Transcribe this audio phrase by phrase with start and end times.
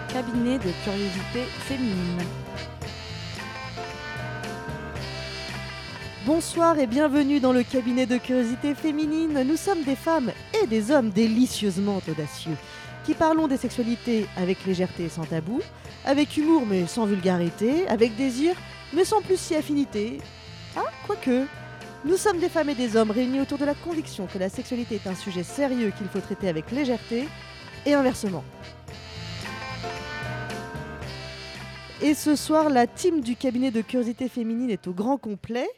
[0.00, 2.22] cabinet de curiosité féminine.
[6.24, 9.44] Bonsoir et bienvenue dans le cabinet de curiosité féminine.
[9.46, 10.32] Nous sommes des femmes
[10.62, 12.56] et des hommes délicieusement audacieux
[13.04, 15.60] qui parlons des sexualités avec légèreté et sans tabou,
[16.04, 18.56] avec humour mais sans vulgarité, avec désir
[18.92, 20.18] mais sans plus si affinité.
[20.76, 21.46] Ah, quoique.
[22.04, 24.96] Nous sommes des femmes et des hommes réunis autour de la conviction que la sexualité
[24.96, 27.28] est un sujet sérieux qu'il faut traiter avec légèreté
[27.84, 28.44] et inversement.
[32.02, 35.68] Et ce soir, la team du cabinet de curiosité féminine est au grand complet.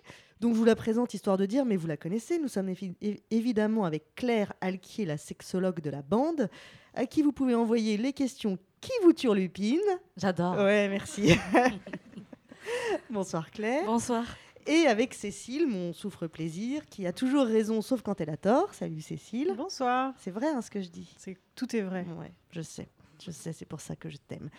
[0.40, 2.38] Donc je vous la présente histoire de dire, mais vous la connaissez.
[2.40, 2.74] Nous sommes
[3.30, 6.50] évidemment avec Claire Alquier, la sexologue de la bande,
[6.95, 9.78] à qui vous pouvez envoyer les questions qui vous turlupinent.
[10.16, 10.56] J'adore.
[10.56, 11.36] Ouais, merci.
[13.10, 13.84] Bonsoir Claire.
[13.87, 14.24] Bonsoir.
[14.66, 18.74] Et avec Cécile, mon souffre-plaisir, qui a toujours raison sauf quand elle a tort.
[18.74, 19.54] Salut Cécile.
[19.56, 20.12] Bonsoir.
[20.18, 21.15] C'est vrai hein, ce que je dis.
[21.16, 22.04] C'est tout est vrai.
[22.18, 22.88] Ouais, je sais.
[23.24, 24.51] Je sais, c'est pour ça que je t'aime.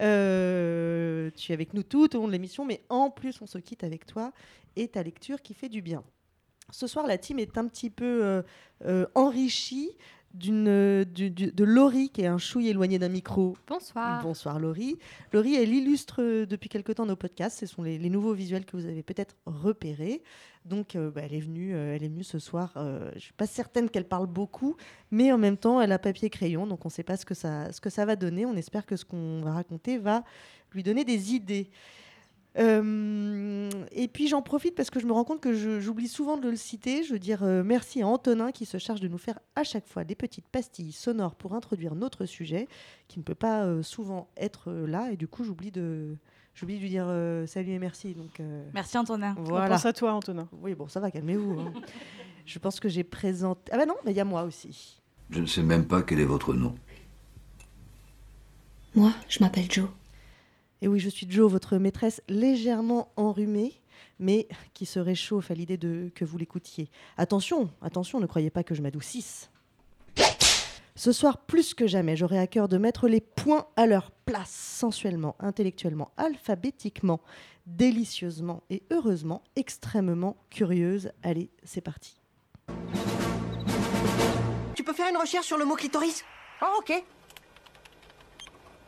[0.00, 3.58] Euh, tu es avec nous tout au long de l'émission, mais en plus, on se
[3.58, 4.32] quitte avec toi
[4.76, 6.02] et ta lecture qui fait du bien.
[6.70, 8.42] Ce soir, la team est un petit peu euh,
[8.86, 9.90] euh, enrichie
[10.34, 13.56] d'une, euh, de Laurie, qui est un chouille éloigné d'un micro.
[13.66, 14.22] Bonsoir.
[14.22, 14.98] Bonsoir Laurie.
[15.32, 17.58] Laurie, elle illustre euh, depuis quelque temps nos podcasts.
[17.60, 20.22] Ce sont les, nouveaux visuels que vous avez peut-être repérés.
[20.64, 22.72] Donc, euh, bah, elle, est venue, elle est venue ce soir.
[22.76, 24.76] je ne suis pas certaine qu'elle parle beaucoup,
[25.10, 26.66] mais en même temps, elle a papier crayon.
[26.66, 28.46] Donc, on ne sait pas ce que, ça, ce que ça va donner.
[28.46, 30.24] On espère que ce qu'on va raconter va
[30.72, 31.70] lui donner des idées.
[32.58, 36.50] Euh, et puis j'en profite parce que je me rends compte que j'oublie souvent de
[36.50, 37.02] le citer.
[37.02, 39.88] Je veux dire euh, merci à Antonin qui se charge de nous faire à chaque
[39.88, 42.68] fois des petites pastilles sonores pour introduire notre sujet,
[43.08, 45.10] qui ne peut pas euh, souvent être là.
[45.12, 46.16] Et du coup, j'oublie de,
[46.54, 47.06] j'oublie de lui dire
[47.46, 48.14] salut et merci.
[48.14, 48.40] Donc,
[48.74, 49.34] merci Antonin.
[49.38, 49.66] Voilà.
[49.66, 50.48] On pense à toi, Antonin.
[50.60, 51.60] Oui, bon, ça va, calmez-vous.
[51.60, 51.72] Hein.
[52.46, 53.72] je pense que j'ai présenté.
[53.72, 55.00] Ah ben non, mais il y a moi aussi.
[55.30, 56.74] Je ne sais même pas quel est votre nom.
[58.94, 59.88] Moi, je m'appelle Joe.
[60.82, 63.80] Et oui, je suis Jo, votre maîtresse légèrement enrhumée,
[64.18, 66.90] mais qui se réchauffe à l'idée de que vous l'écoutiez.
[67.16, 69.48] Attention, attention, ne croyez pas que je m'adoucisse.
[70.96, 74.50] Ce soir, plus que jamais, j'aurai à cœur de mettre les points à leur place,
[74.50, 77.20] sensuellement, intellectuellement, alphabétiquement,
[77.64, 81.12] délicieusement et heureusement, extrêmement curieuse.
[81.22, 82.20] Allez, c'est parti.
[84.74, 86.24] Tu peux faire une recherche sur le mot clitoris?
[86.60, 87.04] Oh, ok.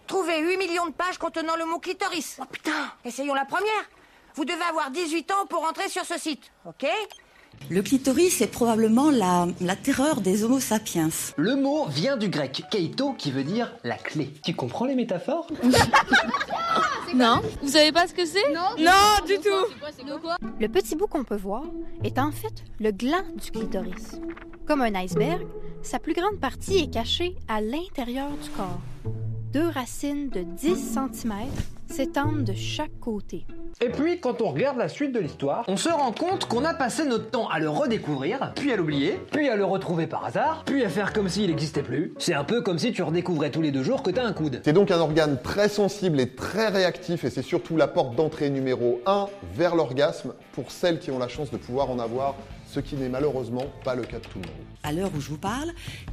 [0.06, 2.38] Trouvez 8 millions de pages contenant le mot clitoris.
[2.40, 3.88] Oh putain Essayons la première.
[4.34, 6.86] Vous devez avoir 18 ans pour entrer sur ce site, ok?
[7.70, 11.08] Le clitoris est probablement la, la, terreur des homo sapiens.
[11.36, 14.32] Le mot vient du grec keito qui veut dire la clé.
[14.44, 15.46] Tu comprends les métaphores?
[17.14, 17.42] Non.
[17.62, 18.52] Vous savez pas ce que c'est?
[18.52, 18.70] Non.
[18.76, 20.50] Non, du tout.
[20.58, 21.62] Le petit bout qu'on peut voir
[22.02, 24.18] est en fait le gland du clitoris.
[24.66, 25.46] Comme un iceberg,
[25.82, 28.80] sa plus grande partie est cachée à l'intérieur du corps
[29.54, 31.32] deux racines de 10 cm
[31.86, 33.46] s'étendent de chaque côté.
[33.80, 36.74] Et puis, quand on regarde la suite de l'histoire, on se rend compte qu'on a
[36.74, 40.64] passé notre temps à le redécouvrir, puis à l'oublier, puis à le retrouver par hasard,
[40.66, 42.14] puis à faire comme s'il n'existait plus.
[42.18, 44.60] C'est un peu comme si tu redécouvrais tous les deux jours que t'as un coude.
[44.64, 48.50] C'est donc un organe très sensible et très réactif, et c'est surtout la porte d'entrée
[48.50, 52.34] numéro 1 vers l'orgasme pour celles qui ont la chance de pouvoir en avoir
[52.66, 54.66] ce qui n'est malheureusement pas le cas de tout le monde.
[54.82, 55.70] À l'heure où je vous parle,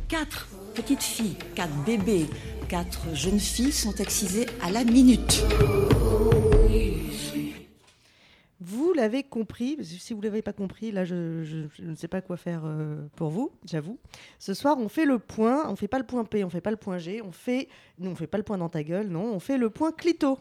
[0.08, 2.28] quatre petites filles, quatre bébés,
[2.72, 5.44] quatre jeunes filles sont excisées à la minute.
[8.62, 12.38] Vous l'avez compris, si vous ne l'avez pas compris, là je, ne sais pas quoi
[12.38, 14.00] faire euh, pour vous, j'avoue.
[14.40, 16.52] Ce soir on fait le point, on ne fait pas le point P, on ne
[16.52, 17.68] fait pas le point G, on fait,
[18.00, 20.40] non, on fait pas le point dans ta gueule, non, on fait le point clito.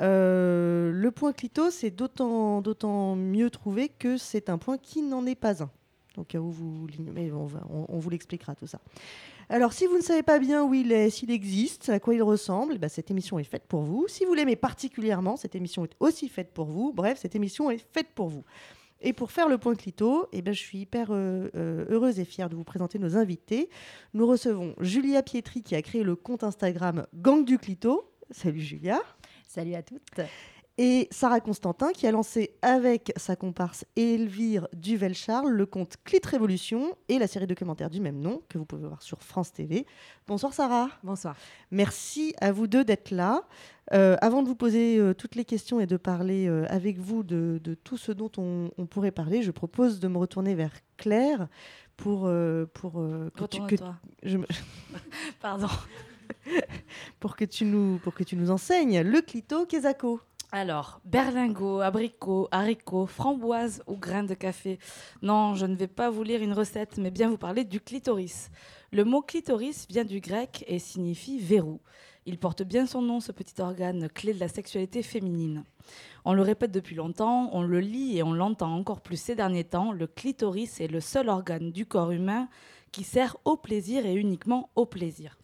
[0.00, 5.24] Euh, le point clito, c'est d'autant, d'autant mieux trouvé que c'est un point qui n'en
[5.26, 5.70] est pas un.
[6.16, 7.48] Donc, vous, vous mais on,
[7.88, 8.80] on, vous l'expliquera tout ça.
[9.48, 12.22] Alors, si vous ne savez pas bien où il est, s'il existe, à quoi il
[12.22, 14.06] ressemble, bah, cette émission est faite pour vous.
[14.08, 16.92] Si vous l'aimez particulièrement, cette émission est aussi faite pour vous.
[16.92, 18.44] Bref, cette émission est faite pour vous.
[19.02, 22.24] Et pour faire le point clito, eh ben, je suis hyper euh, euh, heureuse et
[22.24, 23.68] fière de vous présenter nos invités.
[24.14, 28.08] Nous recevons Julia Pietri qui a créé le compte Instagram Gang du Clito.
[28.30, 29.00] Salut Julia.
[29.48, 30.20] Salut à toutes.
[30.78, 36.96] Et Sarah Constantin qui a lancé avec sa comparse Elvire Duvel-Charles le compte Clit Révolution
[37.10, 39.86] et la série documentaire du même nom que vous pouvez voir sur France TV.
[40.26, 40.88] Bonsoir Sarah.
[41.02, 41.36] Bonsoir.
[41.70, 43.42] Merci à vous deux d'être là.
[43.92, 47.22] Euh, avant de vous poser euh, toutes les questions et de parler euh, avec vous
[47.22, 51.48] de, tout ce dont on, pourrait parler, je propose de me retourner vers Claire
[51.98, 52.30] pour...
[52.72, 53.76] pour que tu, que,
[54.22, 54.38] je
[55.40, 55.68] Pardon.
[57.20, 60.20] pour, que tu nous, pour que tu nous enseignes le clito quesaco.
[60.54, 64.78] Alors, berlingot, abricot, haricot, framboise ou grain de café.
[65.22, 68.50] Non, je ne vais pas vous lire une recette, mais bien vous parler du clitoris.
[68.92, 71.80] Le mot clitoris vient du grec et signifie verrou.
[72.26, 75.64] Il porte bien son nom, ce petit organe, clé de la sexualité féminine.
[76.26, 79.64] On le répète depuis longtemps, on le lit et on l'entend encore plus ces derniers
[79.64, 82.50] temps, le clitoris est le seul organe du corps humain
[82.92, 85.38] qui sert au plaisir et uniquement au plaisir.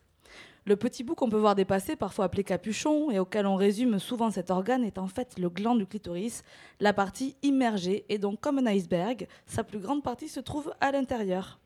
[0.68, 4.30] Le petit bout qu'on peut voir dépasser, parfois appelé capuchon, et auquel on résume souvent
[4.30, 6.42] cet organe, est en fait le gland du clitoris,
[6.78, 10.92] la partie immergée, et donc comme un iceberg, sa plus grande partie se trouve à
[10.92, 11.58] l'intérieur.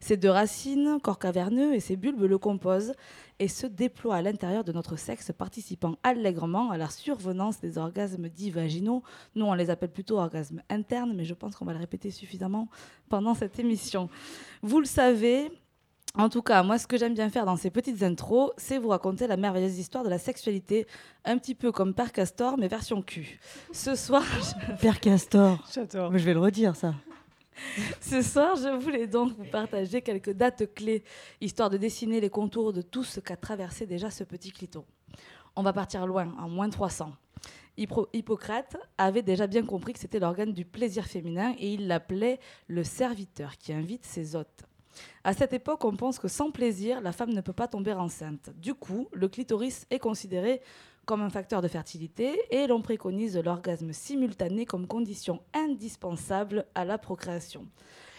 [0.00, 2.94] Ces deux racines, corps caverneux et ses bulbes le composent
[3.38, 8.28] et se déploient à l'intérieur de notre sexe, participant allègrement à la survenance des orgasmes
[8.28, 9.04] dits vaginaux.
[9.36, 12.66] Nous, on les appelle plutôt orgasmes internes, mais je pense qu'on va le répéter suffisamment
[13.08, 14.08] pendant cette émission.
[14.62, 15.52] Vous le savez,
[16.16, 18.88] en tout cas, moi, ce que j'aime bien faire dans ces petites intros, c'est vous
[18.88, 20.86] raconter la merveilleuse histoire de la sexualité,
[21.24, 23.38] un petit peu comme Père Castor, mais version cul.
[23.72, 24.24] Ce soir,
[24.80, 25.64] Père Castor.
[25.72, 26.10] J'adore.
[26.10, 26.94] Mais je vais le redire, ça.
[28.00, 31.04] Ce soir, je voulais donc vous partager quelques dates clés,
[31.40, 34.84] histoire de dessiner les contours de tout ce qu'a traversé déjà ce petit clito.
[35.56, 37.12] On va partir loin, en moins 300.
[37.76, 42.40] Hippo- Hippocrate avait déjà bien compris que c'était l'organe du plaisir féminin et il l'appelait
[42.66, 44.64] le serviteur qui invite ses hôtes.
[45.24, 48.50] À cette époque, on pense que sans plaisir, la femme ne peut pas tomber enceinte.
[48.56, 50.60] Du coup, le clitoris est considéré
[51.06, 56.98] comme un facteur de fertilité et l'on préconise l'orgasme simultané comme condition indispensable à la
[56.98, 57.66] procréation.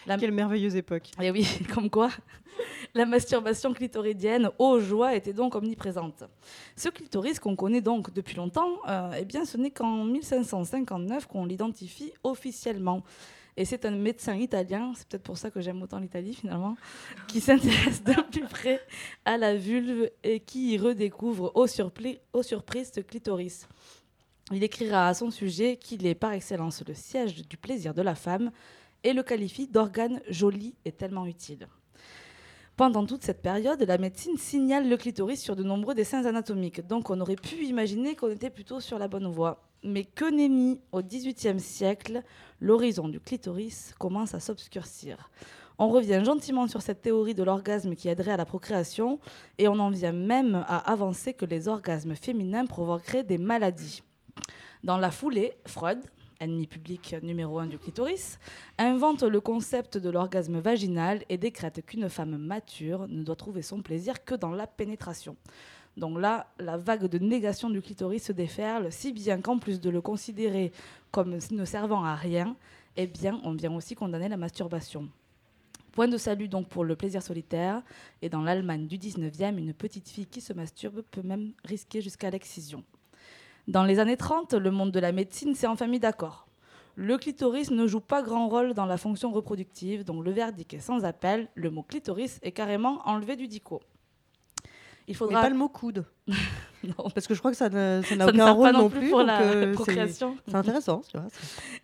[0.06, 1.10] La- Quelle merveilleuse époque.
[1.20, 2.10] et oui, comme quoi,
[2.92, 6.24] la masturbation clitoridienne aux joies était donc omniprésente.
[6.76, 11.46] Ce clitoris qu'on connaît donc depuis longtemps, euh, eh bien, ce n'est qu'en 1559 qu'on
[11.46, 13.02] l'identifie officiellement.
[13.56, 16.76] Et c'est un médecin italien, c'est peut-être pour ça que j'aime autant l'Italie finalement,
[17.28, 18.80] qui s'intéresse de plus près
[19.24, 23.68] à la vulve et qui y redécouvre au, au surprise ce clitoris.
[24.50, 28.14] Il écrira à son sujet qu'il est par excellence le siège du plaisir de la
[28.14, 28.50] femme
[29.04, 31.68] et le qualifie d'organe joli et tellement utile.
[32.76, 37.10] Pendant toute cette période, la médecine signale le clitoris sur de nombreux dessins anatomiques, donc
[37.10, 39.62] on aurait pu imaginer qu'on était plutôt sur la bonne voie.
[39.84, 42.22] Mais que nenni, au XVIIIe siècle,
[42.60, 45.30] l'horizon du clitoris commence à s'obscurcir.
[45.78, 49.18] On revient gentiment sur cette théorie de l'orgasme qui aiderait à la procréation,
[49.58, 54.02] et on en vient même à avancer que les orgasmes féminins provoqueraient des maladies.
[54.84, 56.00] Dans la foulée, Freud,
[56.38, 58.38] ennemi public numéro un du clitoris,
[58.78, 63.80] invente le concept de l'orgasme vaginal et décrète qu'une femme mature ne doit trouver son
[63.80, 65.36] plaisir que dans la pénétration.
[65.96, 69.90] Donc là, la vague de négation du clitoris se déferle, si bien qu'en plus de
[69.90, 70.72] le considérer
[71.10, 72.56] comme ne servant à rien,
[72.96, 75.08] eh bien, on vient aussi condamner la masturbation.
[75.92, 77.82] Point de salut donc pour le plaisir solitaire,
[78.22, 82.30] et dans l'Allemagne du 19e, une petite fille qui se masturbe peut même risquer jusqu'à
[82.30, 82.82] l'excision.
[83.68, 86.46] Dans les années 30, le monde de la médecine s'est enfin mis d'accord.
[86.94, 90.80] Le clitoris ne joue pas grand rôle dans la fonction reproductive, donc le verdict est
[90.80, 93.82] sans appel, le mot clitoris est carrément enlevé du dico.
[95.08, 96.04] Il Mais faudra pas le mot coude.
[96.84, 97.10] Non.
[97.14, 99.10] Parce que je crois que ça n'a ça aucun pas rôle non plus plus.
[99.10, 100.36] pour la euh, procréation.
[100.48, 101.28] C'est intéressant, tu vois.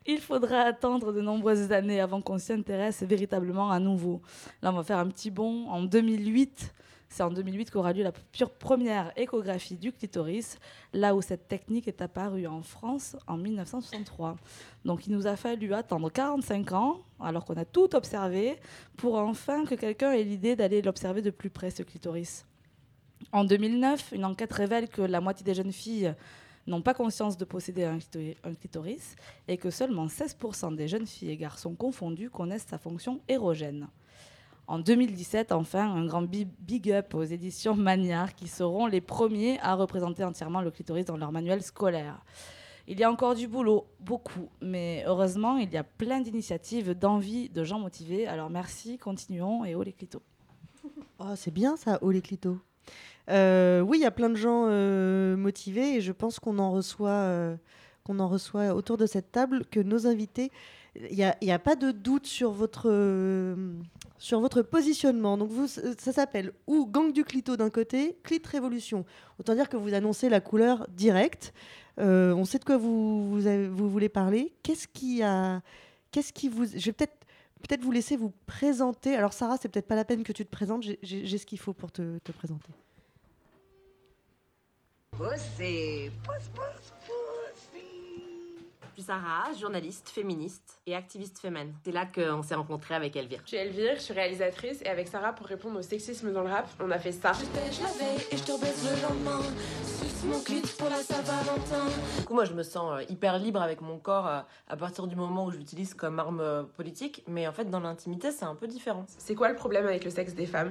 [0.06, 4.23] Il faudra attendre de nombreuses années avant qu'on s'y intéresse véritablement à nouveau.
[4.61, 5.69] Là, on va faire un petit bond.
[5.69, 6.75] En 2008,
[7.09, 10.59] c'est en 2008 qu'aura lieu la pure première échographie du clitoris,
[10.93, 14.37] là où cette technique est apparue en France en 1963.
[14.85, 18.56] Donc il nous a fallu attendre 45 ans, alors qu'on a tout observé,
[18.97, 22.45] pour enfin que quelqu'un ait l'idée d'aller l'observer de plus près, ce clitoris.
[23.33, 26.15] En 2009, une enquête révèle que la moitié des jeunes filles
[26.67, 29.17] n'ont pas conscience de posséder un clitori- un clitoris
[29.49, 33.89] et que seulement 16% des jeunes filles et garçons confondus connaissent sa fonction érogène.
[34.67, 39.59] En 2017, enfin, un grand bi- big up aux éditions Magnard qui seront les premiers
[39.61, 42.23] à représenter entièrement le clitoris dans leur manuel scolaire.
[42.87, 47.49] Il y a encore du boulot, beaucoup, mais heureusement, il y a plein d'initiatives, d'envie,
[47.49, 48.27] de gens motivés.
[48.27, 50.23] Alors merci, continuons et haut les clitos.
[51.19, 52.59] Oh, c'est bien ça, oh les clitos.
[53.30, 56.73] Euh, oui, il y a plein de gens euh, motivés et je pense qu'on en
[56.73, 57.57] reçoit, euh,
[58.04, 60.50] qu'on en reçoit autour de cette table que nos invités.
[61.11, 62.88] Il n'y a, pas de doute sur votre
[64.16, 65.37] sur votre positionnement.
[65.37, 69.04] Donc vous, ça s'appelle ou gang du clito d'un côté, clit révolution.
[69.38, 71.52] Autant dire que vous annoncez la couleur directe.
[71.99, 74.54] On sait de quoi vous vous voulez parler.
[74.64, 75.61] Qu'est-ce qui a,
[76.11, 77.18] qu'est-ce qui vous, je vais peut-être
[77.59, 79.15] peut-être vous laisser vous présenter.
[79.17, 80.83] Alors Sarah, c'est peut-être pas la peine que tu te présentes.
[80.83, 80.99] J'ai-
[81.38, 82.73] ce qu'il faut pour te, te présenter.
[88.99, 91.73] Suis Sarah, journaliste, féministe et activiste féminine.
[91.85, 93.40] C'est là qu'on s'est rencontrés avec Elvire.
[93.45, 96.49] Je suis Elvire, je suis réalisatrice et avec Sarah pour répondre au sexisme dans le
[96.49, 97.33] rap, on a fait ça.
[97.33, 99.40] Je la veille et je te le lendemain.
[99.85, 101.87] Suce mon clit pour la Saint-Valentin.
[102.19, 105.07] Du coup, moi, je me sens euh, hyper libre avec mon corps euh, à partir
[105.07, 107.23] du moment où je l'utilise comme arme euh, politique.
[107.28, 109.07] Mais en fait, dans l'intimité, c'est un peu différent.
[109.07, 110.71] C'est quoi le problème avec le sexe des femmes?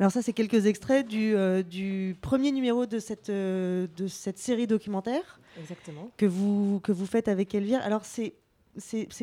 [0.00, 4.38] Alors ça, c'est quelques extraits du, euh, du premier numéro de cette, euh, de cette
[4.38, 5.40] série documentaire.
[5.60, 6.10] Exactement.
[6.16, 7.80] Que vous, que vous faites avec Elvire.
[7.82, 8.34] Alors c'est,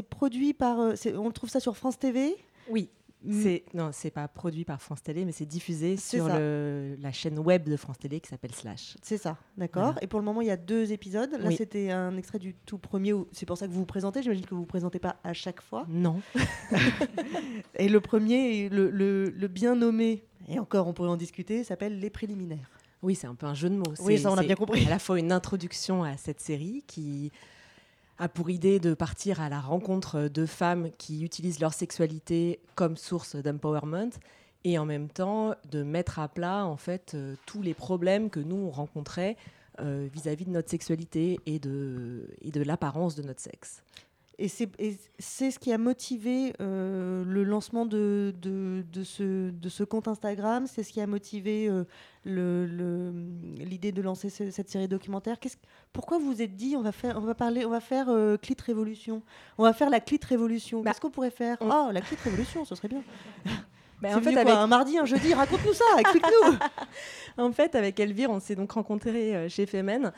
[0.09, 0.79] produit par...
[0.79, 2.35] euh, on trouve ça sur France TV
[2.69, 2.89] Oui.
[3.23, 3.41] Mm.
[3.41, 7.39] C'est non, c'est pas produit par France Télé, mais c'est diffusé sur le- la chaîne
[7.39, 8.97] web de France Télé qui s'appelle Slash.
[9.01, 9.83] C'est ça, d'accord.
[9.93, 10.03] Voilà.
[10.03, 11.31] Et pour le moment, il y a deux épisodes.
[11.31, 11.55] Là, Oui.
[11.55, 13.13] c'était un extrait du tout premier.
[13.31, 14.21] C'est pour ça que vous vous présentez.
[14.21, 15.87] J'imagine que vous vous présentez pas à chaque fois.
[15.89, 16.21] Non.
[17.79, 21.99] et le premier, le, le- le bien nommé, et encore, on pourrait en discuter, s'appelle
[21.99, 22.69] Les préliminaires.
[23.01, 23.93] Oui, c'est un peu un jeu de mots.
[23.99, 24.85] Oui, ça, on a bien compris.
[24.85, 27.31] À la fois une introduction à cette série qui
[28.17, 32.97] a pour idée de partir à la rencontre de femmes qui utilisent leur sexualité comme
[32.97, 34.11] source d'empowerment
[34.63, 38.39] et en même temps de mettre à plat en fait euh, tous les problèmes que
[38.39, 39.35] nous on rencontrait
[39.81, 43.83] euh, vis-à-vis de notre sexualité et de, et de l'apparence de notre sexe.
[44.37, 49.83] Et c'est ce qui a motivé euh, le lancement de, de, de ce, de ce
[49.85, 50.67] compte Instagram.
[50.67, 51.85] C'est ce qui a motivé euh,
[52.25, 53.13] le- le-
[53.63, 55.37] l'idée de lancer ce- cette série documentaire.
[55.93, 58.35] Pourquoi vous vous êtes dit on va faire, on va parler, on va faire euh,
[58.35, 59.21] Clit Révolution?
[59.57, 60.83] On va faire la Clit Révolution.
[60.83, 61.57] Qu'est-ce qu'on pourrait faire?
[61.61, 63.03] Oh, la Clit Révolution, ce serait bien.
[64.01, 66.57] C'est en fait, venu quoi, avec- un mardi, un jeudi, raconte-nous ça, explique-nous.
[67.43, 70.11] en fait, avec Elvire, on s'est donc rencontrés euh, chez Femen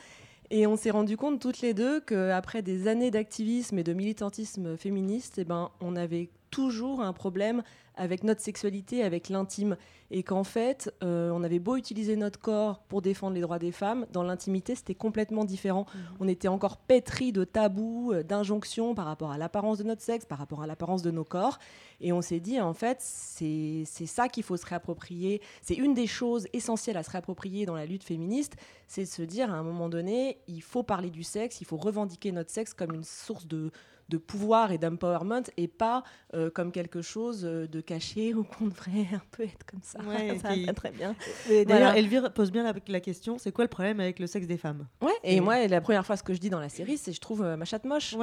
[0.50, 4.76] et on s'est rendu compte toutes les deux qu'après des années d'activisme et de militantisme
[4.76, 7.62] féministe, eh ben, on avait toujours un problème
[7.98, 9.76] avec notre sexualité, avec l'intime.
[10.10, 13.72] Et qu'en fait, euh, on avait beau utiliser notre corps pour défendre les droits des
[13.72, 15.84] femmes, dans l'intimité, c'était complètement différent.
[16.18, 20.24] On était encore pétri de tabous, euh, d'injonctions par rapport à l'apparence de notre sexe,
[20.24, 21.58] par rapport à l'apparence de nos corps.
[22.00, 25.42] Et on s'est dit, en fait, c'est ça qu'il faut se réapproprier.
[25.60, 29.22] C'est une des choses essentielles à se réapproprier dans la lutte féministe, c'est de se
[29.22, 32.72] dire, à un moment donné, il faut parler du sexe, il faut revendiquer notre sexe
[32.72, 33.70] comme une source de,
[34.08, 36.02] de pouvoir et d'empowerment et pas
[36.34, 39.98] euh, comme quelque chose de caché ou qu'on devrait un peu être comme ça.
[40.00, 41.14] Ouais, ça va très bien.
[41.48, 41.96] D'ailleurs, Voilà.
[41.98, 44.86] Elvire pose bien la, la question c'est quoi le problème avec le sexe des femmes?
[45.00, 47.20] Ouais, et moi, la première fois, ce que je dis dans la série, c'est je
[47.20, 48.14] trouve euh, ma chatte moche.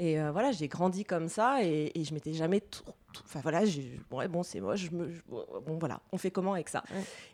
[0.00, 2.62] Et euh, voilà, j'ai grandi comme ça et, et je m'étais jamais.
[3.24, 3.62] Enfin voilà,
[4.12, 4.80] ouais, bon, c'est moche.
[4.80, 6.82] Je me, je- bon, voilà, on fait comment avec ça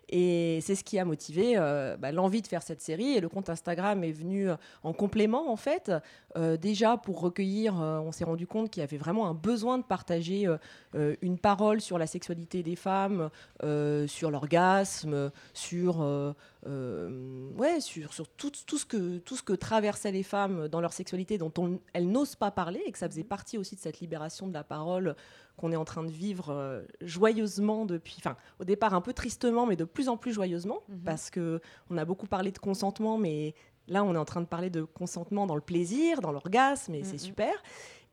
[0.09, 3.11] Et c'est ce qui a motivé euh, bah, l'envie de faire cette série.
[3.13, 5.91] Et le compte Instagram est venu euh, en complément, en fait.
[6.37, 9.77] Euh, déjà, pour recueillir, euh, on s'est rendu compte qu'il y avait vraiment un besoin
[9.77, 10.47] de partager
[11.21, 13.29] une parole sur la sexualité des femmes,
[14.07, 16.01] sur l'orgasme, sur.
[16.01, 20.81] euh, ouais, sur, sur tout, tout, ce que, tout ce que traversaient les femmes dans
[20.81, 23.81] leur sexualité dont on- elles n'osent pas parler et que ça faisait partie aussi de
[23.81, 25.15] cette libération de la parole
[25.57, 29.65] qu'on est en train de vivre euh, joyeusement depuis, enfin au départ un peu tristement
[29.65, 33.55] mais de plus en plus joyeusement parce que on a beaucoup parlé de consentement mais
[33.87, 37.03] là on est en train de parler de consentement dans le plaisir, dans l'orgasme et
[37.03, 37.53] c'est super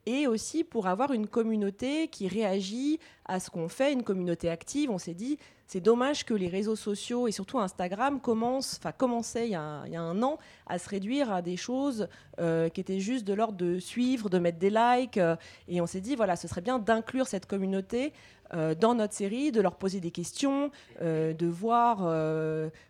[0.06, 4.90] et aussi pour avoir une communauté qui réagit à ce qu'on fait, une communauté active.
[4.90, 9.46] On s'est dit, c'est dommage que les réseaux sociaux et surtout Instagram commencent, enfin commençaient
[9.46, 12.08] il y, a, un- an à se réduire à des choses
[12.40, 15.18] euh, qui étaient juste de l'ordre de suivre, de mettre des likes.
[15.18, 15.36] euh,
[15.68, 18.12] et on s'est dit, voilà, ce serait bien d'inclure cette communauté
[18.54, 21.98] euh, dans notre série, de leur poser des questions, de voir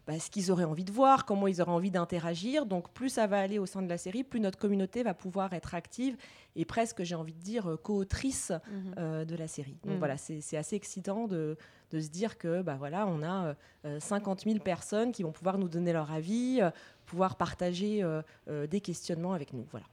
[0.06, 2.66] bah, ce qu'ils auraient envie de voir, comment ils auraient envie d'interagir.
[2.66, 5.52] Donc plus ça va aller au sein de la série, plus notre communauté va pouvoir
[5.52, 6.16] être active
[6.56, 8.94] et presque, j'ai envie de dire, euh, co-autrice Mhm.
[8.98, 9.76] euh, de la série.
[9.84, 9.98] Donc Mhm.
[9.98, 11.56] voilà, c'est assez excitant de,
[11.90, 13.54] de se dire que bah, voilà, on a euh,
[13.86, 16.70] euh, 50 000 personnes qui vont pouvoir nous donner leur avis, euh,
[17.06, 19.66] pouvoir partager euh, euh, des questionnements avec nous.
[19.70, 19.86] Voilà.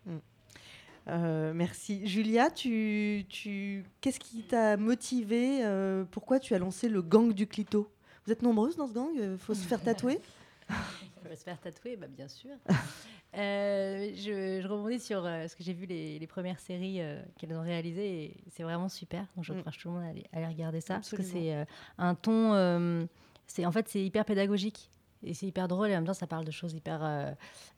[1.08, 2.06] Euh, merci.
[2.08, 3.84] Julia, tu, tu...
[4.01, 7.89] qu'est-ce qui t'a motivé euh, Pourquoi tu as lancé le gang du clito?
[8.25, 9.10] Vous êtes nombreuses dans ce gang?
[9.16, 10.20] Il faut se faire tatouer?
[10.70, 12.51] On va se faire tatouer, bah, bien sûr.
[13.38, 17.21] Euh, je, je rebondis sur euh, ce que j'ai vu les, les premières séries euh,
[17.38, 19.25] qu'elles ont réalisées et c'est vraiment super.
[19.36, 19.57] Donc je Mm.
[19.59, 21.65] encourage tout le monde à aller, à aller regarder ça parce que c'est
[21.98, 23.07] un ton,
[23.45, 24.89] c'est en fait c'est hyper pédagogique
[25.24, 27.32] et c'est hyper drôle et en même temps ça parle de choses hyper euh,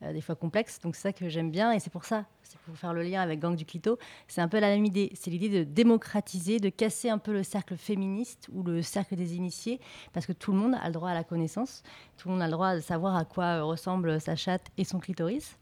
[0.04, 0.80] euh, des fois complexes.
[0.80, 3.22] Donc c'est ça que j'aime bien et c'est pour ça, c'est pour faire le lien
[3.22, 3.98] avec Gang du Clito.
[4.28, 5.12] C'est un peu la même idée.
[5.16, 9.36] C'est l'idée de démocratiser, de casser un peu le cercle féministe ou le cercle des
[9.36, 9.80] initiés
[10.14, 11.84] parce que tout le monde a le droit à la connaissance,
[12.18, 14.84] tout le monde a le droit de savoir à quoi euh, ressemble sa chatte et
[14.84, 15.58] son clitoris.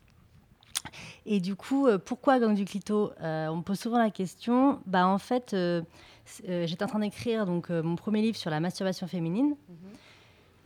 [1.25, 3.11] Et du coup, pourquoi Gang du Clito?
[3.19, 4.79] On me pose souvent la question.
[4.85, 5.53] Bah, en fait,
[6.47, 9.55] j'étais en train d'écrire donc, mon premier livre sur la masturbation féminine.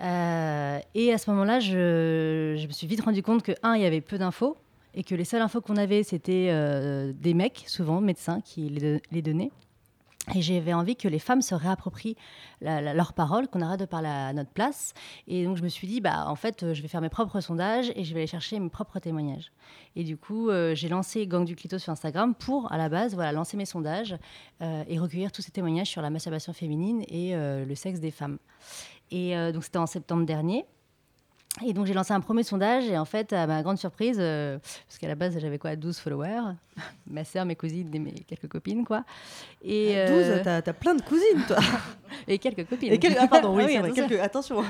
[0.01, 3.85] Euh, et à ce moment-là, je, me suis vite rendu compte que, un, il y
[3.85, 4.57] avait peu d'infos.
[4.95, 9.21] Et que les seules infos qu'on avait, c'était euh, des mecs, souvent médecins, qui les,
[9.23, 9.50] donnaient.
[10.35, 12.15] Et j'avais envie que les femmes se réapproprient
[12.62, 14.93] leurs paroles, qu'on arrête de parler à notre place.
[15.27, 17.91] Et donc je me suis dit, bah, en fait, je vais faire mes propres sondages
[17.95, 19.51] et je vais aller chercher mes propres témoignages.
[19.95, 23.15] Et du coup, euh, j'ai lancé Gang du Clito sur Instagram pour, à la base,
[23.15, 24.15] voilà, lancer mes sondages
[24.62, 28.38] et recueillir tous ces témoignages sur la masturbation féminine et le sexe des femmes.
[29.15, 30.65] Et donc c'était en septembre dernier.
[31.63, 34.98] Et donc j'ai lancé un premier sondage et en fait, à ma grande surprise, parce
[35.00, 36.55] qu'à la base j'avais quoi 12 followers,
[37.08, 39.03] ma sœur, mes cousines et mes quelques copines quoi.
[39.62, 41.58] Et 12, t'as as plein de cousines toi
[42.27, 42.93] Et quelques copines.
[42.93, 44.63] Et Ah pardon, oui, ah oui c'est vrai, attention.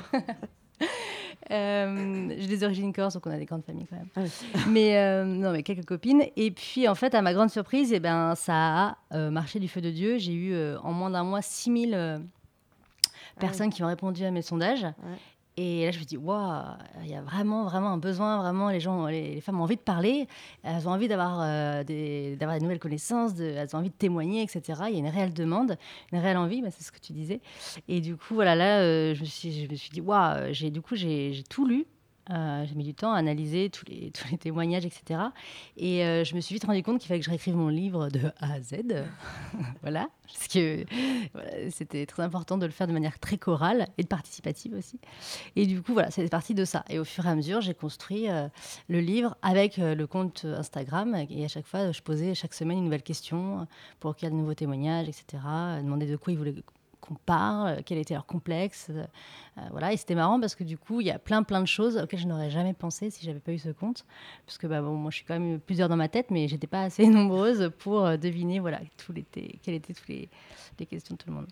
[1.52, 4.30] Euh, j'ai des origines corse, donc on a des grandes familles quand même.
[4.56, 6.24] Ah mais euh, non, mais quelques copines.
[6.36, 9.68] Et puis en fait, à ma grande surprise, eh ben, ça a euh, marché du
[9.68, 10.18] feu de Dieu.
[10.18, 12.20] J'ai eu en moins d'un mois 6000 ah
[13.40, 14.86] personnes qui ont répondu à mes sondages.
[15.56, 16.63] Et là, je me dis, waouh,
[17.04, 18.38] il y a vraiment, vraiment un besoin.
[18.42, 20.28] Vraiment, les gens, les, femmes ont envie de parler.
[20.63, 23.36] Elles ont envie d'avoir euh, des, d'avoir des nouvelles connaissances.
[23.36, 24.82] De, elles ont envie de témoigner, etc.
[24.88, 25.78] Il y a une réelle demande,
[26.12, 26.63] une réelle envie.
[26.63, 27.40] Bah, c'est ce que tu disais.
[27.88, 30.72] Et du coup, voilà, là, euh, je, me suis, je me suis dit, waouh, j'ai,
[30.72, 31.86] du coup, j'ai, j'ai tout lu.
[32.30, 35.20] Euh, j'ai mis du temps à analyser tous les, témoignages, etc.
[35.75, 38.10] Et euh, je me suis vite rendu compte qu'il fallait que je réécrive mon livre
[38.10, 38.75] de A à Z.
[39.82, 40.08] voilà.
[40.25, 40.86] Parce que
[41.70, 45.00] c'était très important de le faire de manière très chorale et participative aussi.
[45.56, 46.86] Et du coup, voilà, c'est parti de ça.
[46.89, 48.48] Et au fur et à mesure, j'ai construit euh,
[48.88, 51.15] le livre avec le compte Instagram.
[51.30, 53.68] Et à chaque fois, je posais chaque semaine une nouvelle question
[54.00, 55.44] pour qu'il y ait de nouveaux témoignages, etc.
[55.84, 56.53] Demander de quoi ils voulaient
[57.03, 58.88] qu'on parle, quel était leur complexe.
[58.89, 61.67] Euh, voilà, et c'était marrant parce que du coup, il y a plein plein de
[61.67, 64.05] choses auxquelles je n'aurais jamais pensé si j'avais pas eu ce compte.
[64.45, 66.67] Parce que bah, bon, moi, je suis quand même plusieurs dans ma tête, mais j'étais
[66.67, 70.29] pas assez nombreuse pour euh, deviner voilà, quelles étaient toutes les,
[70.79, 71.48] les, questions de tout le monde.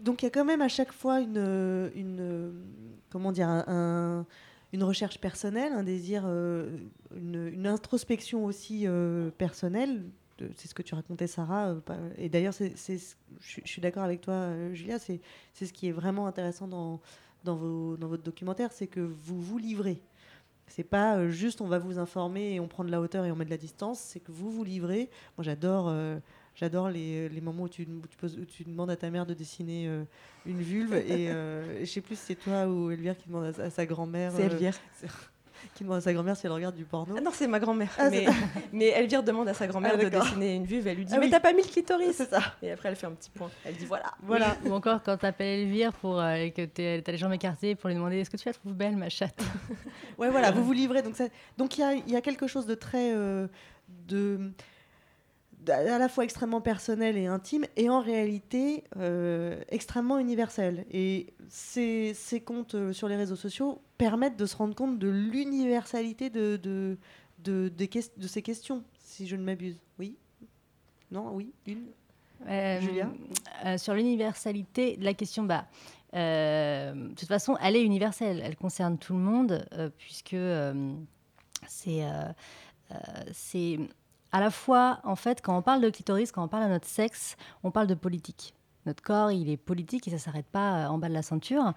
[0.00, 2.52] Donc il y a quand même à chaque fois une,
[3.10, 4.26] comment dire, un,
[4.72, 6.76] une recherche personnelle, un désir, euh,
[7.14, 8.86] une, introspection aussi
[9.38, 10.02] personnelle
[10.56, 11.68] c'est ce que tu racontais, Sarah.
[11.68, 15.20] Euh, et d'ailleurs, je suis d'accord avec toi, euh, Julia, c'est
[15.54, 17.00] ce qui est vraiment intéressant dans,
[17.44, 20.00] dans, vos, dans votre documentaire, c'est que vous vous livrez.
[20.66, 23.30] C'est pas euh, juste on va vous informer et on prend de la hauteur et
[23.30, 25.10] on met de la distance, c'est que vous vous livrez.
[25.36, 25.94] Moi, j'adore.
[26.56, 29.90] J'adore les, les, moments où tu, tu, tu, demandes à ta mère de dessiner
[30.46, 31.26] une vulve et
[31.80, 34.30] je sais plus si c'est toi ou Elvire qui demande à, sa grand-mère.
[34.36, 34.78] C'est Elvire
[35.74, 37.14] qui demande à sa grand-mère si elle regarde du porno.
[37.16, 37.90] Ah non, c'est ma grand-mère.
[37.98, 38.26] Ah, mais,
[38.72, 40.86] mais, Elvire demande à sa grand-mère ah, de dessiner une vulve.
[40.86, 42.40] Elle lui dit ah Mais t'as pas mis le clitoris C'est ça.
[42.62, 43.50] Et après, elle fait un petit point.
[43.64, 44.12] Elle dit Voilà.
[44.22, 44.56] voilà.
[44.64, 48.20] Ou encore, quand t'appelles Elvire pour euh, que t'as les jambes écartées pour lui demander
[48.20, 49.40] Est-ce que tu la trouves belle, ma chatte?
[50.18, 51.02] Ouais, voilà, vous vous livrez.
[51.02, 53.12] Donc, il donc, y, a, y a quelque chose de très.
[53.14, 53.48] Euh,
[53.88, 54.52] de
[55.70, 60.84] à la fois extrêmement personnel et intime, et en réalité euh, extrêmement universel.
[60.90, 65.08] Et ces, ces, comptes euh, sur les réseaux sociaux permettent de se rendre compte de
[65.08, 66.98] l'universalité de, de,
[67.40, 69.80] de, de, ces questions, si je ne m'abuse.
[69.98, 70.16] Oui
[71.10, 71.86] Non Oui Une
[72.48, 73.08] euh, Julia
[73.78, 75.66] Sur l'universalité de la question, bah,
[76.12, 79.66] de toute façon, elle est universelle, elle concerne tout le monde,
[79.98, 80.36] puisque
[81.66, 82.02] c'est
[83.32, 83.78] c'est
[84.34, 86.88] à la fois, en fait, quand on parle de clitoris, quand on parle de notre
[86.88, 88.52] sexe, on parle de politique.
[88.84, 91.22] Notre corps, il est politique et ça ne s'arrête pas euh, en bas de la
[91.22, 91.72] ceinture.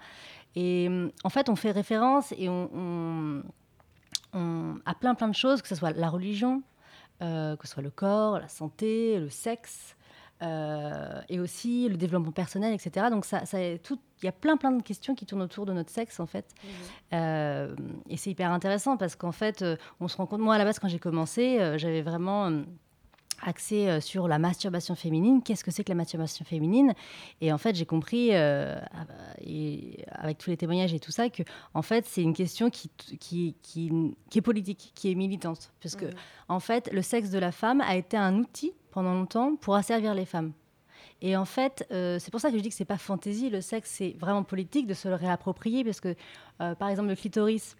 [0.54, 3.42] Et mm, en fait, on fait référence et on,
[4.84, 6.62] à plein plein de choses, que ce soit la religion,
[7.22, 9.96] euh, que ce soit le corps, la santé, le sexe,
[10.42, 13.06] euh, et aussi le développement personnel, etc.
[13.10, 15.72] Donc ça, ça tout, il y a plein plein de questions qui tournent autour de
[15.72, 16.68] notre sexe en fait, mmh.
[17.14, 17.74] euh,
[18.08, 19.64] et c'est hyper intéressant parce qu'en fait,
[20.00, 20.40] on se rend compte.
[20.40, 22.50] Moi à la base quand j'ai commencé, j'avais vraiment
[23.42, 25.42] axé sur la masturbation féminine.
[25.42, 26.94] Qu'est-ce que c'est que la masturbation féminine?
[27.40, 31.42] Et en fait, j'ai compris, et avec tous les témoignages et tout ça, que
[31.74, 33.18] en fait, c'est une question qui, qui,
[33.62, 35.72] qui, qui, est politique, qui est militante.
[35.82, 36.14] Parce que, mmh.
[36.48, 40.14] en fait, le sexe de la femme a été un outil pendant longtemps pour asservir
[40.14, 40.52] les femmes.
[41.20, 43.50] Et en fait, euh, c'est pour ça que je dis que c'est pas fantaisie.
[43.50, 46.14] Le sexe, c'est vraiment politique de se le réapproprier, parce que,
[46.60, 47.76] euh, par exemple, le clitoris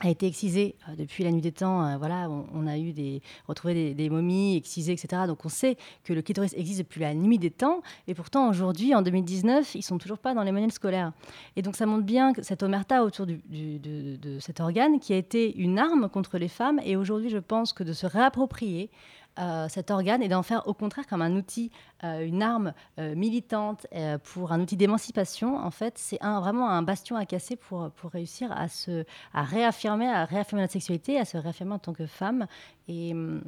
[0.00, 1.98] a été excisé euh, depuis la nuit des temps.
[1.98, 5.22] voilà, on, a eu des retrouvé des, momies excisées, etc.
[5.26, 7.82] Donc on sait que le clitoris existe depuis la nuit des temps.
[8.06, 11.12] Et pourtant, aujourd'hui, en 2019, ils sont toujours pas dans les manuels scolaires.
[11.56, 15.16] Et donc ça montre bien que cette omerta autour de, de, cet organe, qui a
[15.16, 18.90] été une arme contre les femmes, et aujourd'hui, je pense que de se réapproprier
[19.38, 21.70] euh, cet organe et d'en faire au contraire comme un outil,
[22.02, 23.86] euh, une arme euh, militante
[24.24, 28.10] pour un outil d'émancipation, en fait, c'est un, vraiment un bastion à casser pour, pour
[28.10, 32.06] réussir à se à réaffirmer, à réaffirmer notre sexualité, à se réaffirmer en tant que
[32.06, 32.46] femme.
[32.88, 33.42] Et hum,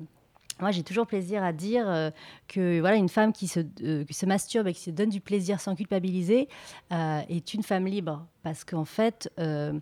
[0.60, 2.12] moi, j'ai toujours plaisir à dire
[2.46, 5.58] que voilà, une femme qui se, qui se masturbe et qui se donne du plaisir
[5.58, 6.48] sans culpabiliser
[6.90, 8.26] est une femme libre.
[8.42, 9.80] Parce qu'en fait, dans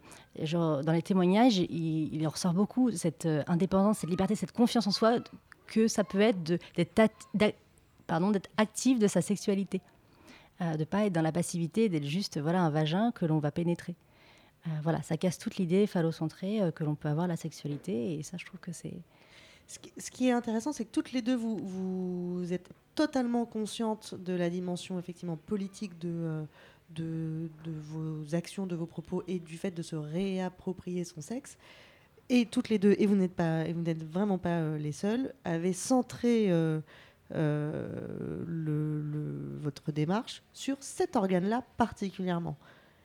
[0.93, 5.19] les témoignages, il, il, ressort beaucoup cette indépendance, cette liberté, cette confiance en soi
[5.69, 6.43] que ça peut être
[6.75, 9.81] d'être actif de sa sexualité.
[10.61, 13.53] Euh, de pas être dans la passivité, d'être juste voilà, un vagin que l'on va
[13.53, 13.95] pénétrer.
[14.67, 18.25] Euh, voilà, ça casse toute l'idée phallocentrée euh, que l'on peut avoir la sexualité, et
[18.25, 18.95] ça, je trouve que c'est...
[19.69, 24.49] Ce qui est intéressant, c'est que toutes les deux, vous, êtes totalement conscientes de la
[24.49, 26.43] dimension effectivement politique de,
[26.97, 31.59] de vos actions, de vos propos et du fait de se réapproprier son sexe.
[32.31, 34.93] Et toutes les deux, et vous n'êtes pas, et vous n'êtes vraiment pas euh, les
[34.93, 36.81] seuls, avaient centré euh,
[37.35, 37.89] euh,
[38.47, 42.57] le, le- votre démarche sur cet organe-là particulièrement.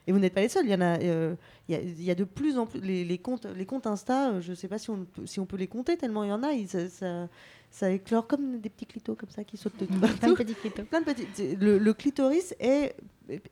[0.05, 0.65] Et vous n'êtes pas les seuls.
[0.65, 1.37] Il y en a, il
[1.69, 4.41] y a, il y a de plus en plus les, les comptes, les comptes Insta.
[4.41, 6.33] Je ne sais pas si on, peut, si on peut les compter tellement il y
[6.33, 6.49] en a.
[6.67, 7.29] ça, ça,
[7.71, 10.35] ça éclore comme des petits clitos comme ça qui sautent de Plein de partout.
[10.35, 10.83] petits clitos.
[10.83, 12.97] Plein de petits- c'est- Le, le clitoris est-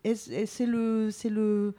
[0.04, 1.74] c'est le, c'est le,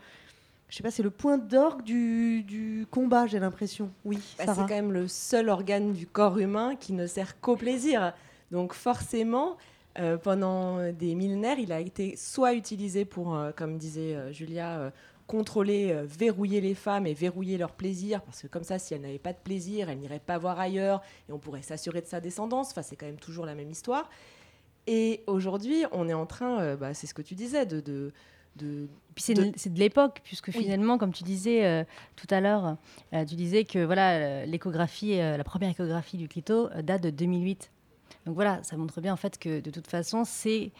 [0.72, 3.26] je sais pas, c'est le point d'orgue du, du combat.
[3.26, 3.90] J'ai l'impression.
[4.06, 4.18] Oui.
[4.38, 8.14] Bah, c'est quand même le seul organe du corps humain qui ne sert qu'au plaisir.
[8.50, 9.58] Donc forcément,
[9.98, 14.90] euh, pendant des millénaires, il a été soit utilisé pour, euh, comme disait euh, Julia,
[15.26, 19.18] contrôler, verrouiller les femmes et verrouiller leur plaisir, parce que comme ça, si elles n'avaient
[19.18, 22.70] pas de plaisir, elles n'iraient pas voir ailleurs et on pourrait s'assurer de sa descendance.
[22.70, 24.08] Enfin, c'est quand même toujours la même histoire.
[24.86, 27.80] Et aujourd'hui, on est en train, bah, c'est ce que tu disais, de...
[27.80, 28.10] de
[28.56, 30.62] de, Puis c'est de- l'époque, puisque Oui.
[30.62, 31.84] finalement, comme tu disais euh,
[32.16, 32.76] tout à l'heure,
[33.14, 37.10] euh, tu disais que voilà, euh, l'échographie, euh, la première échographie du clito date de
[37.10, 37.70] 2008.
[38.26, 40.70] Donc voilà, ça montre bien en fait que de toute façon, c'est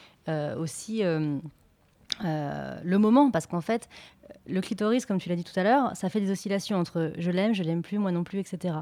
[0.58, 3.88] aussi le moment, parce qu'en fait,
[4.46, 7.30] le clitoris, comme tu l'as dit tout à l'heure, ça fait des oscillations entre je
[7.30, 8.74] l'aime, je l'aime plus, moi non plus, etc.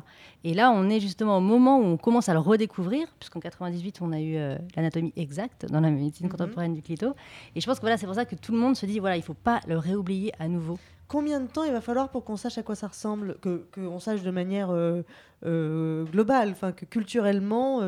[0.44, 4.00] Et là, on est justement au moment où on commence à le redécouvrir, puisqu'en 98,
[4.02, 6.32] on a eu euh, l'anatomie exacte dans la médecine Mhm.
[6.32, 7.14] contemporaine du clito.
[7.54, 9.16] Et je pense que voilà, c'est pour ça que tout le monde se dit voilà,
[9.16, 10.78] il faut pas le réoublier à nouveau.
[11.08, 13.98] Combien de temps il va falloir pour qu'on sache à quoi ça ressemble, que qu'on
[13.98, 15.02] sache de manière euh,
[15.44, 17.80] euh, globale, enfin que culturellement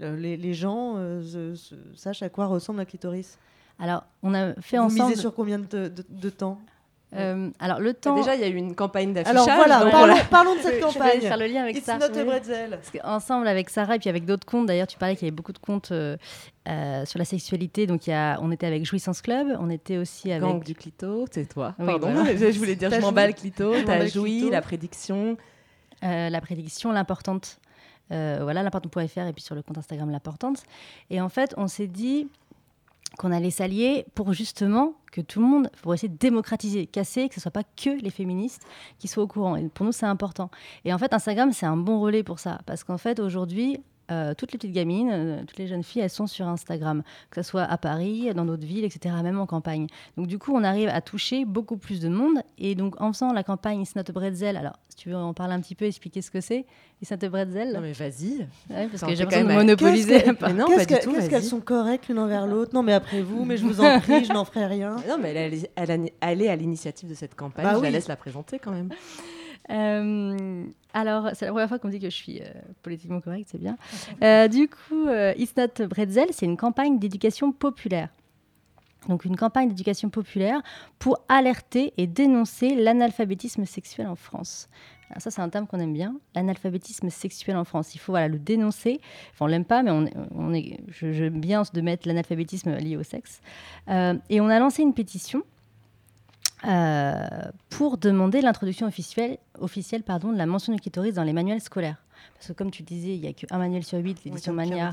[0.00, 3.38] les, les gens se- se- sachent à quoi ressemble un clitoris?
[3.78, 5.08] Alors, on a fait Vous ensemble.
[5.10, 6.60] misez sur combien de, de- de temps?
[7.16, 8.16] Euh, alors le Bah, temps.
[8.16, 9.36] Déjà, il y a eu une campagne d'affichage.
[9.48, 10.24] Alors voilà, donc parlons, voilà.
[10.24, 11.20] parlons de cette Je- je vais campagne.
[11.20, 11.96] faire le lien avec It's ça.
[11.98, 12.24] not a Oui.
[12.24, 12.70] bretzel.
[12.70, 15.36] Parce qu'ensemble avec Sarah et puis avec d'autres comptes, d'ailleurs, tu parlais qu'il y avait
[15.36, 16.16] beaucoup de comptes euh,
[16.68, 17.86] euh, sur la sexualité.
[17.86, 20.42] Donc, il y a, on était avec Jouissance Club, on était aussi avec.
[20.48, 21.74] Gang du clito, c'est toi.
[21.78, 22.34] Oui, Pardon, voilà.
[22.36, 23.32] je voulais dire je m'en bats joui.
[23.34, 24.50] le clito, t'as joui, clito.
[24.50, 25.36] la prédiction.
[26.02, 27.58] Euh, la prédiction, l'importante.
[28.12, 30.62] Euh, voilà, l'importante.fr et puis sur le compte Instagram l'importante.
[31.08, 32.28] Et en fait, on s'est dit
[33.18, 37.34] qu'on allait s'allier pour justement que tout le monde, pour essayer de démocratiser, casser, que
[37.34, 38.62] ce soit pas que les féministes
[38.98, 39.56] qui soient au courant.
[39.56, 40.50] Et pour nous, c'est important.
[40.84, 42.60] Et en fait, Instagram, c'est un bon relais pour ça.
[42.66, 46.10] Parce qu'en fait, aujourd'hui, euh, toutes les petites gamines, euh, toutes les jeunes filles, elles
[46.10, 49.86] sont sur Instagram, que ce soit à Paris, dans d'autres villes, etc., même en campagne.
[50.16, 52.38] Donc du coup, on arrive à toucher beaucoup plus de monde.
[52.58, 55.34] Et donc en faisant la campagne It's Not a Bretzel, alors si tu veux en
[55.34, 56.66] parler un petit peu, expliquer ce que c'est,
[57.02, 57.72] It's Not a Bretzel.
[57.74, 58.46] Non mais vas-y.
[58.70, 60.12] Ouais, parce que j'ai quand l'impression de même- monopoliser.
[60.20, 60.46] Qu'est-ce un que- peu.
[60.48, 61.28] Mais non, qu'est-ce pas du que- tout, Qu'est-ce vas-y.
[61.30, 62.74] qu'elles sont correctes l'une envers l'autre?
[62.74, 64.96] Non, mais après vous, mais je vous en prie, je n'en ferai rien.
[65.08, 65.34] Non, mais
[65.76, 67.64] elle est à l'initiative de cette campagne.
[67.64, 67.84] Bah je oui.
[67.84, 68.90] la laisse la présenter quand même.
[69.70, 72.44] Euh, alors, c'est la première fois qu'on me dit que je suis euh,
[72.82, 73.76] politiquement correcte, c'est bien.
[74.22, 78.08] Euh, du coup, It's Not Bretzel, c'est une campagne d'éducation populaire.
[79.08, 80.62] Donc, une campagne d'éducation populaire
[80.98, 84.68] pour alerter et dénoncer l'analphabétisme sexuel en France.
[85.10, 87.94] Alors ça, c'est un terme qu'on aime bien, l'analphabétisme sexuel en France.
[87.94, 89.00] Il faut le dénoncer.
[89.32, 90.54] Enfin, on l'aime pas, mais on, on
[90.88, 93.42] j'aime bien de mettre l'analphabétisme lié au sexe.
[93.86, 95.42] Et on a lancé une pétition
[96.66, 101.60] euh, pour demander l'introduction officielle, officielle pardon, de la mention du clitoris dans les manuels
[101.60, 102.04] scolaires.
[102.34, 104.90] Parce que comme tu disais, il n'y a qu'un manuel sur huit, l'édition disait, ouais.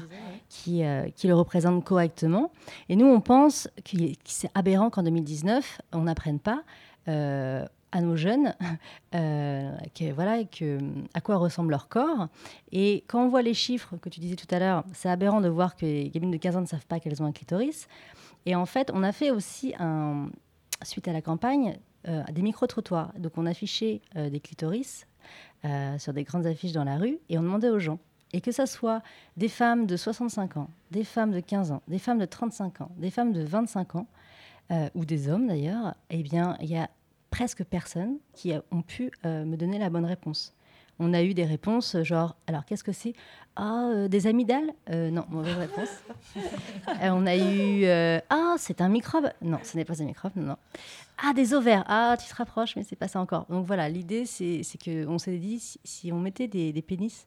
[0.50, 2.52] qui, euh, qui le représente correctement.
[2.90, 6.64] Et nous, on pense que c'est aberrant qu'en 2019, on n'apprenne pas
[7.08, 8.56] euh, à nos jeunes
[9.16, 10.78] euh, que, voilà, que,
[11.14, 12.28] à quoi ressemble leur corps.
[12.72, 15.50] Et quand on voit les chiffres que tu disais tout à l'heure, c'est aberrant de
[15.50, 17.88] voir que les gamines de 15 ans ne savent pas qu'elles ont un clitoris.
[18.46, 20.30] Et en fait, on a fait aussi, un,
[20.84, 23.14] suite à la campagne, euh, des micro-trottoirs.
[23.20, 25.06] Donc on affichait euh, des clitoris
[25.66, 28.00] euh, sur des grandes affiches dans la rue et on demandait aux gens.
[28.34, 29.02] Et que ce soit
[29.38, 32.92] des femmes de 65 ans, des femmes de 15 ans, des femmes de 35 ans,
[32.98, 34.08] des femmes de 25 ans,
[34.72, 36.90] euh, ou des hommes d'ailleurs, eh bien, il y a
[37.30, 40.54] presque personne qui a- ont pu me donner la bonne réponse.
[41.00, 43.14] On a eu des réponses genre, alors qu'est-ce que c'est?
[43.56, 44.72] Ah, euh, des amygdales?
[44.90, 45.90] Euh, Non, mauvaise réponse.
[47.04, 47.86] Euh, on a eu
[48.30, 49.30] Ah, c'est un microbe?
[49.42, 50.58] Non, ce n'est pas un microbe, non, non.
[51.24, 53.46] Ah, des ovaires Ah, tu te rapproches, mais c'est pas ça encore.
[53.50, 57.26] Donc voilà, l'idée, c'est c'est qu'on s'est dit, si, si on mettait des, des pénis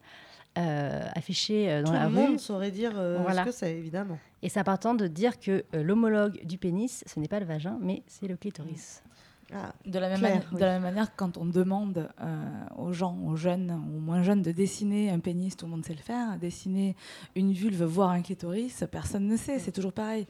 [0.58, 3.42] euh, affichés euh, dans Tout la le rue, monde saurait dire euh, Voilà.
[3.42, 4.18] ce que c'est, évidemment.
[4.42, 8.02] et c'est important de dire que l'homologue du pénis, ce n'est pas le vagin, mais
[8.06, 9.02] c'est le clitoris.
[9.52, 10.58] Ah, De la, même manière, oui.
[10.58, 14.42] de la même manière, quand on demande euh, aux gens, aux jeunes, aux moins jeunes,
[14.42, 16.38] de dessiner un pénis, tout le monde sait le faire.
[16.38, 16.96] Dessiner
[17.36, 19.58] une vulve, voire un clitoris, personne ne sait.
[19.58, 20.26] C'est toujours pareil.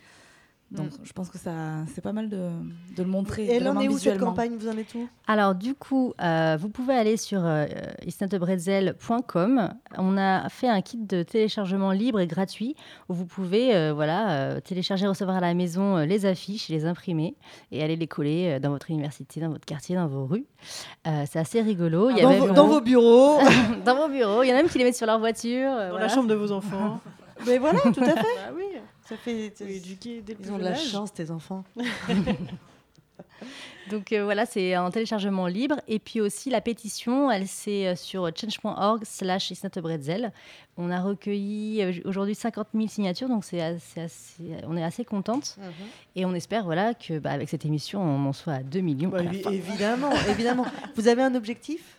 [0.75, 1.53] Donc je pense que ça,
[1.95, 2.49] c'est pas mal de,
[2.97, 3.45] de le montrer.
[3.45, 4.57] Et elle en est où cette campagne?
[4.59, 5.09] Vous en êtes où?
[5.27, 7.67] Alors du coup, euh, vous pouvez aller sur euh.
[9.97, 12.75] On a fait un kit de téléchargement libre et gratuit
[13.09, 16.85] où vous pouvez euh, voilà, euh, télécharger, recevoir à la maison euh, les affiches, les
[16.87, 17.37] imprimer
[17.73, 20.47] et aller les coller euh, dans votre université, dans votre quartier, dans vos rues.
[21.07, 22.11] Euh, c'est assez rigolo.
[22.11, 23.39] Il y a Dans même- vos- dans vos bureaux.
[23.85, 24.43] dans vos bureaux.
[24.43, 25.71] Il y en a même qui les mettent sur leur voiture.
[25.71, 26.07] Dans voilà.
[26.07, 27.01] la chambre de vos enfants.
[27.47, 28.15] Mais voilà, tout à fait.
[28.15, 28.65] Bah oui.
[29.09, 29.53] Ça fait.
[29.61, 31.65] Éduquer dès Ils ont de la chance, tes enfants.
[33.91, 35.77] Donc euh, voilà, c'est un téléchargement libre.
[35.89, 40.33] Et puis aussi, la pétition, elle c'est euh, sur change.org slash isnotebretzel.
[40.79, 45.05] On a recueilli euh, aujourd'hui 50 000 signatures, donc c'est assez, assez- on est assez
[45.05, 45.57] contente.
[45.59, 45.67] Mhm.
[46.17, 49.11] Et on espère voilà, que bah, avec cette émission, on en soit à 2 millions.
[49.11, 49.51] Bah, à la évi- fin.
[49.51, 50.67] évidemment, évidemment.
[50.97, 51.99] Vous avez un objectif?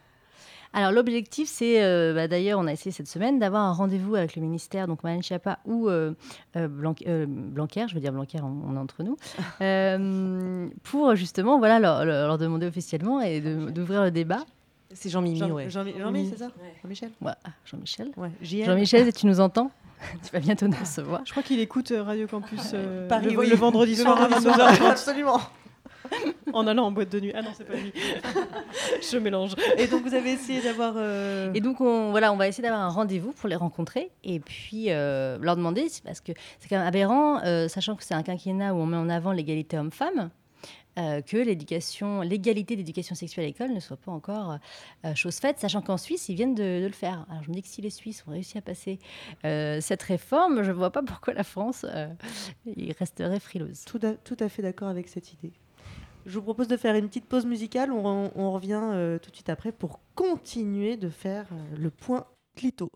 [0.75, 4.35] Alors l'objectif, c'est euh, bah, d'ailleurs, on a essayé cette semaine d'avoir un rendez-vous avec
[4.35, 6.11] le ministère, donc Marlène Schiappa ou euh,
[6.57, 9.15] euh, Blanc- euh, Blanquer, je veux dire Blanquer, on, on est entre nous,
[9.61, 14.39] euh, pour justement voilà, leur, demander officiellement et d'ouvrir le débat.
[14.93, 15.69] C'est Jean-Mimi, Jean- ouais.
[15.69, 16.49] Jean- Jean-Mi, c'est ça
[16.83, 18.11] Jean-Michel Ouais, ah, Jean-Michel.
[18.17, 18.29] Ouais.
[18.41, 19.71] Jean-Michel, tu nous entends
[20.23, 21.21] Tu vas bientôt nous recevoir.
[21.25, 23.49] Je crois qu'il écoute Radio Campus euh, Paris, le, oui.
[23.49, 24.85] le vendredi soir à vendredi soir, 22h30.
[24.91, 25.39] absolument.
[26.53, 27.31] En allant en boîte de nuit.
[27.35, 27.91] Ah non, c'est pas lui.
[29.11, 29.55] Je mélange.
[29.77, 30.93] Et donc vous avez essayé d'avoir.
[30.97, 34.39] euh, Et donc, on, voilà, on va essayer d'avoir un rendez-vous pour les rencontrer et
[34.39, 38.23] puis euh, leur demander, parce que c'est quand même aberrant, euh, sachant que c'est un
[38.23, 40.29] quinquennat où on met en avant l'égalité homme-femme,
[40.97, 44.57] euh, que l'éducation, l'égalité d'éducation sexuelle à l'école ne soit pas encore
[45.05, 47.25] euh, chose faite, sachant qu'en Suisse, ils viennent de, de le faire.
[47.29, 48.99] Alors je me dis que si les Suisses ont réussi à passer
[49.43, 52.07] euh, cette réforme, je ne vois pas pourquoi la France euh,
[52.77, 53.83] y resterait frileuse.
[53.85, 55.51] Tout à, tout à fait d'accord avec cette idée.
[56.25, 57.91] Je vous propose de faire une petite pause musicale.
[57.91, 62.91] On, revient euh, tout de suite après pour continuer de faire euh, le point clito.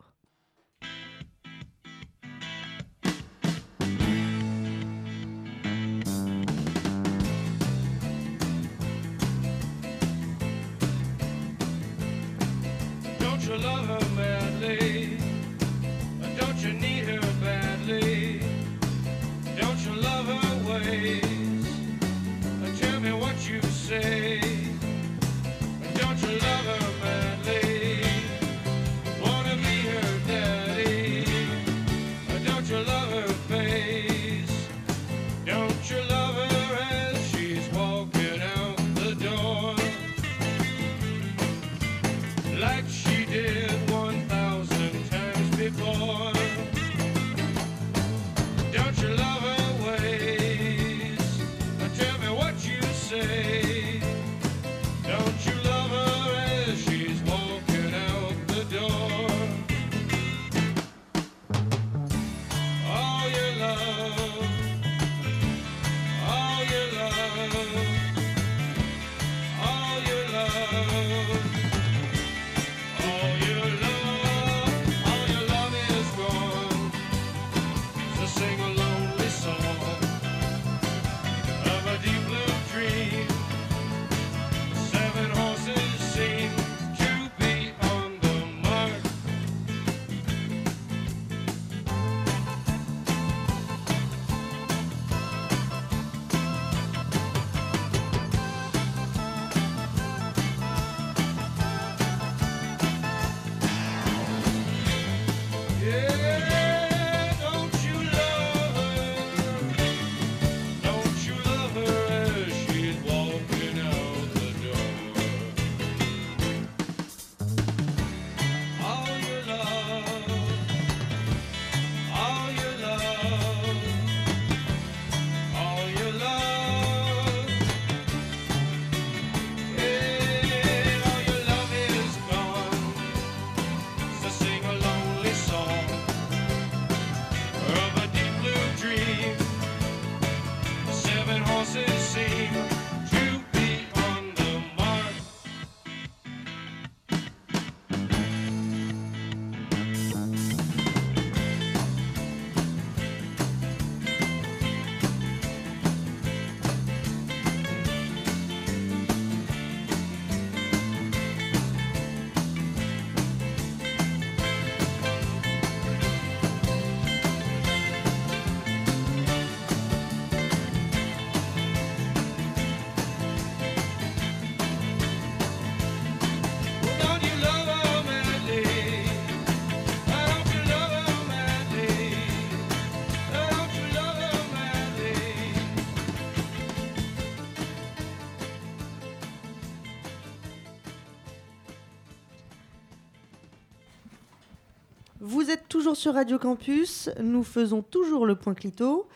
[195.31, 199.07] Vous êtes toujours sur Radio Campus, nous faisons toujours le point clito.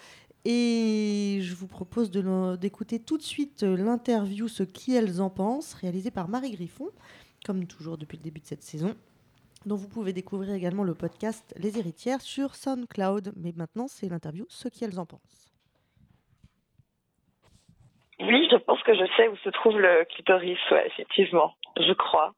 [0.46, 5.74] Et je vous propose d'écouter tout de suite euh, l'interview Ce qui elles en pensent,
[5.74, 6.90] réalisée par Marie Griffon,
[7.44, 8.94] comme toujours depuis le début de cette saison,
[9.66, 13.34] dont vous pouvez découvrir également le podcast Les Héritières sur SoundCloud.
[13.36, 15.52] Mais maintenant, c'est l'interview Ce qui elles en pensent.
[18.20, 22.36] Oui, je pense que je sais où se trouve le clitoris, effectivement, je crois.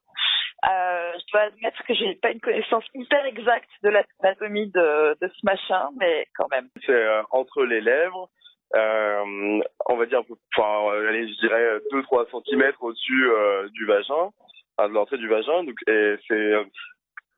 [0.69, 5.27] Euh, je dois admettre que j'ai pas une connaissance hyper exacte de l'anatomie de, de
[5.27, 6.69] ce machin, mais quand même.
[6.85, 8.29] C'est euh, entre les lèvres,
[8.75, 10.21] euh, on va dire,
[10.55, 13.29] enfin, allez, je dirais 2-3 cm au-dessus
[13.73, 14.31] du vagin,
[14.77, 15.63] enfin, de l'entrée du vagin.
[15.63, 16.53] Donc, et c'est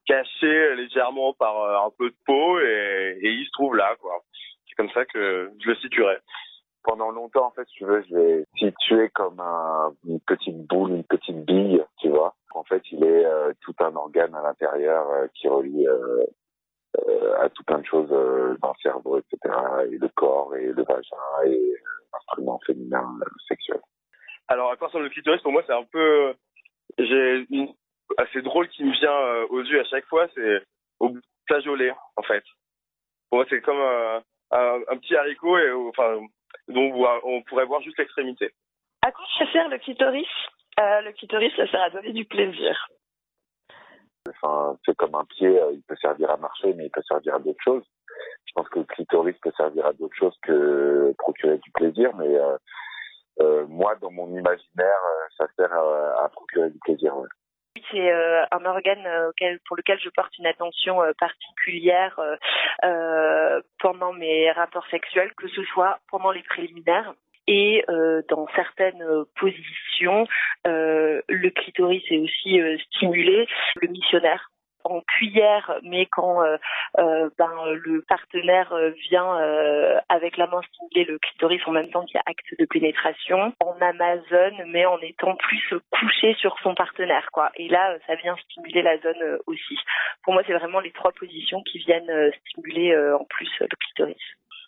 [0.05, 4.21] caché légèrement par un peu de peau et, et il se trouve là, quoi.
[4.69, 6.19] C'est comme ça que je le situerais.
[6.87, 10.91] Pendant longtemps, en fait, si tu veux, je l'ai situé comme un- une petite boule,
[10.91, 12.33] une petite bille, tu vois.
[12.55, 16.23] En fait, il est euh, tout un organe à l'intérieur euh, qui relie euh,
[17.39, 19.37] à tout plein de choses dans le cerveau, etc.
[19.91, 21.73] Et le corps, et le vagin, et
[22.13, 23.05] l'instrument féminin
[23.47, 23.81] sexuel.
[24.47, 26.33] Alors, à quoi ressemble le clitoris Pour moi, c'est un peu.
[26.97, 27.67] J'ai une
[28.17, 30.61] assez drôle qui me vient aux yeux à chaque fois, c'est
[31.01, 31.11] au
[32.15, 32.43] en fait.
[33.29, 34.21] Pour moi, c'est comme un,
[34.51, 36.19] un, un petit haricot et enfin
[36.67, 36.91] dont
[37.23, 38.51] on pourrait voir juste l'extrémité.
[39.05, 40.27] À quoi ça sert le clitoris?
[40.79, 42.87] Euh, Le clitoris, ça sert à donner du plaisir.
[44.29, 47.35] Enfin, c'est comme un pied, euh, il peut servir à marcher, mais il peut servir
[47.35, 47.83] à d'autres choses.
[48.45, 52.35] Je pense que le clitoris peut servir à d'autres choses que procurer du plaisir, mais
[52.35, 52.57] euh,
[53.41, 55.01] euh, moi, dans mon imaginaire,
[55.37, 57.15] ça sert à, à procurer du plaisir.
[57.15, 57.27] ouais.
[57.91, 59.31] C'est euh, un organe euh,
[59.67, 62.19] pour lequel je porte une attention euh, particulière
[63.79, 67.13] pendant mes rapports sexuels, que ce soit pendant les préliminaires
[67.47, 67.83] et
[68.29, 69.03] dans certaines
[69.39, 70.27] positions,
[70.65, 72.59] le clitoris est aussi
[72.91, 73.47] stimulé.
[73.81, 74.51] Le missionnaire
[74.91, 76.57] en cuillère, mais quand euh,
[76.99, 79.37] euh, ben, le partenaire euh, vient
[80.09, 83.53] avec la main stimuler le clitoris en même temps qu'il y a acte de pénétration,
[83.59, 87.51] en Amazon, mais en étant plus couché sur son partenaire, quoi.
[87.55, 89.77] Et là, ça vient stimuler la zone aussi.
[90.23, 94.23] Pour moi, c'est vraiment les trois positions qui viennent stimuler en plus le clitoris.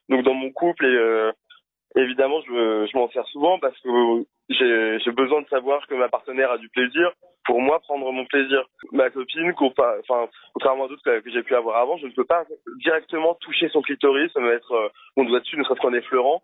[0.09, 5.47] Donc dans mon couple, et, évidemment, je m'en sers souvent parce que j'ai besoin de
[5.47, 7.11] savoir que ma partenaire a du plaisir
[7.45, 8.63] pour moi prendre mon plaisir.
[8.91, 12.43] Ma copine, enfin, contrairement à d'autres que, j'ai pu avoir avant, je ne peux pas
[12.77, 16.43] directement toucher son clitoris, mettre euh, mon doigt dessus, ne serait-ce qu'en effleurant.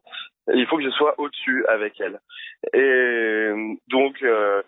[0.53, 2.19] Il faut que je sois au-dessus avec elle.
[2.73, 4.63] Et donc, euh,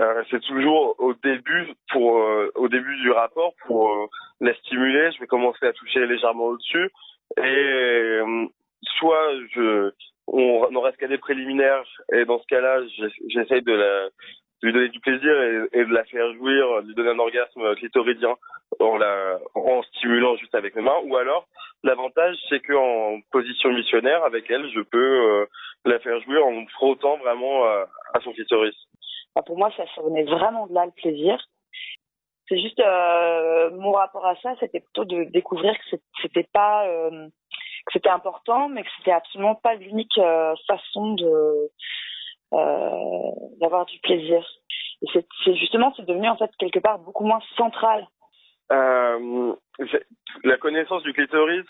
[0.00, 4.06] euh, c'est toujours au début, pour euh, au début du rapport, pour euh,
[4.40, 6.90] la stimuler, je vais commencer à toucher légèrement au-dessus.
[7.38, 8.20] Et
[8.98, 9.92] soit je,
[10.26, 14.10] on n'en reste qu'à des préliminaires, et dans ce cas-là, j'ess- j'essaye de
[14.62, 18.34] lui donner du plaisir et, de la faire jouir, de lui donner un orgasme clitoridien
[18.80, 19.38] en la
[19.94, 21.00] stimulant juste avec mes mains.
[21.04, 21.46] Ou alors,
[21.82, 25.46] l'avantage, c'est qu'en position missionnaire, avec elle, je peux euh,
[25.84, 27.84] la faire jouir en frottant vraiment euh,
[28.14, 28.74] à son clitoris.
[29.34, 31.38] Enfin, pour moi, ça venait vraiment de là le plaisir.
[32.48, 36.86] C'est juste euh, mon rapport à ça, c'était plutôt de découvrir que c'était pas
[37.86, 41.16] que c'était important, mais que c'était absolument pas l'unique euh, façon
[42.52, 44.44] euh, d'avoir du plaisir.
[45.02, 45.06] Et
[45.44, 48.06] c'est justement c'est devenu en fait quelque part beaucoup moins central.
[48.72, 49.54] Euh,
[50.42, 51.66] la connaissance du clitoris,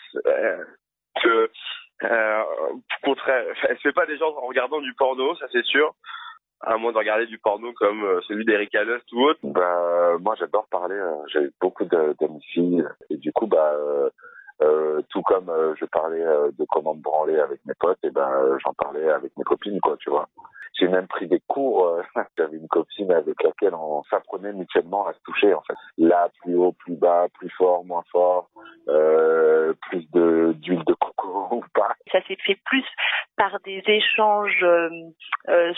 [1.23, 1.51] que,
[2.05, 2.43] euh,
[3.03, 5.95] elle se fait pas déjà en regardant du porno, ça c'est sûr.
[6.63, 9.41] À moins de regarder du porno comme celui d'Erika Lust ou autre.
[9.43, 10.99] Bah, moi, j'adore parler.
[11.31, 12.83] J'ai beaucoup de- d'amis filles.
[13.11, 13.75] Et du coup, bah,
[14.62, 18.11] euh, tout comme euh, je parlais euh, de comment me branler avec mes potes, et
[18.11, 20.29] ben, euh, j'en parlais avec mes copines, quoi, tu vois.
[20.79, 21.87] J'ai même pris des cours.
[21.87, 22.03] euh,
[22.38, 25.77] J'avais une copine avec laquelle on s'apprenait mutuellement à se toucher, en fait.
[25.99, 28.49] Là, plus haut, plus bas, plus fort, moins fort,
[28.88, 31.95] euh, plus de d'huile de coco ou pas.
[32.12, 32.85] Ça s'est fait plus
[33.37, 34.64] par des échanges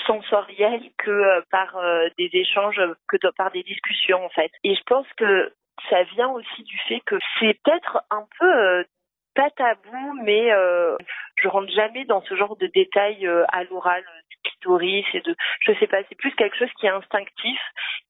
[0.06, 1.76] sensoriels que par
[2.16, 4.50] des échanges que par des discussions en fait.
[4.62, 5.52] Et je pense que
[5.90, 8.84] ça vient aussi du fait que c'est peut-être un peu euh,
[9.38, 10.96] pas tabou, mais euh,
[11.36, 15.20] je rentre jamais dans ce genre de détails euh, à l'oral euh, du clitoris et
[15.20, 17.60] de, je sais pas, c'est plus quelque chose qui est instinctif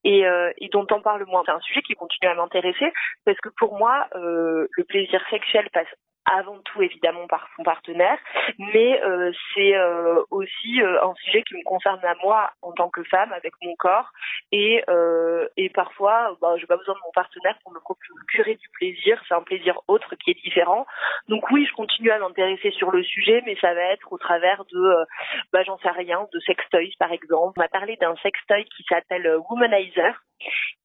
[0.05, 0.25] et,
[0.73, 1.43] dont on parle moins.
[1.45, 2.93] C'est un sujet qui continue à m'intéresser
[3.27, 5.89] parce que pour moi, le plaisir sexuel passe
[6.31, 8.19] avant tout évidemment par son partenaire,
[8.59, 12.91] mais euh, c'est euh, aussi euh, un sujet qui me concerne à moi en tant
[12.91, 14.11] que femme avec mon corps
[14.53, 18.69] et euh, et parfois bah, j'ai pas besoin de mon partenaire pour me procurer du
[18.75, 20.87] plaisir, c'est un plaisir autre qui est différent.
[21.29, 24.65] Donc oui, je continue à m'intéresser sur le sujet, mais ça va être au travers
[24.67, 25.05] de euh,
[25.53, 27.59] bah j'en sais rien, de sextoys par exemple.
[27.59, 30.15] On m'a parlé d'un sextoy qui s'appelle euh, Womanizer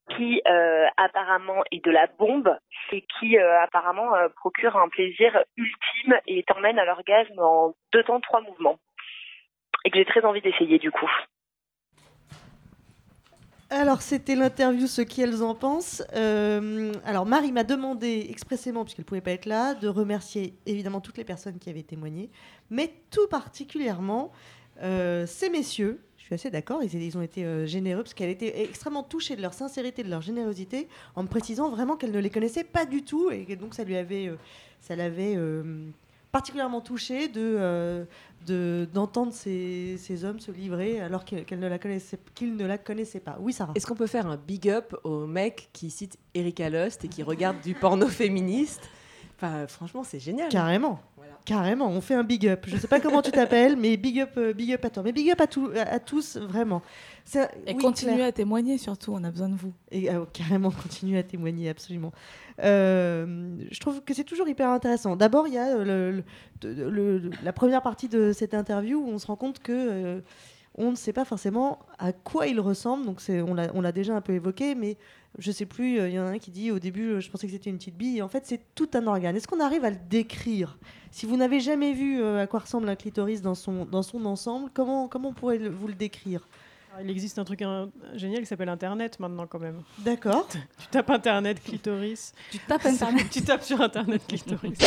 [0.10, 2.58] qui euh, apparemment est de la bombe
[2.92, 8.04] et qui euh, apparemment euh, procure un plaisir ultime et t'emmène à l'orgasme en deux
[8.04, 8.80] temps, trois mouvements.
[9.86, 11.10] Et que j'ai très envie d'essayer du coup.
[13.70, 16.04] Alors, c'était l'interview, ce qu'elles en pensent.
[16.12, 21.18] Alors, Marie m'a demandé expressément, puisqu'elle ne pouvait pas être là, de remercier évidemment toutes
[21.18, 22.30] les personnes qui avaient témoigné,
[22.70, 24.32] mais tout particulièrement
[24.80, 26.00] ces messieurs.
[26.24, 29.42] Je suis assez d'accord, ils, ont été euh, généreux, parce qu'elle était extrêmement touchée de
[29.42, 33.04] leur sincérité, de leur générosité, en me précisant vraiment qu'elle ne les connaissait pas du
[33.04, 34.38] tout, et que donc ça lui avait, euh,
[34.80, 35.90] ça l'avait euh,
[36.32, 38.06] particulièrement touchée de,
[38.48, 42.78] de- d'entendre ces, ces hommes se livrer alors qu'elle ne la connaissait, qu'ils ne la
[42.78, 43.38] connaissaient pas.
[43.42, 43.74] Oui, Sarah.
[43.76, 47.22] Est-ce qu'on peut faire un big up aux mecs qui citent Erika Lust et qui
[47.22, 48.90] regardent du porno féministe?
[49.44, 50.50] Enfin, franchement, c'est génial.
[50.50, 51.00] Carrément.
[51.46, 52.64] Carrément, on fait un big up.
[52.68, 55.04] Je sais pas comment tu t'appelles, mais big up, euh, big up à toi.
[55.04, 56.82] Mais big up à, tout- à, à tous, vraiment.
[57.26, 58.28] Ça- Et oui, continuez Claire.
[58.28, 59.74] à témoigner surtout, on a besoin de vous.
[59.92, 62.14] Et euh, carrément, continuer à témoigner, absolument.
[62.64, 65.18] Euh, je trouve que c'est toujours hyper intéressant.
[65.18, 66.24] D'abord, il y a euh, le-
[66.64, 69.74] le- le- le- la première partie de cette interview où on se rend compte que
[69.74, 70.22] euh,
[70.76, 73.06] on ne sait pas forcément à quoi il ressemble.
[73.06, 74.98] Donc, on, l'a, déjà un peu évoqué, mais
[75.38, 76.00] je sais plus.
[76.00, 77.70] euh, Il y en a un qui dit au début, euh, je pensais que c'était
[77.70, 78.22] une petite bille.
[78.22, 79.36] En fait, c'est tout un organe.
[79.36, 80.78] Est-ce qu'on arrive à le décrire?
[81.12, 83.88] Si vous n'avez jamais vu euh, à quoi ressemble un clitoris dans son,
[84.26, 86.48] ensemble, comment, comment on pourrait le- vous le décrire?
[87.02, 87.64] Il existe un truc
[88.14, 89.82] génial qui s'appelle Internet maintenant quand même.
[90.00, 90.48] D'accord.
[90.80, 92.34] Tu tapes Internet clitoris.
[92.52, 93.26] Tu tapes Internet.
[93.32, 94.78] tu tapes sur Internet clitoris.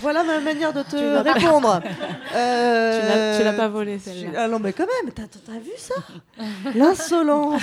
[0.00, 1.80] Voilà ma manière de te Tu l'as pas- répondre.
[2.34, 4.30] Euh, Tu l'as- pas volée, celle-là.
[4.32, 5.94] je- Ah non, mais quand même, t'as vu ça?
[6.74, 7.62] L'insolence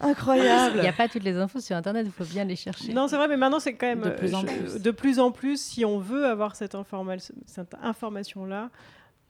[0.00, 2.92] Incroyable Il n'y a pas toutes les infos sur Internet, il faut bien les chercher.
[2.92, 4.82] Non, c'est vrai, mais maintenant c'est quand même De plus en euh, plus.
[4.82, 8.68] de plus en plus, si on veut avoir cette, informa- cette information-là, euh,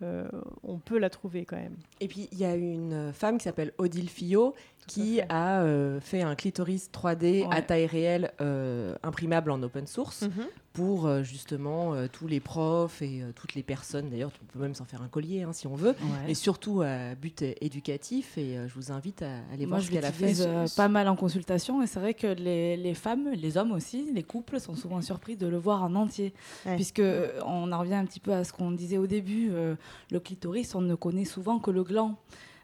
[0.01, 1.77] on peut la trouver quand même.
[2.01, 4.55] Et puis, il y a une femme qui s'appelle Odile Fillot
[4.87, 7.63] qui a euh, fait un clitoris 3D à Ouais.
[7.67, 10.47] taille réelle euh, imprimable en open source Mhm.
[10.73, 14.11] pour euh, justement tous les profs et toutes les personnes.
[14.11, 15.95] D'ailleurs, on peut même s'en faire un collier hein, si on veut,
[16.27, 18.39] mais surtout à but éducatif.
[18.39, 20.77] Et je vous invite à aller Moi, voir je ce qu'elle a fait.
[20.77, 24.23] pas mal en consultation et c'est vrai que les, les femmes, les hommes aussi, les
[24.23, 26.33] couples sont souvent surpris de le voir en entier.
[26.65, 26.77] Ouais.
[26.77, 27.03] Puisque
[27.45, 30.81] on en revient un petit peu à ce qu'on disait au début, le clitoris, on
[30.83, 32.17] ne connaît souvent que le gland,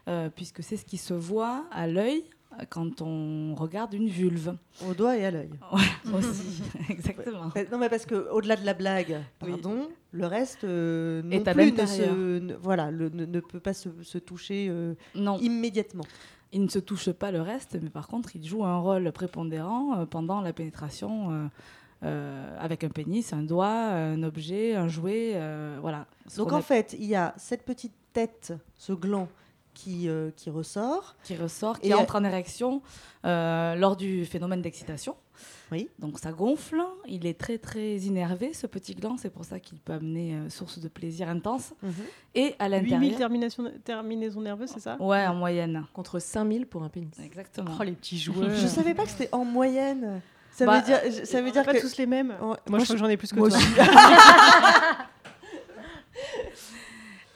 [0.07, 2.23] euh, puisque c'est ce qui se voit à l'œil
[2.69, 4.55] quand on regarde une vulve.
[4.87, 5.49] Au doigt et à l'œil.
[5.71, 7.49] Ouais, aussi, exactement.
[7.55, 11.47] Ouais, Non, mais parce que au-delà de la blague, pardon, le reste euh, non Est
[11.47, 12.09] à plus ne, l'intérieur.
[12.13, 15.39] se, ne- voilà, le- ne, ne peut pas se, se toucher euh, Non.
[15.39, 16.03] immédiatement.
[16.51, 19.97] Il ne se touche pas le reste, mais par contre, il joue un rôle prépondérant
[19.97, 21.49] euh, pendant la pénétration
[22.59, 25.39] avec un pénis, un doigt, un objet, un jouet.
[25.81, 26.05] voilà.
[26.37, 29.27] Donc en fait, il y a cette petite tête, ce gland
[29.73, 31.15] qui, euh, qui ressort.
[31.23, 32.81] qui ressort, qui Et- entre en érection
[33.25, 35.15] euh, lors du phénomène d'excitation.
[35.71, 35.89] Oui.
[35.97, 39.79] Donc ça gonfle, il est très très innervé ce petit gland, c'est pour ça qu'il
[39.79, 41.73] peut amener euh, source de plaisir intense.
[41.81, 41.93] Mhm.
[42.35, 44.97] Et à 8000 l'intérieur, terminations, terminaisons nerveuses, c'est ça?
[44.99, 45.85] Ouais, en moyenne.
[45.93, 47.09] Contre 5000 pour un pénis.
[47.23, 47.71] Exactement.
[47.79, 48.51] Oh, les petits joueurs.
[48.51, 50.21] Je savais pas que c'était en moyenne.
[50.51, 52.35] Ça Bah, veut dire, ça veut dire pas que tous les mêmes.
[52.39, 53.57] Moi, je crois que j'en ai plus que moi toi.
[53.57, 53.67] aussi.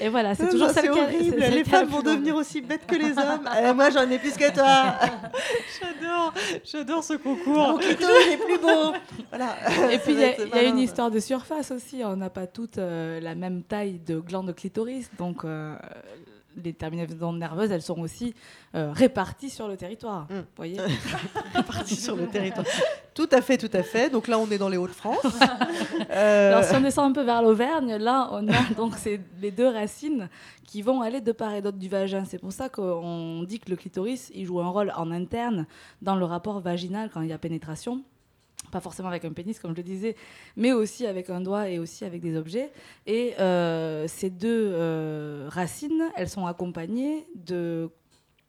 [0.00, 1.36] Et voilà, c'est toujours celle c'est horrible.
[1.38, 3.48] Les femmes vont devenir aussi bêtes que les hommes.
[3.74, 4.94] Moi, j'en ai plus que toi.
[5.80, 6.34] J'adore,
[6.64, 7.68] j'adore ce concours.
[7.68, 8.92] Mon clitoris est plus beau.
[9.30, 9.56] Voilà.
[9.90, 12.02] Et Ça puis il y, a- y une histoire de surface aussi.
[12.04, 15.74] On n'a pas toutes euh, la même taille de glande de clitoris, donc euh,
[16.62, 18.34] les terminaisons nerveuses, elles sont aussi
[18.74, 20.26] euh, réparties sur le territoire.
[20.30, 20.78] Vous voyez
[21.54, 22.66] Réparties sur le territoire.
[23.14, 24.10] Tout à fait, tout à fait.
[24.10, 25.18] Donc là, on est dans les Hauts-de-France.
[26.10, 29.50] Euh, Alors si on descend un peu vers l'Auvergne, là on a donc ces, les
[29.50, 30.28] deux racines
[30.66, 32.24] qui vont aller de part et d'autre du vagin.
[32.24, 35.66] C'est pour ça qu'on dit que le clitoris il joue un rôle en interne
[36.02, 38.02] dans le rapport vaginal quand il y a pénétration.
[38.70, 40.16] Pas forcément avec un pénis, comme je le disais,
[40.56, 42.70] mais aussi avec un doigt et aussi avec des objets.
[43.06, 47.90] Et euh, ces deux euh, racines, elles sont accompagnées de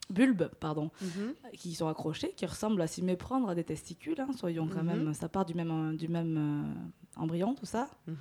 [0.09, 1.33] bulbes, pardon, Mhm.
[1.57, 4.19] qui sont accrochés, qui ressemblent à s'y méprendre à des testicules.
[4.21, 4.85] hein, soyons quand Mhm.
[4.85, 6.37] même, ça part du même, du même
[7.17, 7.89] euh, embryon, tout ça.
[8.07, 8.15] Mhm.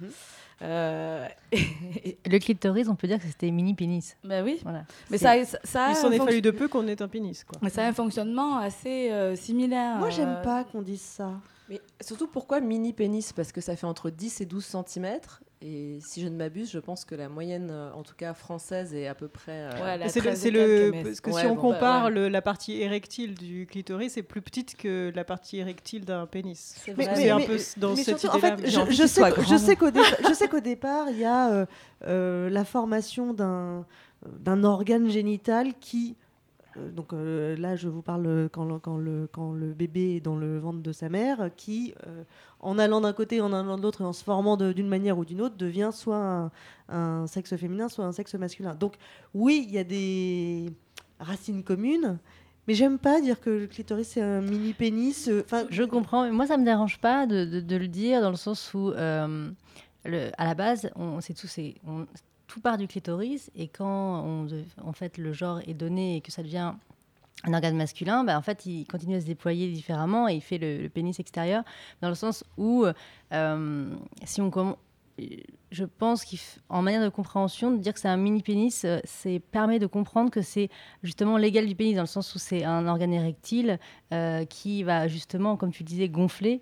[0.63, 4.17] Euh, et- Le clitoris, on peut dire que c'était mini pénis.
[4.25, 4.85] ben oui, Voilà.
[5.11, 7.07] mais ça, ça, ça a Il s'en est fonction- fallu de peu qu'on ait un
[7.09, 7.59] pénis, quoi.
[7.63, 9.99] mais ça a un fonctionnement assez euh, similaire.
[9.99, 11.35] Moi, j'aime euh, pas qu'on dise ça.
[11.69, 13.33] Mais surtout, pourquoi mini pénis?
[13.33, 15.19] Parce que ça fait entre 10 et 12 cm.
[15.63, 18.95] Et si je ne m'abuse, je pense que la moyenne, euh, en tout cas française,
[18.95, 19.53] est à peu près.
[19.73, 21.47] euh, Ouais, la C'est le, 13 c'est et le- quelques, mais- parce que Ouais, si
[21.47, 22.11] on bon, bah, compare ouais.
[22.11, 26.75] le- la partie érectile du clitoris, c'est plus petite que la partie érectile d'un pénis.
[26.85, 29.57] C'est Mais, mais- un mais- peu dans mais cette surtout, en fait, je, sais je
[29.57, 31.67] sais qu'au dé- je sais qu'au départ, il y a euh,
[32.07, 33.87] euh, la formation d'un
[34.41, 36.26] d'un organe génital qui euh,
[36.95, 38.65] donc euh, là, je vous parle quand
[38.97, 42.23] le, bébé est dans le ventre de sa mère, qui, euh,
[42.61, 45.25] en allant d'un côté, en allant de l'autre, et en se formant d'une manière ou
[45.25, 46.51] d'une autre, devient soit
[46.89, 48.75] un, sexe féminin, soit un sexe masculin.
[48.75, 48.95] Donc
[49.35, 50.71] oui, il y a des
[51.19, 52.19] racines communes,
[52.69, 55.29] mais j'aime pas dire que le clitoris c'est un mini pénis.
[55.29, 56.25] euh, Enfin, Je comprends.
[56.25, 57.45] mais Moi, ça me dérange pas de,
[57.77, 59.51] le dire dans le sens où, euh,
[60.05, 62.07] à la base, on, c'est on-
[62.47, 64.47] tout part du clitoris et quand on,
[64.83, 66.73] en fait, le genre est donné et que ça devient
[67.45, 70.59] un organe masculin, bah, en fait, il continue à se déployer différemment et il fait
[70.59, 71.65] le, pénis extérieur
[72.01, 72.87] dans le sens où,
[73.33, 73.95] euh,
[74.25, 74.77] si on comm-
[75.71, 79.41] je pense qu'en manière de compréhension, de dire que c'est un mini pénis, euh, c'est
[79.41, 80.69] permet de comprendre que c'est
[81.03, 83.79] justement l'égal du pénis dans le sens où c'est un organe érectile
[84.13, 86.61] euh, qui va justement, comme tu disais, gonfler.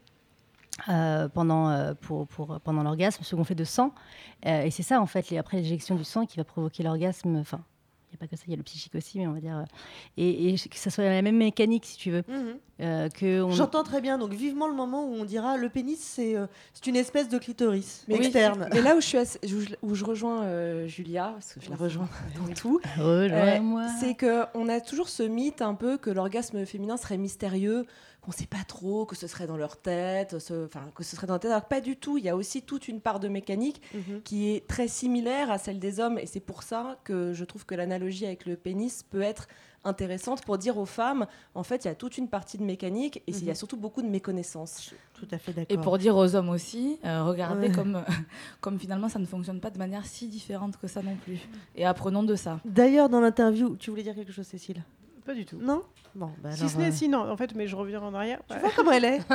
[0.89, 3.93] Euh, pendant, euh, pour, pour- pendant l'orgasme, se gonfler de sang.
[4.47, 7.37] Euh, et c'est ça, en fait, les, après l'éjection du sang qui va provoquer l'orgasme.
[7.37, 7.61] Enfin,
[8.11, 9.41] il n'y a pas que ça, il y a le psychique aussi, mais on va
[9.41, 9.57] dire.
[9.59, 9.65] euh,
[10.17, 12.23] et, et que ça soit la même mécanique, si tu veux.
[12.29, 12.55] Mhm.
[12.81, 15.97] Euh, que on- J'entends très bien, donc vivement le moment où on dira le pénis
[16.01, 18.69] c'est euh, c'est une espèce de clitoris Mais oui, externe.
[18.73, 21.61] Mais là où je, suis assez- où je, où je rejoins euh, Julia, parce que
[21.61, 22.09] je la rejoins
[22.49, 23.83] dans tout, Rejoins-moi.
[23.83, 27.87] euh, c'est qu'on a toujours ce mythe un peu que l'orgasme féminin serait mystérieux,
[28.25, 31.15] qu'on ne sait pas trop, que ce serait dans leur tête, ce- enfin que ce
[31.15, 32.17] serait dans la tête, alors pas du tout.
[32.19, 34.23] Il y a aussi toute une part de mécanique Mhm.
[34.23, 37.67] qui est très similaire à celle des hommes, et c'est pour ça que je trouve
[37.67, 39.47] que l'analogie avec le pénis peut être
[39.87, 43.19] intéressante pour dire aux femmes, en fait, il y a toute une partie de mécanique,
[43.19, 43.55] et il y a Mhm.
[43.57, 44.95] surtout beaucoup de méconnaissance.
[45.13, 45.81] Tout à fait Et d'accord.
[45.83, 47.75] pour dire aux hommes aussi, euh, regardez Ouais.
[47.75, 48.03] comme,
[48.63, 51.39] comme finalement ça ne fonctionne pas de manière si différente que ça non plus.
[51.77, 52.61] Et apprenons de ça.
[52.65, 54.83] D'ailleurs, dans l'interview, tu voulais dire quelque chose, Cécile?
[55.25, 55.57] Pas du tout.
[55.59, 55.83] Non
[56.15, 58.41] Bon, bah si ce n'est, euh, si, non, en fait, mais je reviens en arrière.
[58.49, 59.21] Tu vois comment elle est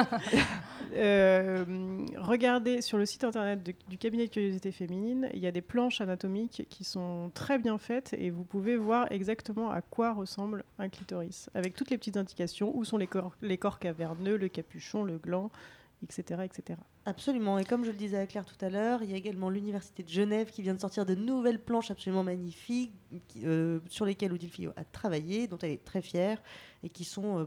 [0.96, 1.64] Euh,
[2.18, 5.62] Regardez sur le site internet de- du cabinet de curiosité féminine, il y a des
[5.62, 10.64] planches anatomiques qui sont très bien faites et vous pouvez voir exactement à quoi ressemble
[10.80, 14.48] un clitoris, avec toutes les petites indications, où sont les corps, les corps caverneux, le
[14.48, 15.52] capuchon, le gland,
[16.04, 16.80] etc.
[17.06, 17.58] Absolument.
[17.60, 20.04] Et comme je le disais à Claire tout à l'heure, il y a également l'Université
[20.04, 22.94] de Genève qui vient de sortir de nouvelles planches absolument magnifiques
[23.44, 26.42] euh, sur lesquelles Odile Fillot a travaillé, dont elle est très fière
[26.84, 27.40] et qui sont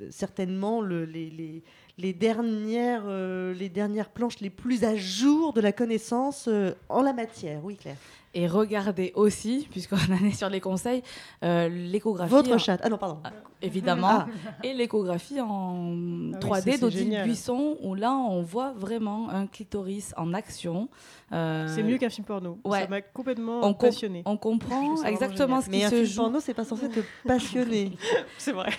[0.00, 5.72] euh, certainement le- les, dernières, euh, les dernières planches les plus à jour de la
[5.72, 6.48] connaissance
[6.88, 7.64] en la matière.
[7.64, 7.96] Oui, Claire.
[8.34, 11.02] Et regardez aussi, puisqu'on en est sur les conseils,
[11.44, 12.30] euh, l'échographie.
[12.30, 12.80] Votre en- chatte.
[12.84, 13.18] Ah non, pardon.
[13.24, 13.30] Ah,
[13.62, 14.08] Évidemment.
[14.08, 14.26] Ah.
[14.62, 17.22] Et l'échographie en oui, ça, 3D c'est d'Odile.
[17.24, 20.88] Buisson, où là, on voit vraiment un clitoris en action.
[21.32, 22.58] Euh, C'est mieux qu'un film porno.
[22.64, 22.82] ouais.
[22.82, 24.22] Ça m'a complètement on, com- passionné.
[24.26, 25.64] on comprend trouve ça vraiment exactement génial.
[25.64, 26.20] ce Mais qui un se film joue.
[26.22, 27.92] porno, c'est pas censé te passionner.
[28.38, 28.70] C'est vrai.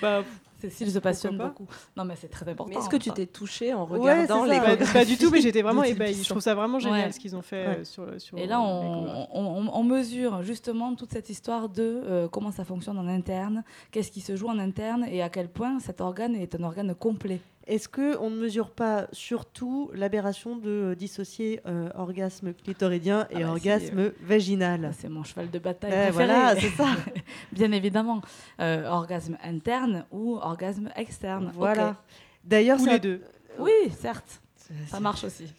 [0.00, 0.22] bah,
[0.70, 1.66] Cécile se passionne pas beaucoup.
[1.96, 2.78] Non, mais c'est très important.
[2.78, 4.58] Est-ce que tu t'es touchée en regardant les.
[4.60, 6.22] Pas, pas du tout, mais j'étais vraiment ébahie.
[6.22, 7.12] Je trouve ça vraiment génial Ouais.
[7.12, 7.78] ce qu'ils ont fait Ouais.
[7.80, 8.38] euh, sur, sur.
[8.38, 9.28] Et là, on, l'échographie.
[9.34, 13.64] on- on- on mesure justement toute cette histoire de euh, comment ça fonctionne en interne,
[13.90, 16.94] qu'est-ce qui se joue en interne et à quel point cet organe est un organe
[16.94, 17.40] complet.
[17.66, 23.36] Est-ce que on ne mesure pas surtout l'aberration de euh, dissocier euh, orgasme clitoridien et
[23.36, 24.80] Ah bah orgasme vaginal?
[24.82, 25.92] Ça, C'est mon cheval de bataille.
[25.92, 26.12] Eh, préféré.
[26.12, 26.86] voilà, c'est ça.
[27.52, 28.20] Bien évidemment.
[28.60, 31.52] Euh, orgasme interne ou orgasme externe.
[31.54, 31.96] Voilà.
[32.44, 33.22] D'ailleurs, ça- les deux.
[33.58, 34.40] Oui, certes.
[34.88, 35.52] Ça marche aussi.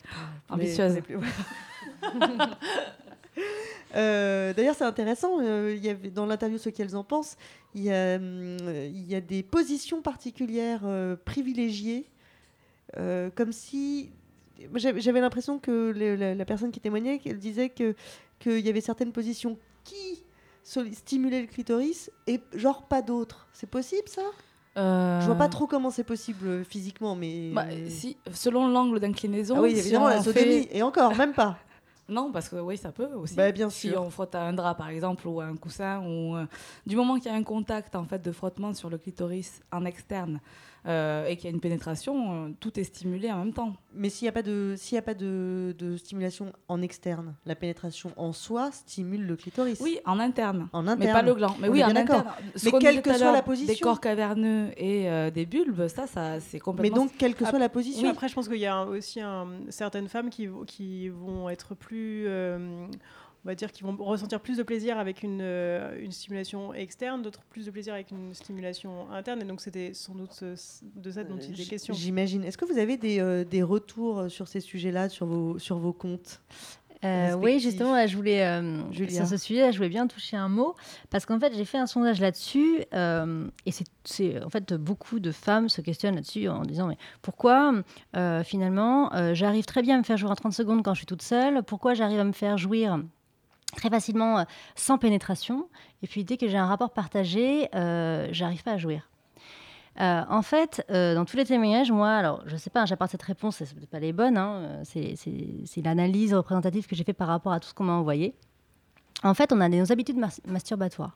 [0.50, 1.00] Ambitieuse.
[3.96, 5.40] Euh, D'ailleurs, c'est intéressant.
[5.42, 7.38] euh, il y avait, dans l'interview ce qu'elles en pensent,
[7.76, 12.10] il y a, y a des positions particulières euh, privilégiées,
[12.98, 14.12] euh, comme si
[14.76, 17.96] j'avais l'impression que le- la, la personne qui témoignait, qu'elle disait que
[18.40, 20.24] qu'il y avait certaines positions qui
[20.94, 23.48] stimulaient le clitoris et genre pas d'autres.
[23.54, 24.22] C'est possible ça?
[24.78, 29.00] Euh, Je vois pas trop comment c'est possible euh, physiquement, mais bah, si, selon l'angle
[29.00, 29.56] d'inclinaison.
[29.58, 30.64] Ah oui, évidemment, la sodomie.
[30.64, 31.58] fait- Et encore, même pas.
[32.10, 33.36] Non, parce que oui, ça peut aussi.
[33.36, 36.36] Bah, bien si on frotte à un drap, par exemple, ou à un coussin, ou
[36.36, 36.46] euh,
[36.86, 39.86] du moment qu'il y a un contact en fait de frottement sur le clitoris en
[39.86, 40.40] externe
[40.86, 43.74] euh, et qu'il y a une pénétration, euh, tout est stimulé en même temps.
[43.94, 47.36] Mais s'il n'y a pas, de, s'il y a pas de, de stimulation en externe,
[47.46, 49.80] la pénétration en soi stimule le clitoris.
[49.82, 50.68] Oui, en interne.
[50.74, 51.14] En Mais interne.
[51.14, 51.56] pas le gland.
[51.60, 52.26] Mais On oui, en interne.
[52.56, 53.74] Ce Mais quelle que soit la position.
[53.74, 56.98] Des corps caverneux et euh, des bulbes, ça, ça c'est Mais complètement.
[56.98, 58.04] donc, quelle que soit la position.
[58.04, 61.76] Oui, après, je pense qu'il y a aussi un- certaines femmes qui, qui vont être
[61.76, 62.28] plus.
[63.44, 66.74] Euh, on va dire qui vont ressentir plus de plaisir avec une, euh, une stimulation
[66.74, 69.42] externe, d'autres plus de plaisir avec une stimulation interne.
[69.42, 70.56] Et donc, c'était sans doute ce-
[70.96, 71.94] de ça dont il était question.
[71.94, 72.44] J'imagine.
[72.44, 75.94] Est-ce que vous avez des, euh, des retours sur ces sujets-là, sur vos, sur vos
[75.94, 76.42] comptes
[77.06, 80.48] Euh, oui, justement, là, je voulais, euh, sur ce sujet, je voulais bien toucher un
[80.48, 80.74] mot,
[81.10, 83.72] parce qu'en fait, j'ai fait un sondage là-dessus, euh, et
[84.06, 87.74] c'est- en fait beaucoup de femmes se questionnent là-dessus en disant mais pourquoi
[88.16, 91.00] euh, finalement euh, j'arrive très bien à me faire jouir en 30 secondes quand je
[91.00, 92.98] suis toute seule, pourquoi j'arrive à me faire jouir
[93.76, 94.44] très facilement euh,
[94.76, 95.68] sans pénétration.
[96.02, 99.10] Et puis dès que j'ai un rapport partagé, euh, j'arrive pas à jouir.
[100.02, 103.12] Euh, en fait, euh, dans tous les témoignages, moi, alors je sais pas, hein, j'apporte
[103.12, 105.16] cette réponse, c'est peut-être pas les bonnes, hein, c'est-
[105.84, 108.34] l'analyse représentative que j'ai fait par rapport à tout ce qu'on m'a envoyé.
[109.24, 111.16] En fait, on a nos habitudes mas- masturbatoires.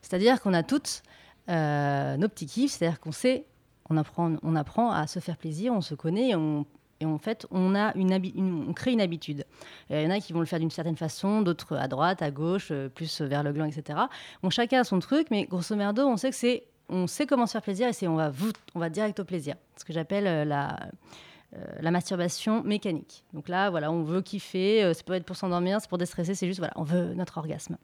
[0.00, 1.02] C'est-à-dire qu'on a toutes
[1.48, 3.44] nos petits kiffs, c'est-à-dire qu'on sait,
[3.90, 6.64] on apprend, on apprend à se faire plaisir, on se connaît on,
[7.04, 7.74] et en fait, on,
[8.74, 9.44] crée une habitude.
[9.90, 12.22] Euh, Il y en a qui vont le faire d'une certaine façon, d'autres à droite,
[12.22, 13.98] à gauche, euh, plus vers le gland, etc.
[14.42, 17.46] Bon, chacun a son truc, mais grosso merdo, on sait que c'est, on sait comment
[17.46, 19.56] se faire plaisir et c'est on va, direct au plaisir.
[19.76, 20.44] Ce que j'appelle euh,
[21.80, 23.24] la masturbation mécanique.
[23.32, 26.46] Donc là, voilà, on veut kiffer, ça peut être pour s'endormir, c'est pour déstresser, c'est
[26.46, 27.76] juste, voilà, on veut notre orgasme.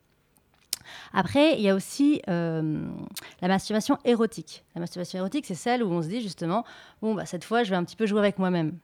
[1.13, 4.65] Après, il y a aussi la masturbation érotique.
[4.75, 6.65] La masturbation érotique, c'est celle où on se dit justement,
[7.01, 8.79] bon, bah, cette fois, je vais un petit peu jouer avec moi-même.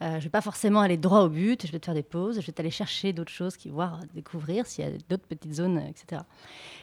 [0.00, 2.04] Euh, je ne vais pas forcément aller droit au but, je vais te faire des
[2.04, 5.54] pauses, je vais aller chercher d'autres choses, qui, voir, découvrir s'il y a d'autres petites
[5.54, 6.22] zones, euh, etc.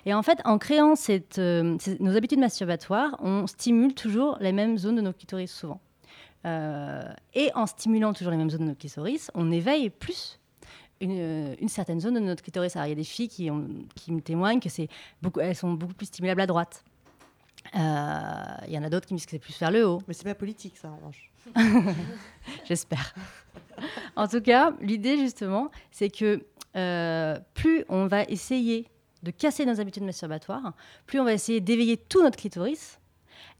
[0.05, 4.97] Et en fait, en créant euh, nos habitudes masturbatoires, on stimule toujours les mêmes zones
[4.97, 5.79] de nos clitoris souvent.
[7.33, 10.39] Et en stimulant toujours les mêmes zones de notre clitoris, on éveille plus
[11.01, 12.75] une, certaine zone de notre clitoris.
[12.75, 14.87] Alors, il y a des filles qui, me témoignent que c'est
[15.23, 16.83] beaucoup, elles sont beaucoup plus stimulables à droite.
[17.73, 20.03] Il y en a d'autres qui me disent que c'est plus vers le haut.
[20.07, 21.09] Mais c'est pas politique, ça, en.
[22.65, 23.13] J'espère.
[24.15, 28.87] en tout cas, l'idée, justement, c'est que euh, plus on va essayer
[29.23, 30.73] de casser nos habitudes masturbatoires,
[31.07, 32.99] plus on va essayer d'éveiller tout notre clitoris,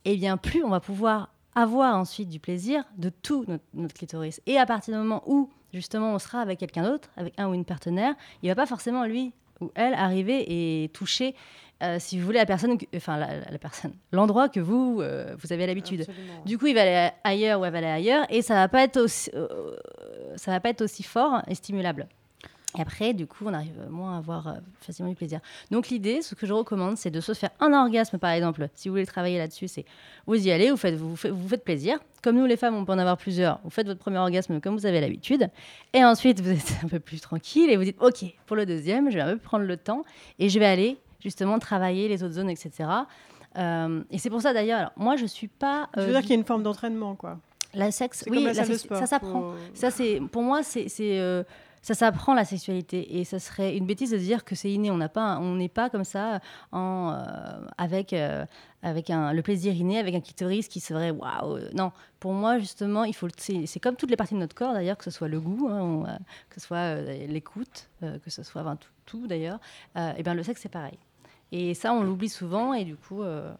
[0.03, 4.41] et bien plus on va pouvoir avoir ensuite du plaisir de tout notre, notre clitoris.
[4.45, 7.53] Et à partir du moment où, justement, on sera avec quelqu'un d'autre, avec un ou
[7.53, 8.13] une partenaire,
[8.43, 10.45] il va pas forcément, lui ou elle, arriver
[10.83, 11.33] et toucher,
[11.85, 15.53] euh, si vous voulez, la personne, que- enfin, la, personne, l'endroit que vous, euh, vous
[15.53, 16.05] avez l'habitude.
[16.45, 18.83] Du coup, il va aller ailleurs ou elle va aller ailleurs, et ça va pas
[18.83, 19.47] être aussi, euh,
[20.35, 22.07] ça va pas être aussi fort et stimulable.
[22.77, 25.39] Et après, du coup, on arrive moins à avoir facilement du plaisir.
[25.71, 28.67] Donc l'idée, ce que je recommande, c'est de se faire un orgasme, par exemple.
[28.75, 29.85] Si vous voulez travailler là-dessus, c'est
[30.27, 31.99] vous y allez, vous faites, vous, faites, vous faites plaisir.
[32.21, 33.61] Comme nous, les femmes, on peut en avoir plusieurs.
[33.63, 35.47] Vous faites votre premier orgasme comme vous avez l'habitude.
[35.93, 39.09] Et ensuite, vous êtes un peu plus tranquille et vous dites, OK, pour le deuxième,
[39.09, 40.03] je vais un peu prendre le temps
[40.39, 42.69] et je vais aller justement travailler les autres zones, etc.
[43.57, 45.89] Euh, et c'est pour ça d'ailleurs, moi je suis pas.
[45.95, 47.39] Je veux euh, dire qu'il y a une forme d'entraînement, quoi.
[47.73, 49.41] la sexe, oui, la la sport, ça s'apprend.
[49.51, 51.43] faut- Ça c'est, pour moi, c'est, c'est, euh,
[51.81, 54.89] ça s'apprend la sexualité et ça serait une bêtise de dire que c'est inné.
[54.91, 56.39] On n'a pas, on n'est pas comme ça
[56.71, 58.13] en, euh, avec
[58.83, 61.55] avec un, le plaisir inné, avec un clitoris qui serait waouh.
[61.57, 63.27] euh, Non, pour moi justement, il faut.
[63.37, 65.79] C'est, comme toutes les parties de notre corps d'ailleurs, que ce soit le goût, hein,
[65.81, 66.09] on, euh,
[66.49, 69.59] que ce soit euh, l'écoute, euh, que ce soit tout, tout, d'ailleurs.
[69.97, 70.97] euh, et bien le sexe c'est pareil.
[71.51, 73.21] Et ça, on l'oublie souvent et du coup.
[73.23, 73.53] euh,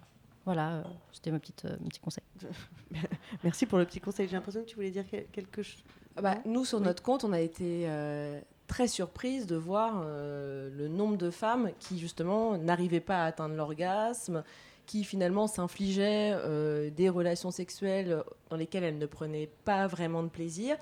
[0.45, 2.23] voilà, euh, c'était ma petite, euh, mon petit conseil.
[3.43, 4.27] Merci pour le petit conseil.
[4.27, 5.83] J'ai l'impression que tu voulais dire quel- quelque chose.
[6.17, 6.85] Ah bah, nous, sur Oui.
[6.85, 11.71] notre compte, on a été euh, très surprise de voir euh, le nombre de femmes
[11.79, 14.43] qui, justement, n'arrivaient pas à atteindre l'orgasme,
[14.85, 18.21] qui finalement s'infligeaient euh, des relations sexuelles
[18.51, 20.77] dans lesquelles elles ne prenaient pas vraiment de plaisir.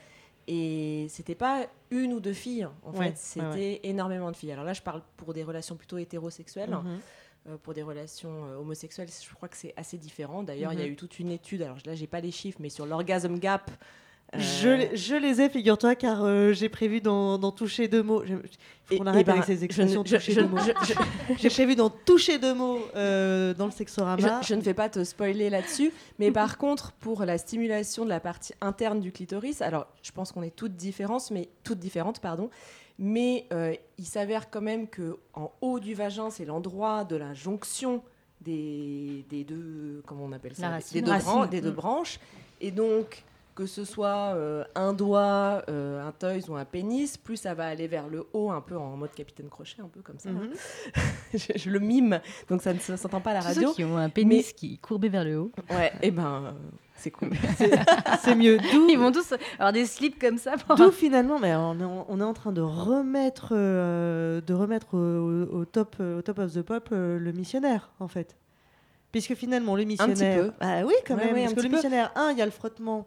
[0.47, 4.51] Et c'était pas une ou deux filles, en Ouais, fait, c'était ouais, énormément de filles.
[4.51, 6.69] Alors là, je parle pour des relations plutôt hétérosexuelles.
[6.71, 6.99] Mhm.
[7.49, 10.43] Euh, pour des relations euh, homosexuelles, je crois que c'est assez différent.
[10.43, 10.91] D'ailleurs, il y a Mhm.
[10.93, 13.69] eu toute une étude, alors là, j'ai pas les chiffres, mais sur l'orgasme gap.
[14.35, 18.23] Euh, Je, les- je les ai, figure-toi, car euh, j'ai prévu d'en toucher deux mots.
[18.25, 18.35] Je-
[18.85, 20.57] faut qu'on arrête ben, avec ces expressions je- toucher deux mots.
[21.37, 24.41] J'ai prévu d'en toucher deux mots euh, dans le sexorama.
[24.41, 28.09] Je, je ne vais pas te spoiler là-dessus, mais par contre, pour la stimulation de
[28.09, 32.19] la partie interne du clitoris, alors je pense qu'on est toutes différentes, mais toutes différentes,
[32.19, 32.49] pardon,
[32.99, 37.33] mais euh, il s'avère quand même que en haut du vagin, c'est l'endroit de la
[37.33, 38.03] jonction
[38.41, 41.75] des, des deux, comment on appelle ça, des deux, bran- des deux Mm.
[41.75, 42.19] branches,
[42.59, 43.23] et donc
[43.55, 47.67] que ce soit euh, un doigt, euh, un toys ou un pénis, plus ça va
[47.67, 50.29] aller vers le haut, un peu en mode capitaine crochet, un peu comme ça.
[50.31, 50.49] Mhm.
[50.95, 51.01] hein.
[51.33, 53.69] je, je le mime, donc ça ne se- s'entend pas à la Tous radio.
[53.69, 55.51] ceux qui ont un pénis mais- qui est courbé vers le haut.
[55.69, 56.51] Ouais, et ben, euh,
[56.95, 57.29] c'est cool.
[58.21, 58.57] C'est mieux.
[58.89, 60.53] Ils vont tous avoir des slips comme ça.
[60.57, 64.95] pour- D'où finalement, mais on est, en, on est en train de remettre, de remettre
[64.97, 68.35] au, au top, au top of the pop le missionnaire, en fait.
[69.11, 70.45] Puisque finalement, le petit missionnaire.
[70.45, 70.51] peu.
[70.59, 71.35] Ah oui, quand Ouais, même.
[71.35, 71.75] ouais, parce un que le petit peu.
[71.75, 73.05] missionnaire, un, il y a le frottement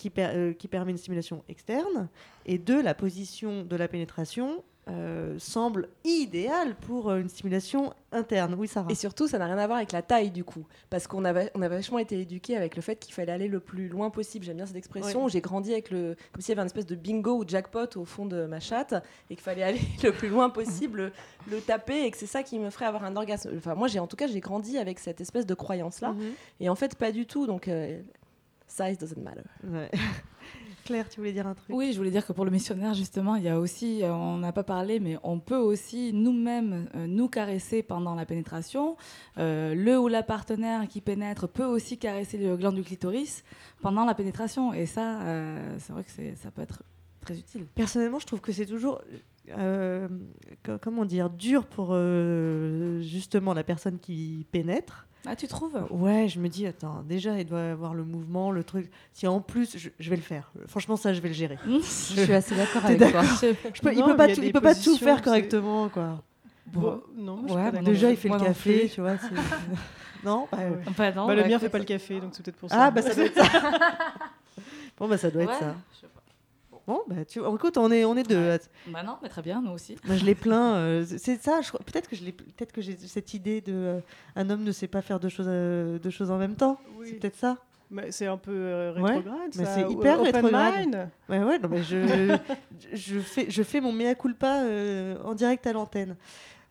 [0.00, 2.08] qui, per- euh, qui permet une stimulation externe.
[2.46, 8.54] Et deux, la position de la pénétration euh, semble idéale pour euh, une stimulation interne.
[8.58, 8.90] Oui, Sarah.
[8.90, 11.50] Et surtout, ça n'a rien à voir avec la taille du coup, parce qu'on avait,
[11.54, 14.44] on a vachement été éduqués avec le fait qu'il fallait aller le plus loin possible.
[14.44, 15.28] J'aime bien cette expression.
[15.28, 18.04] J'ai grandi avec le, comme s'il y avait une espèce de bingo ou jackpot au
[18.06, 18.94] fond de ma chatte,
[19.28, 21.12] et qu'il fallait aller le plus loin possible, le,
[21.56, 23.50] le taper, et que c'est ça qui me ferait avoir un orgasme.
[23.58, 26.30] Enfin, moi, j'ai en tout cas, j'ai grandi avec cette espèce de croyance là, Mhm.
[26.60, 27.46] et en fait, pas du tout.
[27.46, 28.00] Donc, euh,
[28.70, 29.42] size doesn't matter.
[29.64, 29.90] Ouais.
[30.84, 31.68] Claire, tu voulais dire un truc?
[31.76, 34.38] Oui, je voulais dire que pour le missionnaire, justement, il y a aussi, euh, on
[34.38, 38.96] n'a pas parlé, mais on peut aussi nous-mêmes euh, nous caresser pendant la pénétration.
[39.38, 43.44] Euh, le ou la partenaire qui pénètre peut aussi caresser le gland du clitoris
[43.82, 44.72] pendant la pénétration.
[44.72, 46.82] Et ça, euh, c'est vrai que ça peut être
[47.20, 47.66] très utile.
[47.74, 49.00] Personnellement, je trouve que c'est toujours,
[49.50, 50.08] euh,
[50.64, 55.06] co- comment dire, dur pour euh, justement la personne qui pénètre.
[55.26, 55.78] Ah, tu trouves?
[55.90, 58.90] Ouais, je me dis, attends, déjà, il doit avoir le mouvement, le truc.
[59.12, 60.50] Si en plus, je, je vais le faire.
[60.66, 61.58] Franchement, ça, je vais le gérer.
[61.66, 61.80] Je
[62.22, 63.06] suis assez d'accord avec toi.
[63.12, 63.24] d'accord?
[63.74, 66.22] Je peux- il Non, peut pas, il y tout, peut pas tout faire correctement, quoi.
[66.66, 67.84] Bon, non, moi, Ouais, pas bah d'accord.
[67.88, 69.18] déjà, il fait Moi le café, tu vois.
[69.18, 69.28] c'est-
[70.24, 70.78] non, bah, Ouais.
[70.88, 72.70] Enfin, non, Bah, le ouais, mien fait pas ça- le café, donc c'est peut-être pour
[72.70, 72.76] ça.
[72.86, 73.42] Ah, bah ça doit être ça.
[74.98, 75.74] bon, bah ça doit être ça.
[76.90, 78.58] Bon, bah tu écoute, on est, on est deux.
[78.88, 79.96] Bah non, mais très bien, nous aussi.
[80.04, 80.74] Je les plains.
[80.76, 81.60] euh, c'est ça.
[81.60, 84.00] je Peut-être que je l'ai- peut-être que j'ai cette idée de euh,
[84.34, 86.80] un homme ne sait pas faire deux choses, euh, deux choses en même temps.
[87.04, 87.58] C'est peut-être ça.
[87.92, 89.74] Mais c'est un peu euh, Ouais, rétrograde, mais ça.
[89.76, 90.74] c'est ou- hyper open rétrograde.
[90.86, 91.08] mind.
[91.28, 92.36] Ouais, ouais, non, mais je,
[92.92, 96.16] je, fais, je fais mon mea culpa euh, en direct à l'antenne.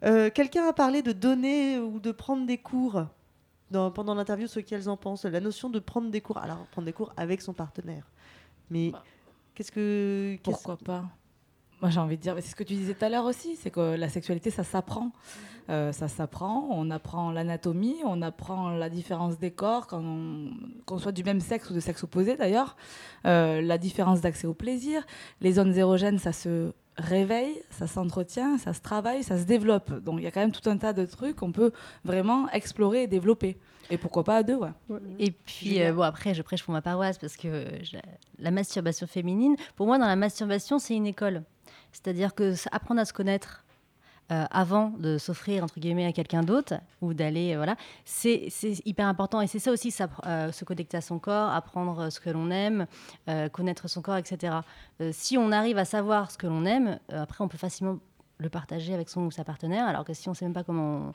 [0.06, 3.04] Euh, Quelqu'un a parlé de donner ou de prendre des cours
[3.72, 5.26] dans, pendant l'interview, ce qu'elles en pensent.
[5.26, 6.38] La notion de prendre des cours.
[6.40, 8.04] Alors, prendre des cours avec son partenaire.
[8.72, 8.92] Mais
[9.60, 10.38] qu'est-ce que.
[10.42, 11.04] qu'est-ce- Pourquoi pas?
[11.82, 13.56] Moi, j'ai envie de dire, mais c'est ce que tu disais tout à l'heure aussi,
[13.58, 15.12] c'est que la sexualité, ça s'apprend.
[15.70, 21.24] Euh, ça s'apprend, on apprend l'anatomie, on apprend la différence des corps, qu'on soit du
[21.24, 22.76] même sexe ou de sexe opposé d'ailleurs,
[23.26, 25.06] Euh, la différence d'accès au plaisir.
[25.42, 29.92] Les zones érogènes, ça se réveille, ça s'entretient, ça se travaille, ça se développe.
[30.04, 31.72] Donc il y a quand même tout un tas de trucs qu'on peut
[32.04, 33.58] vraiment explorer et développer.
[33.90, 34.70] Et pourquoi pas à deux, ouais.
[35.18, 37.66] Et puis, euh, bon, après, je prêche pour ma paroisse parce que
[38.38, 41.44] la masturbation féminine, pour moi, dans la masturbation, c'est une école.
[41.92, 43.66] C'est-à-dire que apprendre à se connaître
[44.32, 47.76] euh, avant de s'offrir, entre guillemets, à quelqu'un d'autre ou d'aller, euh, voilà,
[48.06, 48.50] c'est
[48.86, 49.42] hyper important.
[49.42, 52.52] Et c'est ça aussi, ça, euh, se connecter à son corps, apprendre ce que l'on
[52.52, 52.86] aime,
[53.52, 54.58] connaître son corps, etc.
[55.12, 57.98] Si on arrive à savoir ce que l'on aime, après, on peut facilement
[58.38, 60.64] le partager avec son ou sa partenaire, alors que si on ne sait même pas
[60.64, 61.12] comment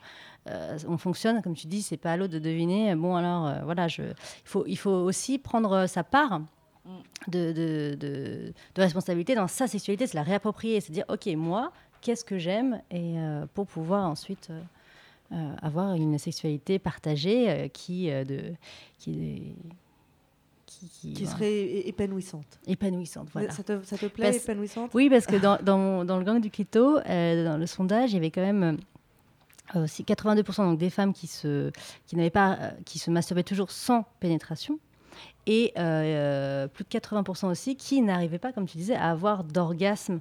[0.47, 2.95] on, on fonctionne, comme tu dis, c'est pas à l'autre de deviner.
[2.95, 4.13] Bon, alors, voilà, je, il,
[4.45, 6.41] faut, il faut aussi prendre sa part
[7.27, 11.71] de, de, de- de responsabilité dans sa sexualité, c'est la réapproprier, c'est dire, ok, moi,
[12.05, 14.61] qu'est-ce que j'aime, et euh, pour pouvoir ensuite euh,
[15.31, 18.53] euh, avoir une sexualité partagée qui, de,
[18.99, 19.55] qui,
[20.67, 21.31] qui, qui- Qui voilà.
[21.37, 22.59] serait épanouissante.
[22.67, 23.49] Épanouissante, voilà.
[23.51, 24.91] Ça te, ça te plaît, Parce- épanouissante?
[24.93, 28.15] Oui, parce que dans, dans, dans le gang du clito, euh, dans le sondage, il
[28.15, 28.77] y avait quand même
[29.75, 31.71] euh, aussi 82% donc des femmes qui se,
[32.05, 34.77] qui n'avaient pas, euh, qui se masturbaient toujours sans pénétration.
[35.47, 40.19] Et plus de 80% aussi qui n'arrivaient pas, comme tu disais, à avoir d'orgasme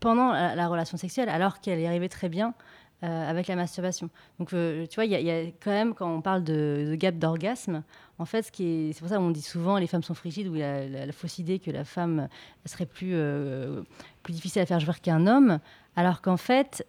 [0.00, 2.54] pendant la, la relation sexuelle, alors qu'elle y arrivait très bien
[3.04, 4.08] euh, avec la masturbation.
[4.38, 7.82] Donc, euh, tu vois, il y, a- quand même, quand on parle de, gap d'orgasme,
[8.18, 11.38] en fait, c'est pour ça qu'on dit souvent les femmes sont frigides, ou la, fausse
[11.38, 12.28] idée que la femme
[12.64, 13.82] serait plus, euh,
[14.22, 15.58] plus difficile à faire jouer qu'un homme,
[15.94, 16.86] alors qu'en fait,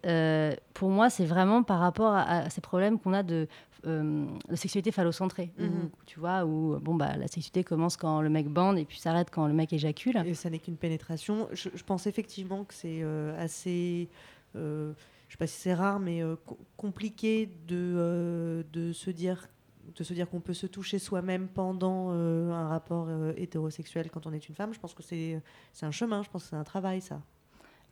[0.73, 3.49] pour moi, c'est vraiment par rapport à ces problèmes qu'on a de,
[3.85, 5.51] euh, de sexualité phallocentrée.
[5.59, 5.89] où, Mhm.
[6.05, 9.29] tu vois, où bon, bah, la sexualité commence quand le mec bande et puis s'arrête
[9.29, 10.17] quand le mec éjacule.
[10.25, 11.47] Et ça n'est qu'une pénétration.
[11.53, 14.09] Je, je pense effectivement que c'est euh, assez.
[14.55, 14.93] euh,
[15.27, 19.47] je sais pas si c'est rare, mais euh, co- compliqué de, de se dire
[19.95, 23.07] de se dire qu'on peut se toucher soi-même pendant un rapport
[23.37, 24.73] hétérosexuel quand on est une femme.
[24.73, 27.21] Je pense que c'est c'est un chemin, je pense que c'est un travail, ça,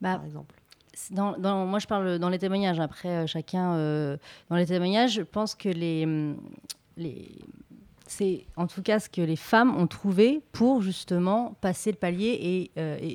[0.00, 0.54] Bah, par exemple.
[1.10, 2.80] Moi, je parle dans les témoignages.
[2.80, 4.16] Après, euh, chacun, euh,
[4.50, 6.36] dans les témoignages, je pense que les, hum,
[6.96, 7.28] les,
[8.06, 12.38] c'est en tout cas ce que les femmes ont trouvé pour justement passer le palier
[12.40, 13.14] et, euh,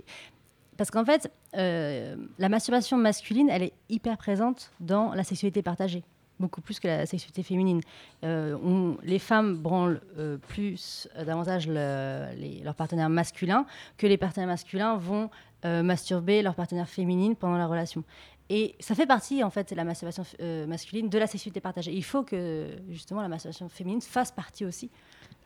[0.78, 6.04] parce qu'en fait, la masturbation masculine, elle est hyper présente dans la sexualité partagée,
[6.40, 7.82] beaucoup plus que la sexualité féminine.
[8.24, 10.02] Les femmes branlent
[10.48, 13.66] plus, davantage le- les- leurs partenaires masculins
[13.98, 15.30] que les partenaires masculins vont
[15.66, 18.04] euh, masturber leur partenaire féminine pendant la relation.
[18.50, 21.94] Et ça fait partie, en fait, la masturbation euh, masculine de la sexualité partagée.
[21.94, 24.90] Il faut que, justement, la masturbation féminine fasse partie aussi.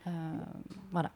[0.07, 0.11] Euh,
[0.91, 1.11] voilà.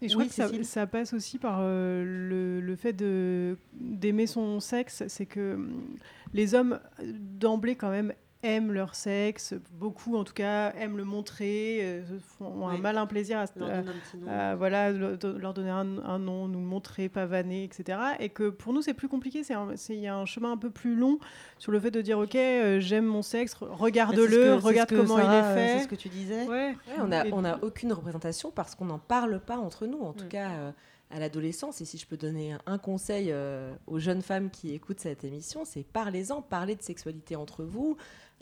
[0.00, 4.60] Et je crois que ça, ça passe aussi par euh, le, le fait d'aimer son
[4.60, 5.04] sexe.
[5.08, 5.98] C'est que hum,
[6.32, 9.54] les hommes, d'emblée, quand même, aiment leur sexe.
[9.72, 12.02] Beaucoup, en tout cas, aiment le montrer, euh,
[12.38, 13.82] font- ont un malin plaisir à, Leur à-
[14.30, 17.98] à, voilà, le- de- leur donner un, un nom, nous le montrer, pavaner, etc.
[18.18, 19.44] Et que pour nous, c'est plus compliqué.
[19.44, 21.18] C'est un- c'est- Il y a un chemin un peu plus long
[21.58, 25.44] sur le fait de dire, OK, euh, j'aime mon sexe, regarde-le, regarde comment Sarah, il
[25.44, 25.78] euh, est fait.
[25.78, 26.46] C'est ce que tu disais.
[26.46, 26.68] Ouais.
[26.70, 30.00] Ouais, on n'a on a aucune représentation parce qu'on n'en parle pas entre nous.
[30.00, 30.70] En tout cas, euh,
[31.12, 31.80] à l'adolescence.
[31.80, 35.24] Et si je peux donner un, un conseil euh, aux jeunes femmes qui écoutent cette
[35.24, 37.96] émission, c'est parlez-en, parlez de sexualité entre vous.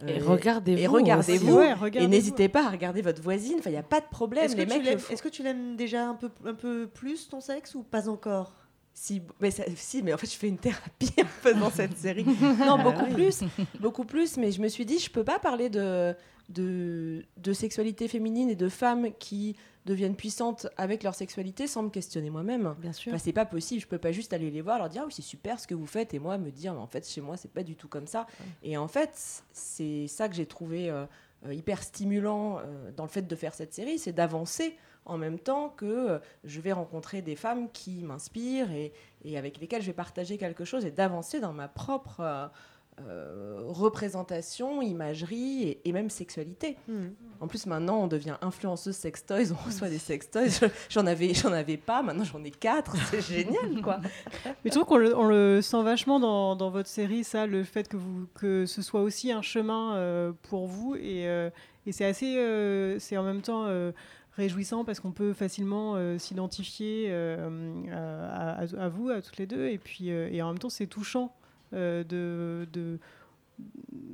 [0.06, 1.60] Et regardez-vous Et regardez-vous.
[1.94, 3.56] et n'hésitez pas à regarder votre voisine.
[3.58, 4.44] Enfin, il n'y a pas de problème.
[4.44, 5.12] Est-ce que, tu l'aimes- font.
[5.12, 8.52] est-ce que tu l'aimes déjà un peu, un peu plus ton sexe ou pas encore?
[8.94, 12.24] Si, mais ça- si, mais en fait, je fais une thérapie en faisant cette série.
[12.66, 13.14] Non, beaucoup oui.
[13.14, 13.40] plus,
[13.80, 14.36] beaucoup plus.
[14.36, 16.14] Mais je me suis dit, je peux pas parler de,
[16.48, 21.88] de, de sexualité féminine et de femmes qui deviennent puissantes avec leur sexualité sans me
[21.88, 22.74] questionner moi-même.
[22.78, 23.12] Bien sûr.
[23.12, 23.80] Enfin, c'est pas possible.
[23.80, 25.74] Je peux pas juste aller les voir, leur dire ah oui c'est super ce que
[25.74, 27.88] vous faites et moi me dire mais en fait chez moi c'est pas du tout
[27.88, 28.26] comme ça.
[28.62, 31.06] Et en fait c'est ça que j'ai trouvé euh,
[31.46, 35.38] euh, hyper stimulant euh, dans le fait de faire cette série, c'est d'avancer en même
[35.38, 38.92] temps que euh, je vais rencontrer des femmes qui m'inspirent et,
[39.24, 42.50] et avec lesquelles je vais partager quelque chose et d'avancer dans ma propre
[43.08, 46.76] euh, représentation, imagerie et, et même sexualité.
[46.88, 47.14] Mhm.
[47.40, 50.48] En plus, maintenant, on devient influenceuse sextoys, on reçoit des sextoys.
[50.60, 52.96] Je- J'en avais, j'en avais pas, maintenant j'en ai quatre.
[53.10, 54.00] C'est génial, quoi.
[54.44, 57.64] Mais je trouve qu'on le, on le sent vachement dans, dans votre série, ça, le
[57.64, 60.94] fait que, vous, que ce soit aussi un chemin euh, pour vous.
[60.96, 61.50] Et, euh,
[61.86, 62.96] et c'est assez.
[63.00, 63.66] c'est en même temps.
[64.36, 69.46] réjouissant parce qu'on peut facilement euh, s'identifier euh, à, à- à vous, à toutes les
[69.48, 71.34] deux, et puis euh, et en même temps c'est touchant
[71.72, 72.98] de, de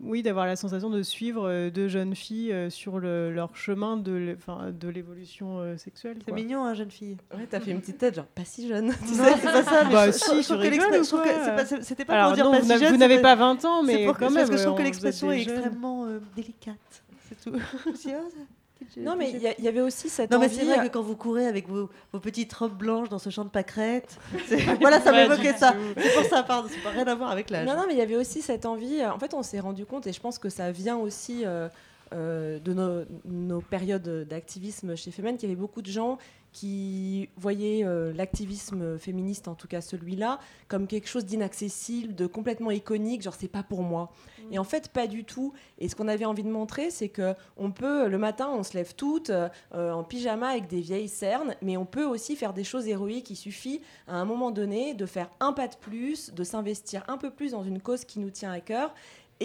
[0.02, 3.98] oui d'avoir la sensation de suivre euh, deux jeunes filles euh, sur le- leur chemin
[3.98, 6.16] de l'é- enfin, de l'évolution euh, sexuelle.
[6.24, 7.18] C'est mignon, hein, jeune fille.
[7.36, 8.92] Ouais, t'as fait une petite tête, genre pas si jeune.
[9.06, 9.34] tu Non, sais.
[9.36, 9.84] c'est pas ça.
[9.84, 11.16] Mais Bah je- si, je je
[11.76, 13.36] pas- C'était pas Alors pour dire non, pas vous si n'avez- jeune, vous n'avez pas-
[13.36, 15.42] pas 20 ans, mais pour- quand parce même, que je trouve on- que l'expression est
[15.42, 16.76] extrêmement euh, délicate.
[17.28, 17.56] C'est tout.
[18.96, 20.56] Non, mais il y, avait aussi cette Non, mais envie.
[20.56, 23.44] c'est vrai que quand vous courez avec vos, vos petites robes blanches dans ce champ
[23.44, 24.18] de pâquerettes,
[24.80, 25.74] voilà, ça m'évoquait ça.
[25.96, 27.66] C'est pour ça, pardon, ça n'a rien à voir avec l'âge.
[27.66, 29.00] Non, non, mais il y avait aussi cette envie.
[29.00, 31.68] euh, En fait, on s'est rendu compte, et je pense que ça vient aussi euh,
[32.12, 36.18] euh, de nos, nos périodes d'activisme chez Femen, qu'il y avait beaucoup de gens
[36.54, 40.38] qui voyaient euh, l'activisme féministe, en tout cas celui-là,
[40.68, 44.12] comme quelque chose d'inaccessible, de complètement iconique, genre c'est pas pour moi.
[44.52, 45.52] Et en fait, pas du tout.
[45.78, 48.74] Et ce qu'on avait envie de montrer, c'est que on peut, le matin, on se
[48.74, 52.64] lève toutes euh, en pyjama avec des vieilles cernes, mais on peut aussi faire des
[52.64, 53.30] choses héroïques.
[53.30, 57.18] Il suffit, à un moment donné, de faire un pas de plus, de s'investir un
[57.18, 58.94] peu plus dans une cause qui nous tient à cœur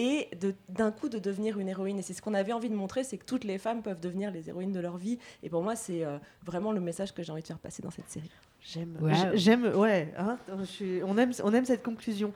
[0.02, 1.98] et de- d'un coup de devenir une héroïne.
[1.98, 4.30] Et c'est ce qu'on avait envie de montrer, c'est que toutes les femmes peuvent devenir
[4.30, 5.18] les héroïnes de leur vie.
[5.42, 7.90] Et pour moi, c'est euh, vraiment le message que j'ai envie de faire passer dans
[7.90, 8.30] cette série.
[8.62, 8.96] J'aime.
[9.00, 9.10] Wow.
[9.34, 10.12] J'aime, ouais.
[10.18, 12.32] hein, je suis- on, aime, on aime cette conclusion.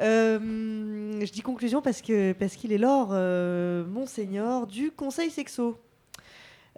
[0.00, 0.38] Euh,
[1.24, 5.78] je dis conclusion parce que parce qu'il est l'or, euh, monseigneur, du conseil sexo.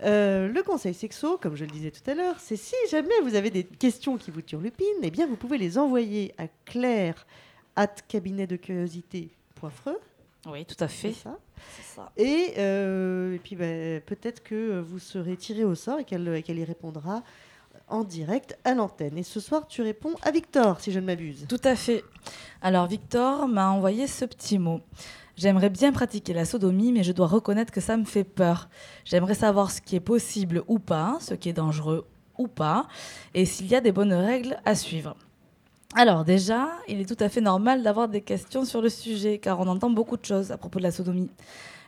[0.02, 3.34] Euh, le conseil sexo, comme je le disais tout à l'heure, c'est si jamais vous
[3.34, 7.26] avez des questions qui vous turlupinent, eh bien vous pouvez les envoyer à claire
[7.76, 9.98] at cabinetdecuriosité.freux.
[10.46, 11.12] Oui, tout à fait.
[11.12, 12.10] C'est ça.
[12.16, 16.58] Et, euh, et puis ben, peut-être que vous serez tiré au sort et qu'elle qu'elle
[16.58, 17.22] y répondra
[17.88, 19.16] en direct à l'antenne.
[19.18, 21.46] Et ce soir, tu réponds à Victor, si je ne m'abuse.
[21.48, 22.04] Tout à fait.
[22.62, 24.80] Alors Victor m'a envoyé ce petit mot.
[25.36, 28.68] J'aimerais bien pratiquer la sodomie, mais je dois reconnaître que ça me fait peur.
[29.04, 32.06] J'aimerais savoir ce qui est possible ou pas, ce qui est dangereux
[32.38, 32.86] ou pas,
[33.34, 35.16] et s'il y a des bonnes règles à suivre.
[35.98, 39.58] Alors déjà, il est tout à fait normal d'avoir des questions sur le sujet, car
[39.60, 41.30] on entend beaucoup de choses à propos de la sodomie.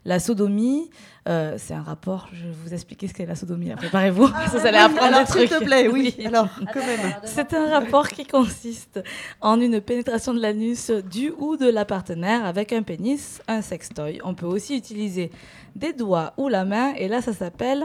[0.06, 0.88] La sodomie,
[1.28, 4.78] euh, c'est un rapport, je vais vous expliquer ce qu'est la sodomie, préparez-vous, vous allez
[4.78, 5.58] oui, apprendre alors, des s'il trucs.
[5.60, 7.16] te plaît, oui, alors, quand même.
[7.24, 9.02] C'est un rapport qui consiste
[9.42, 14.20] en une pénétration de l'anus du ou de la partenaire avec un pénis, un sextoy.
[14.24, 15.30] On peut aussi utiliser
[15.76, 17.84] des doigts ou la main, et là ça s'appelle...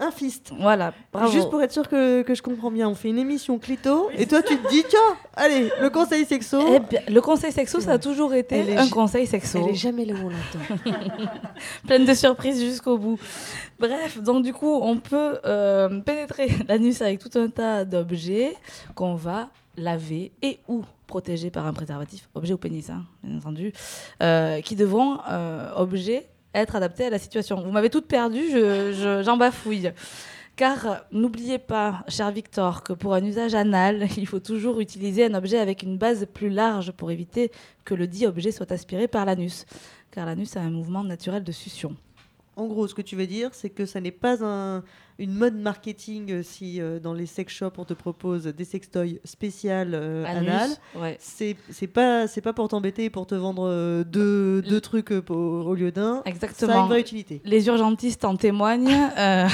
[0.00, 0.52] Un fist.
[0.58, 1.30] Voilà, bravo.
[1.30, 4.26] Juste pour être sûr que, que je comprends bien, on fait une émission clito et
[4.26, 4.98] toi tu te dis tiens,
[5.34, 6.58] allez, le conseil sexo.
[6.74, 9.58] Eh bien, le conseil sexo, ça a toujours été un conseil sexo.
[9.62, 10.90] Elle est jamais là où on l'entend.
[11.86, 13.18] Pleine de surprises jusqu'au bout.
[13.78, 18.56] Bref, donc du coup, on peut euh, pénétrer l'anus avec tout un tas d'objets
[18.94, 23.72] qu'on va laver et ou protéger par un préservatif, objet ou pénis, hein, bien entendu,
[24.22, 27.60] euh, qui devront, euh, objets, être adaptés à la situation.
[27.62, 29.92] Vous m'avez toutes perdu, je, je- j'en bafouille.
[30.56, 35.34] Car n'oubliez pas, cher Victor, que pour un usage anal, il faut toujours utiliser un
[35.34, 37.50] objet avec une base plus large pour éviter
[37.84, 39.64] que le dit objet soit aspiré par l'anus.
[40.10, 41.96] Car l'anus a un mouvement naturel de succion.
[42.56, 44.82] En gros, ce que tu veux dire, c'est que ça n'est pas un-
[45.18, 49.20] une mode marketing euh, si euh, dans les sex shops on te propose des sextoys
[49.24, 50.70] spéciales euh, Anus, anal.
[50.96, 51.16] ouais.
[51.20, 51.54] C'est
[51.92, 55.36] pas c'est pas pour t'embêter et pour te vendre euh, deux, deux trucs pour-
[55.66, 56.22] au lieu d'un.
[56.24, 56.72] Exactement.
[56.72, 57.42] Ça a une vraie utilité.
[57.44, 58.90] Les urgentistes en témoignent.
[59.18, 59.46] euh,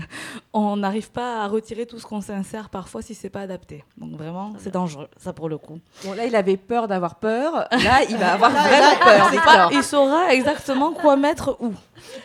[0.52, 3.84] on n'arrive pas à retirer tout ce qu'on s'insère parfois si c'est pas adapté.
[3.98, 5.78] Donc vraiment, c'est dangereux, ça pour le coup.
[6.04, 7.68] Bon, là, il avait peur d'avoir peur.
[7.70, 9.70] Là, il va avoir Là, vraiment là, peur.
[9.72, 11.72] Il saura exactement quoi mettre où.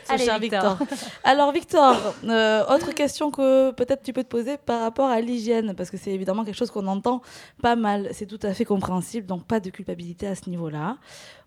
[0.09, 0.78] Allez, cher Victor.
[0.78, 0.97] Victor.
[1.23, 5.73] Alors Victor, euh, autre question que peut-être tu peux te poser par rapport à l'hygiène,
[5.76, 7.21] parce que c'est évidemment quelque chose qu'on entend
[7.61, 8.09] pas mal.
[8.11, 10.97] C'est tout à fait compréhensible, donc pas de culpabilité à ce niveau-là.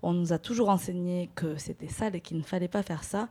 [0.03, 3.29] On nous a toujours enseigné que c'était sale et qu'il ne fallait pas faire ça.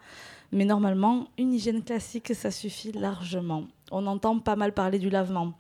[0.52, 3.64] Mais normalement, une hygiène classique, ça suffit largement.
[3.92, 5.54] On entend pas mal parler du lavement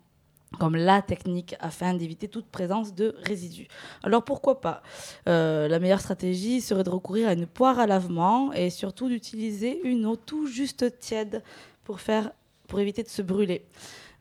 [0.59, 3.67] comme la technique afin d'éviter toute présence de résidus.
[4.03, 4.81] Alors pourquoi pas?
[5.27, 9.81] Euh, La meilleure stratégie serait de recourir à une poire à lavement et surtout d'utiliser
[9.83, 11.43] une eau tout juste tiède
[11.83, 12.31] pour, faire,
[12.67, 13.65] pour éviter de se brûler.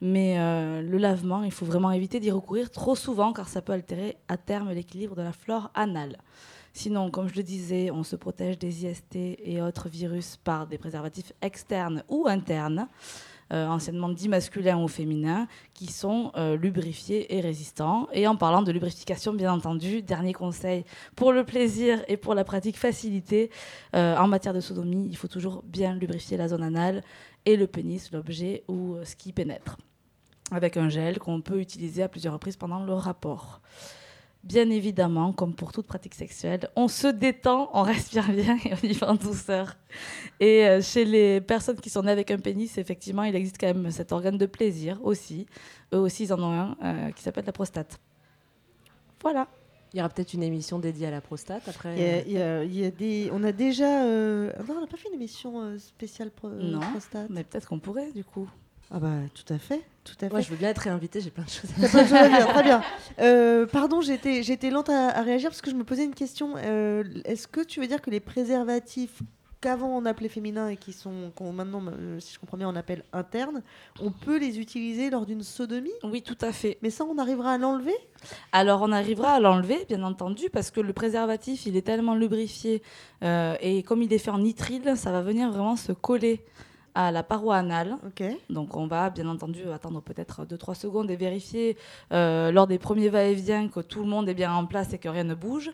[0.01, 3.73] Mais euh, le lavement, il faut vraiment éviter d'y recourir trop souvent car ça peut
[3.73, 6.19] altérer à terme l'équilibre de la flore anale.
[6.75, 10.77] Sinon, comme je le disais, on se protège des IST et autres virus par des
[10.77, 12.89] préservatifs externes ou internes
[13.51, 18.09] anciennement dits masculins ou féminins, qui sont euh, lubrifiés et résistants.
[18.13, 20.85] Et en parlant de lubrification, bien entendu, dernier conseil
[21.15, 23.51] pour le plaisir et pour la pratique facilitée,
[23.95, 27.03] euh, en matière de sodomie, il faut toujours bien lubrifier la zone anale
[27.45, 29.77] et le pénis, l'objet ou euh, ce qui pénètre,
[30.51, 33.61] avec un gel qu'on peut utiliser à plusieurs reprises pendant le rapport.
[34.47, 38.87] Bien évidemment, comme pour toute pratique sexuelle, on se détend, on respire bien et on
[38.87, 39.77] y va en douceur.
[40.39, 43.67] Et euh, chez les personnes qui sont nées avec un pénis, effectivement, il existe quand
[43.67, 45.47] même cet organe de plaisir aussi.
[45.93, 47.99] Eux aussi, ils en ont un euh, qui s'appelle la prostate.
[49.21, 49.49] Voilà.
[49.93, 51.97] Il y aura peut-être une émission dédiée à la prostate après.
[51.97, 53.31] Il y a- il y a- il y a des...
[53.33, 54.05] On a déjà.
[54.05, 57.31] euh, Non, on n'a pas fait une émission euh, spéciale pro- Non, prostate.
[57.31, 58.49] mais peut-être qu'on pourrait du coup.
[58.93, 60.31] Ah bah tout à fait, tout à fait.
[60.31, 62.81] Moi, je veux bien être réinvitée, j'ai plein de choses à dire, très bien.
[63.19, 66.55] Euh, pardon, j'étais j'étais lente à, à réagir parce que je me posais une question.
[66.57, 69.23] Euh, Est-ce que tu veux dire que les préservatifs
[69.63, 72.77] qu'avant on appelait féminins et qui sont qu'on maintenant, euh, si je comprends bien, on
[72.77, 73.63] appelle internes,
[74.01, 75.97] on peut les utiliser lors d'une sodomie?
[76.05, 76.77] Oui, tout à fait.
[76.83, 77.97] Mais ça, on arrivera à l'enlever?
[78.53, 82.83] Alors on arrivera à l'enlever, bien entendu, parce que le préservatif, il est tellement lubrifié
[83.25, 86.45] euh, et comme il est fait en nitrile, ça va venir vraiment se coller
[86.97, 87.99] à la paroi anale.
[88.49, 91.77] Donc on va bien entendu attendre peut-être 2-3 secondes et vérifier
[92.13, 95.09] euh, lors des premiers va-et-vient que tout le monde est bien en place et que
[95.09, 95.71] rien ne bouge.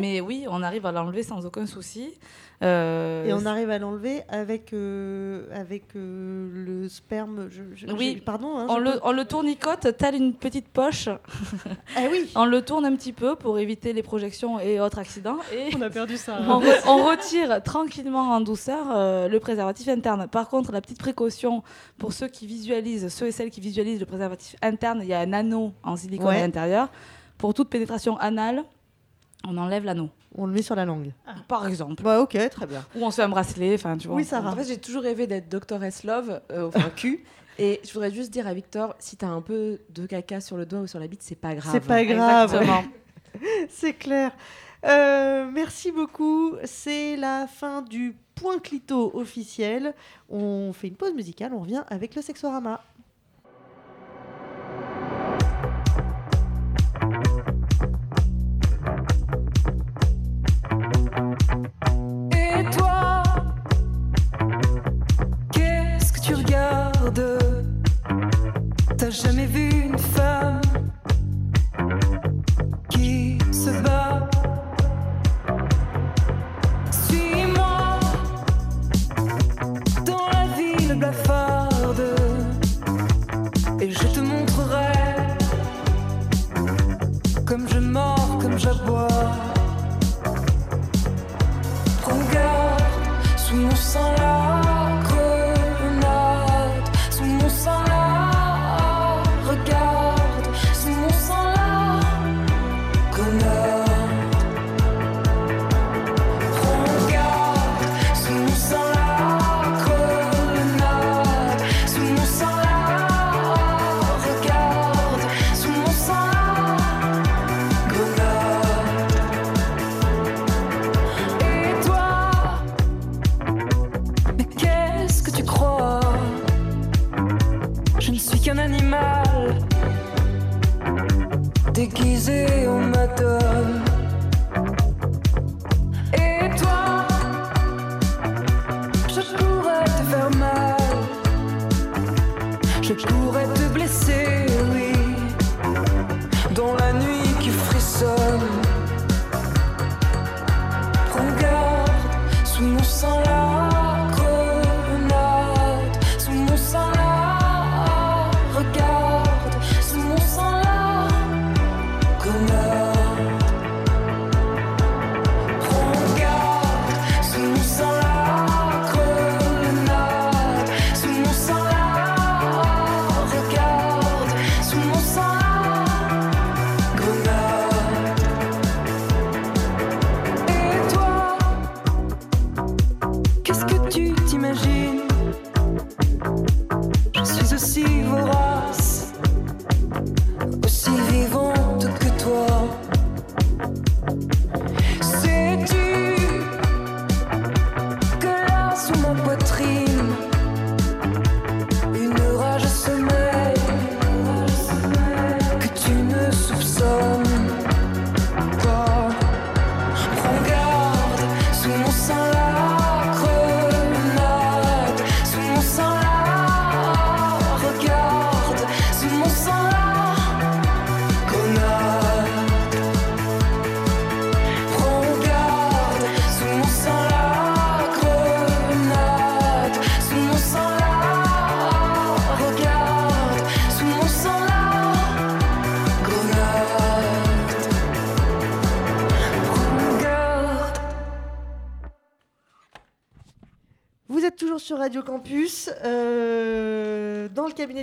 [0.00, 2.18] Mais oui, on arrive à l'enlever sans aucun souci.
[2.62, 7.48] Euh, Et on arrive à l'enlever avec, euh, avec euh, le sperme.
[7.50, 8.56] je- je- Oui, pardon.
[8.58, 11.08] hein, on, je le, peux- on le tournicote tel une petite poche.
[11.08, 12.30] Ah oui.
[12.36, 15.38] On le tourne un petit peu pour éviter les projections et autres accidents.
[15.52, 16.38] Et On a perdu ça.
[16.48, 20.28] on, re- on retire tranquillement en douceur euh, le préservatif interne.
[20.28, 21.62] Par contre, la petite précaution
[21.98, 25.20] pour ceux qui visualisent, ceux et celles qui visualisent le préservatif interne, il y a
[25.20, 26.36] un anneau en silicone Ouais.
[26.36, 26.88] à l'intérieur.
[27.38, 28.62] Pour toute pénétration anale,
[29.46, 30.10] on enlève l'anneau.
[30.34, 31.12] On le met sur la langue.
[31.48, 32.02] Par exemple.
[32.02, 32.84] Bah ok, très bien.
[32.96, 34.16] Ou on se fait un bracelet, enfin tu vois.
[34.16, 34.50] Oui, Sarah.
[34.50, 35.82] En fait, j'ai toujours rêvé d'être Dr.
[35.82, 36.04] S.
[36.04, 37.24] Love, euh, enfin cul.
[37.58, 40.64] Et je voudrais juste dire à Victor, si t'as un peu de caca sur le
[40.64, 41.70] doigt ou sur la bite, c'est pas grave.
[41.70, 42.54] C'est pas grave.
[42.54, 42.84] Exactement.
[43.68, 44.32] C'est clair.
[44.84, 46.54] Euh, merci beaucoup.
[46.64, 49.94] C'est la fin du point clito officiel.
[50.28, 51.52] On fait une pause musicale.
[51.54, 52.82] On revient avec le sexorama.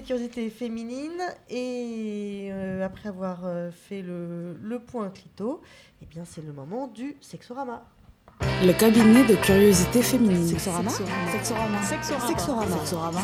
[0.01, 5.09] Dans le cabinet de curiosité féminine, et euh, après avoir euh, fait le, le point
[5.09, 5.61] clito,
[6.01, 7.85] eh bien c'est le moment du sexorama.
[8.63, 10.47] Le cabinet de curiosité féminine.
[10.47, 11.81] Sexorama Sexorama.
[11.83, 12.77] Sexorama.
[12.77, 13.21] Sexorama.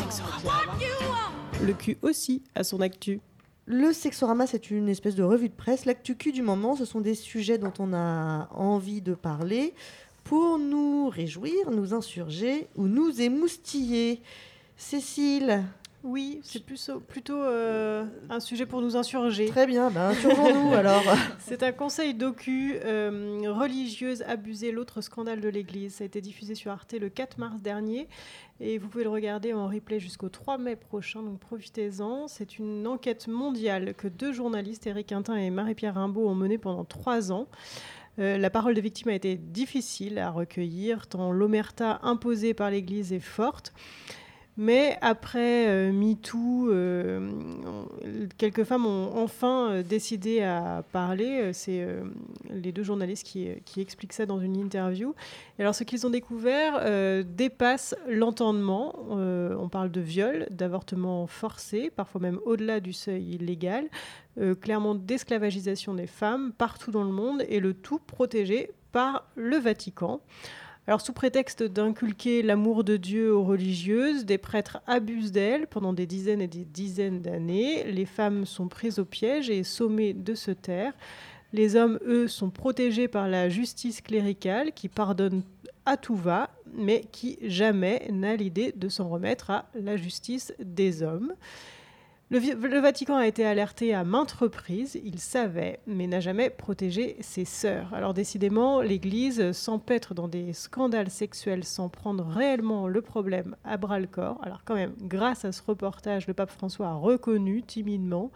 [1.62, 3.20] Le cul aussi a son actu.
[3.64, 5.86] Le Sexorama, c'est une espèce de revue de presse.
[5.86, 9.74] L'actu cul du moment, ce sont des sujets dont on a envie de parler
[10.22, 14.20] pour nous réjouir, nous insurger ou nous émoustiller.
[14.76, 15.64] Cécile
[16.06, 19.46] Oui, c'est plus, plutôt euh, un sujet pour nous insurger.
[19.46, 21.02] Très bien, ben, insurgeons-nous alors.
[21.40, 25.96] C'est un conseil docu euh, religieuse abusée, l'autre scandale de l'Église.
[25.96, 28.06] Ça a été diffusé sur Arte le 4 mars dernier
[28.60, 32.28] et vous pouvez le regarder en replay jusqu'au 3 mai prochain, donc profitez-en.
[32.28, 36.84] C'est une enquête mondiale que deux journalistes, Eric Quintin et Marie-Pierre Rimbaud, ont menée pendant
[36.84, 37.48] trois ans.
[38.20, 43.12] Euh, la parole des victimes a été difficile à recueillir, tant l'omerta imposée par l'Église
[43.12, 43.72] est forte.
[44.58, 47.30] Mais après euh, MeToo, euh,
[48.38, 51.52] quelques femmes ont enfin euh, décidé à parler.
[51.52, 51.86] C'est
[52.50, 55.14] les deux journalistes qui, expliquent ça dans une interview.
[55.58, 56.80] Alors, ce qu'ils ont découvert
[57.24, 58.94] dépasse l'entendement.
[59.10, 63.86] On parle de viol, d'avortement forcé, parfois même au-delà du seuil légal,
[64.60, 70.20] clairement d'esclavagisation des femmes partout dans le monde, et le tout protégé par le Vatican.
[70.88, 76.06] Alors, sous prétexte d'inculquer l'amour de Dieu aux religieuses, des prêtres abusent d'elles pendant des
[76.06, 77.90] dizaines et des dizaines d'années.
[77.90, 80.92] Les femmes sont prises au piège et sommées de se taire.
[81.52, 85.42] Les hommes, eux, sont protégés par la justice cléricale qui pardonne
[85.86, 91.02] à tout va, mais qui jamais n'a l'idée de s'en remettre à la justice des
[91.02, 91.32] hommes.
[92.28, 97.44] Le, Vatican a été alerté à maintes reprises, il savait, mais n'a jamais protégé ses
[97.44, 97.94] sœurs.
[97.94, 104.00] Alors décidément, l'Église s'empêtre dans des scandales sexuels sans prendre réellement le problème à bras
[104.00, 104.40] le corps.
[104.42, 108.32] Alors quand même, grâce à ce reportage, le pape François a reconnu timidement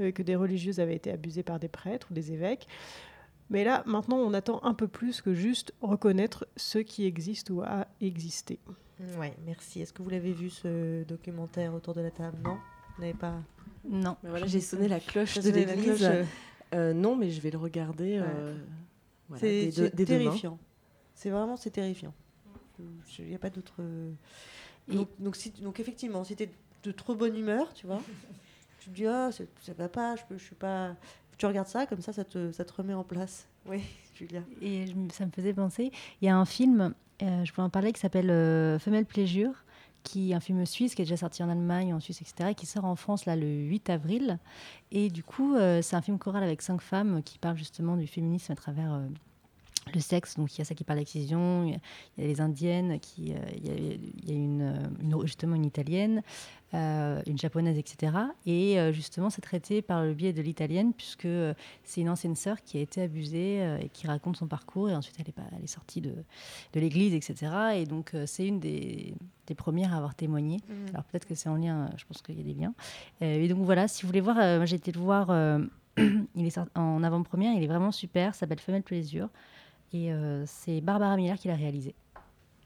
[0.00, 2.66] euh, que des religieuses avaient été abusées par des prêtres ou des évêques.
[3.50, 7.62] Mais là, maintenant, on attend un peu plus que juste reconnaître ce qui existe ou
[7.62, 8.58] a existé.
[9.16, 9.80] Ouais, merci.
[9.80, 12.36] Est-ce que vous l'avez vu ce documentaire autour de la table?
[12.42, 12.58] Non?
[13.00, 13.34] N'avez pas
[13.88, 16.02] Non, mais voilà, j'ai sonné la cloche de l'église.
[16.04, 16.24] euh.
[16.74, 18.18] Euh, non, mais je vais le regarder.
[18.20, 18.54] euh,
[19.28, 20.58] voilà, c'est terrifiant.
[21.14, 22.12] C'est vraiment c'est terrifiant.
[23.18, 23.74] Il n'y a pas d'autre.
[24.88, 26.50] Donc, donc, si, donc effectivement, si tu es
[26.84, 28.00] de trop bonne humeur, tu vois,
[28.80, 30.94] tu te dis ah c'est- ça va pas, je, peux, je suis pas.
[31.36, 33.46] Tu regardes ça comme ça, ça te, ça te remet en place.
[33.66, 33.82] Oui,
[34.14, 34.42] Julia.
[34.62, 35.92] Et je ça me faisait penser,
[36.22, 39.64] il y a un film, euh, je voulais en parler, qui s'appelle euh, Femelle Plaisir,
[40.02, 42.54] qui est un film suisse qui est déjà sorti en Allemagne, en Suisse, etc., et
[42.54, 44.38] qui sort en France là, le 8 avril.
[44.90, 48.06] Et du coup, euh, c'est un film choral avec cinq femmes qui parlent justement du
[48.06, 49.06] féminisme à travers euh,
[49.94, 50.36] le sexe.
[50.36, 51.78] Donc il y a ça qui parle d'excision, il y a-
[52.18, 56.22] les indiennes, qui, euh, il y a, il y a une, une- justement une italienne,
[56.74, 58.12] euh, une japonaise, etc.
[58.46, 61.28] Et euh, justement, c'est traité par le biais de l'italienne, puisque
[61.84, 64.90] c'est une ancienne sœur qui a été abusée et qui raconte son parcours.
[64.90, 66.12] Et ensuite, elle est, pas, elle est sortie de,
[66.72, 67.52] de l'église, etc.
[67.76, 69.14] Et donc, c'est une des,
[69.46, 70.58] des premières à avoir témoigné.
[70.68, 70.88] Mhm.
[70.92, 72.74] Alors peut-être que c'est en lien, je pense qu'il y a des liens.
[73.20, 75.30] Et donc voilà, si vous voulez voir, j'ai été le voir
[76.36, 79.28] il est en avant-première, il est vraiment super, ça s'appelle Femelle Plaisir.
[79.92, 81.94] Et euh, c'est Barbara Miller qui l'a réalisé.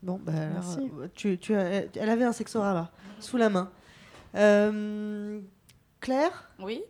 [0.02, 0.90] Bon, bah, alors, Merci.
[1.00, 2.90] euh, tu, tu as- elle avait un sexorama
[3.20, 3.70] sous la main.
[4.36, 5.40] Euh,
[6.00, 6.82] Claire Oui.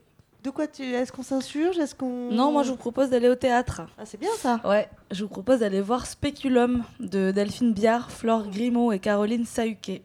[0.42, 3.34] De quoi tu Est-ce qu'on s'insurge Est-ce qu'on Non, moi je vous propose d'aller au
[3.36, 3.82] théâtre.
[3.98, 4.60] Ah, c'est bien ça.
[4.64, 10.02] Ouais, je vous propose d'aller voir Speculum de Delphine Biard, Flore Grimaud et Caroline Sahuquet,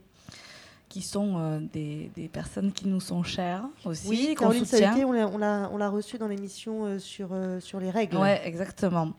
[0.89, 4.65] qui sont euh, des, des personnes qui nous sont chères aussi, Oui, Caroline.
[4.65, 8.17] Sahuquet, on l'a- reçue dans l'émission euh, sur, euh, sur les règles.
[8.17, 9.11] Ouais, exactement.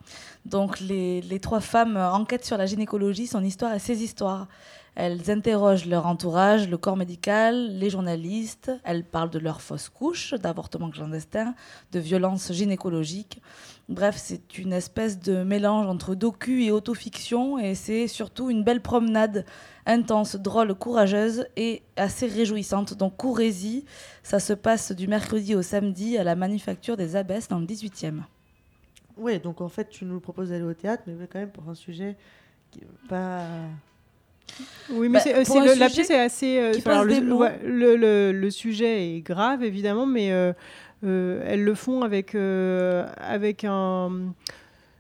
[0.47, 4.47] Donc les, les trois femmes enquêtent sur la gynécologie, son histoire et ses histoires.
[5.01, 8.73] Elles interrogent leur entourage, le corps médical, les journalistes.
[8.83, 11.55] Elles parlent de leurs fausses couches, d'avortements clandestins,
[11.93, 13.41] de violences gynécologiques.
[13.89, 18.81] Bref, c'est une espèce de mélange entre docu et autofiction et c'est surtout une belle
[18.83, 19.47] promenade
[19.89, 22.95] intense, drôle, courageuse et assez réjouissante.
[22.95, 23.85] Donc courez-y,
[24.23, 28.21] ça se passe du mercredi au samedi à la Manufacture des Abbesses dans le 18e.
[29.17, 31.75] Oui, donc en fait, tu nous proposes d'aller au théâtre, mais quand même pour un
[31.75, 32.17] sujet
[32.71, 33.41] qui pas.
[34.91, 36.59] Oui, mais Bah, c'est, euh, c'est le, la sujet pièce est assez.
[36.59, 37.39] euh, alors, le, des mots.
[37.41, 40.53] ouais, le, le- le sujet est grave, évidemment, mais euh,
[41.05, 44.33] euh, elles le font avec, euh, avec un.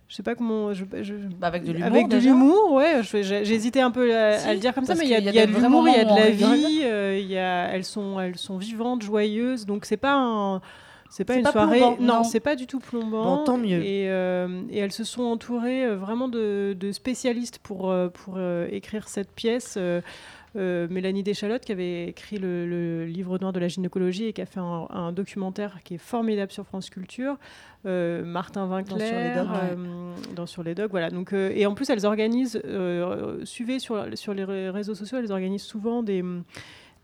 [0.09, 0.73] Je sais pas comment.
[0.73, 3.03] Je, je- avec de l'humour, Avec de l'humour, ouais.
[3.03, 5.27] J'hésitais un peu à, Si, à le dire comme ça, mais il y a, qu'il
[5.27, 7.19] y a il y a des de l'humour, il y a de la vie, euh,
[7.21, 10.61] il y a, elles, sont, elles sont vivantes, joyeuses, donc c'est pas un.
[11.11, 11.79] C'est pas une pas soirée.
[11.79, 12.25] plombant, non, non.
[12.25, 13.37] c'est pas du tout plombant.
[13.39, 13.83] Bon, tant mieux.
[13.83, 18.35] Et, euh, et elles se sont entourées euh, vraiment de, de spécialistes pour, euh, pour
[18.37, 19.79] euh, écrire cette pièce.
[20.57, 24.41] Euh, Mélanie Deschalotte, qui avait écrit le, le livre noir de la gynécologie et qui
[24.41, 27.37] a fait un, un documentaire qui est formidable sur France Culture.
[27.87, 28.95] Euh, Martin Winkler,
[29.73, 31.11] euh, dans Sur les Dogs, voilà.
[31.11, 32.61] Donc, et en plus, elles organisent,
[33.45, 36.25] suivez sur, sur les ré- réseaux sociaux, elles organisent souvent des,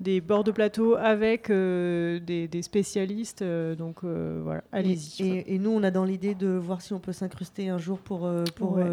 [0.01, 3.43] des bords de plateau avec euh, des, des spécialistes.
[3.43, 5.23] euh, donc euh, voilà, allez-y.
[5.23, 7.99] Et, et nous, on a dans l'idée de voir si on peut s'incruster un jour
[7.99, 8.85] pour, pour, Ouais.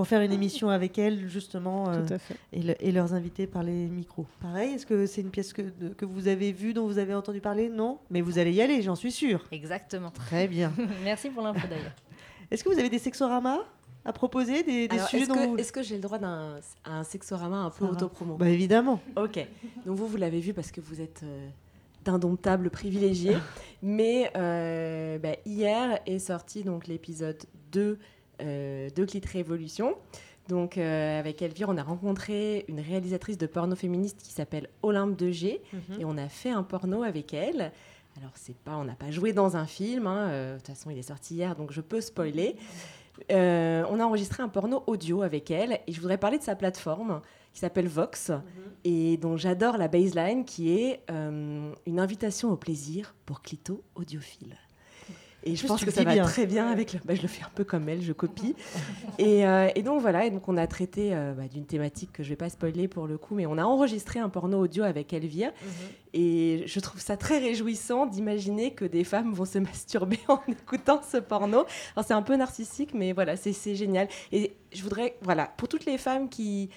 [0.00, 2.34] Pour faire une émission avec elles, justement, euh, Tout à fait.
[2.54, 4.24] et, le- et leurs invités par les micros.
[4.40, 7.12] Pareil, est-ce que c'est une pièce que, de- que vous avez vue, dont vous avez
[7.12, 7.68] entendu parler?
[7.68, 9.44] Non Mais vous allez y aller, j'en suis sûre.
[9.52, 10.10] Exactement.
[10.10, 10.72] Très bien.
[11.04, 11.92] Merci pour l'info d'ailleurs.
[12.50, 13.58] Est-ce que vous avez des sexoramas
[14.06, 15.56] à proposer, des, des Alors, sujets est-ce dont que, vous...
[15.58, 16.54] est-ce que j'ai le droit d'un
[16.86, 17.92] un sexorama un peu Sarah.
[17.92, 18.36] autopromo?
[18.38, 19.00] Bah, évidemment.
[19.16, 19.46] Ok.
[19.84, 21.46] Donc vous, vous l'avez vu parce que vous êtes euh,
[22.06, 23.36] d'indomptables privilégiés.
[23.82, 27.36] Mais euh, bah, hier est sorti donc l'épisode
[27.72, 27.96] 2 euh,
[28.44, 29.94] de Clit Révolution.
[30.48, 35.16] Donc euh, avec Elvire, on a rencontré une réalisatrice de porno féministe qui s'appelle Olympe
[35.16, 36.00] de G Mhm.
[36.00, 37.70] et on a fait un porno avec elle.
[38.16, 40.06] Alors c'est pas, on n'a pas joué dans un film.
[40.08, 42.56] hein, euh, De toute façon, il est sorti hier, donc je peux spoiler.
[43.30, 46.56] Euh, on a enregistré un porno audio avec elle et je voudrais parler de sa
[46.56, 47.20] plateforme
[47.52, 48.32] qui s'appelle Vox
[48.84, 54.56] et dont j'adore la baseline qui est euh, une invitation au plaisir pour clito audiophile.
[55.44, 56.24] Et je pense que ça va bien.
[56.24, 57.00] très bien avec le.
[57.04, 58.54] bah, je le fais un peu comme elle, je copie.
[59.18, 62.22] et, euh, et donc voilà, et donc on a traité euh, bah, d'une thématique que
[62.22, 65.12] je vais pas spoiler pour le coup, mais on a enregistré un porno audio avec
[65.12, 65.52] Elvire.
[66.12, 71.00] Et je trouve ça très réjouissant d'imaginer que des femmes vont se masturber en écoutant
[71.08, 71.64] ce porno.
[71.96, 74.08] Alors c'est un peu narcissique, mais voilà, c'est c'est génial.
[74.32, 76.70] Et je voudrais, voilà, pour toutes les femmes qui,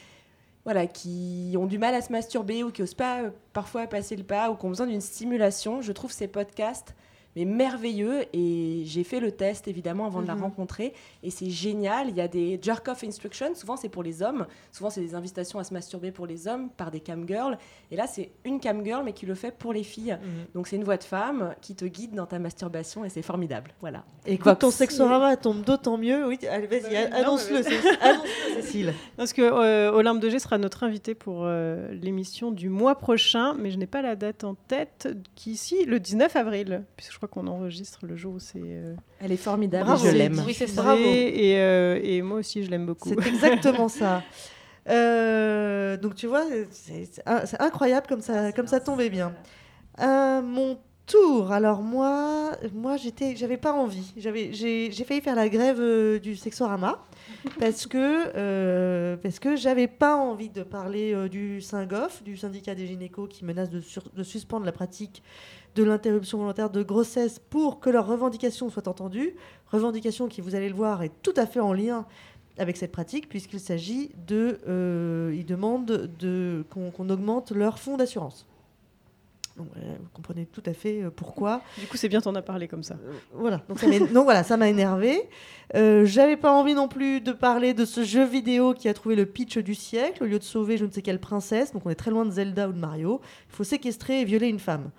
[0.64, 4.16] voilà, qui ont du mal à se masturber ou qui n'osent pas euh, parfois passer
[4.16, 6.96] le pas ou qui ont besoin d'une stimulation, je trouve ces podcasts
[7.36, 10.44] mais merveilleux et j'ai fait le test évidemment avant de la Mhm.
[10.44, 10.94] rencontrer
[11.24, 14.46] et c'est génial il y a des jerk off instructions souvent c'est pour les hommes
[14.72, 17.58] souvent c'est des invitations à se masturber pour les hommes par des cam girls
[17.92, 20.18] et là c'est une cam girl mais qui le fait pour les filles
[20.54, 23.72] donc c'est une voix de femme qui te guide dans ta masturbation et c'est formidable
[23.82, 24.60] voilà Écoute, Vox.
[24.60, 26.26] ton sexorama tombe d'autant mieux.
[26.26, 27.90] Oui, allez, vas-y, Bah annonce-le, Cécile.
[28.02, 28.94] Annonce-le, Cécile.
[29.18, 33.54] Parce que euh, Olympe de G sera notre invité pour euh, l'émission du mois prochain,
[33.54, 37.20] mais je n'ai pas la date en tête, qui ici, le 19 avril, puisque je
[37.26, 38.60] crois qu'on enregistre le jour où c'est.
[38.64, 40.06] euh, elle est formidable Bravo.
[40.06, 40.82] je l'aime Oui, c'est ça.
[40.82, 41.00] diffusé, Bravo.
[41.04, 43.10] Et, euh, et moi aussi, je l'aime beaucoup.
[43.10, 44.24] C'est exactement ça.
[44.90, 49.34] Euh, donc tu vois, c'est c'est in- c'est incroyable comme ça, comme ça tombait bien.
[50.00, 54.14] Mon tour, alors moi, moi j'étais, j'avais pas envie.
[54.18, 57.00] J'avais, j'ai, j'ai failli faire la grève euh, du sexorama
[57.60, 62.74] parce que euh, parce que j'avais pas envie de parler euh, du Syngof, du syndicat
[62.76, 65.24] des gynécos qui menace de, sur- de suspendre la pratique
[65.76, 69.36] de l'interruption volontaire de grossesse pour que leurs revendications soient entendues.
[69.72, 72.06] Revendications qui, vous allez le voir, est tout à fait en lien
[72.58, 74.60] avec cette pratique, puisqu'il s'agit de.
[74.68, 78.46] euh, ils demandent de, qu'on, augmente leur fonds d'assurance.
[79.58, 81.62] Donc, euh, vous comprenez tout à fait euh, pourquoi.
[81.80, 82.98] Du coup, c'est bien t'en as parlé comme ça.
[83.34, 85.30] Voilà, donc ça, donc voilà, ça m'a énervé.
[85.76, 89.16] Euh, J'avais pas envie non plus de parler de ce jeu vidéo qui a trouvé
[89.16, 91.72] le pitch du siècle au lieu de sauver je ne sais quelle princesse.
[91.72, 93.22] Donc on est très loin de Zelda ou de Mario.
[93.50, 94.90] Il faut séquestrer et violer une femme.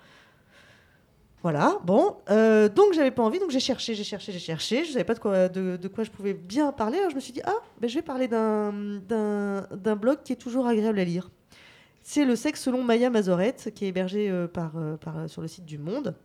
[1.45, 4.93] Voilà, bon, euh, donc j'avais pas envie, donc j'ai cherché, j'ai cherché, j'ai cherché, je
[4.93, 7.41] savais pas de quoi, de, quoi je pouvais bien parler, alors je me suis dit,
[7.45, 11.29] ah, ben, je vais parler d'un- blog qui est toujours agréable à lire.
[12.01, 15.65] C'est le sexe selon Maya Mazorette, qui est hébergé euh, euh, par, sur le site
[15.65, 16.15] du Monde.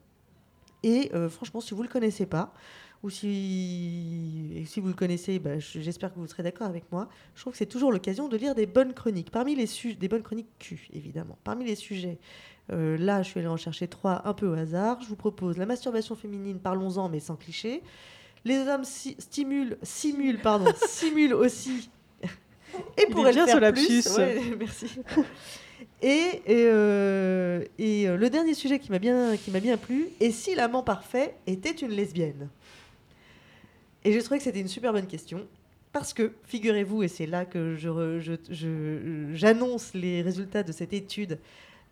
[0.82, 2.54] Et franchement, si vous le connaissez pas,
[3.02, 7.42] ou si, si vous le connaissez, je- j'espère que vous serez d'accord avec moi, je
[7.42, 9.30] trouve que c'est toujours l'occasion de lire des bonnes chroniques.
[9.30, 11.36] Parmi les sujets, des bonnes chroniques Q, évidemment.
[11.44, 12.18] Parmi les sujets,
[12.72, 15.00] euh, là, je suis allée en chercher trois un peu au hasard.
[15.02, 17.82] Je vous propose la masturbation féminine, parlons-en, mais sans cliché.
[18.44, 21.90] Les hommes si- stimulent, simulent, pardon, simulent aussi.
[22.96, 24.16] Et est bien faire ce plus.
[24.16, 24.86] Ouais, merci.
[26.02, 26.08] Et,
[26.46, 30.30] et, euh, et, euh, le dernier sujet qui m'a bien, qui m'a bien plu, et
[30.30, 32.48] si l'amant parfait était une lesbienne?
[34.04, 35.46] Et j'ai trouvé que c'était une super bonne question.
[35.92, 40.70] Parce que, figurez-vous, et c'est là que je re- je- je- j'annonce les résultats de
[40.72, 41.38] cette étude,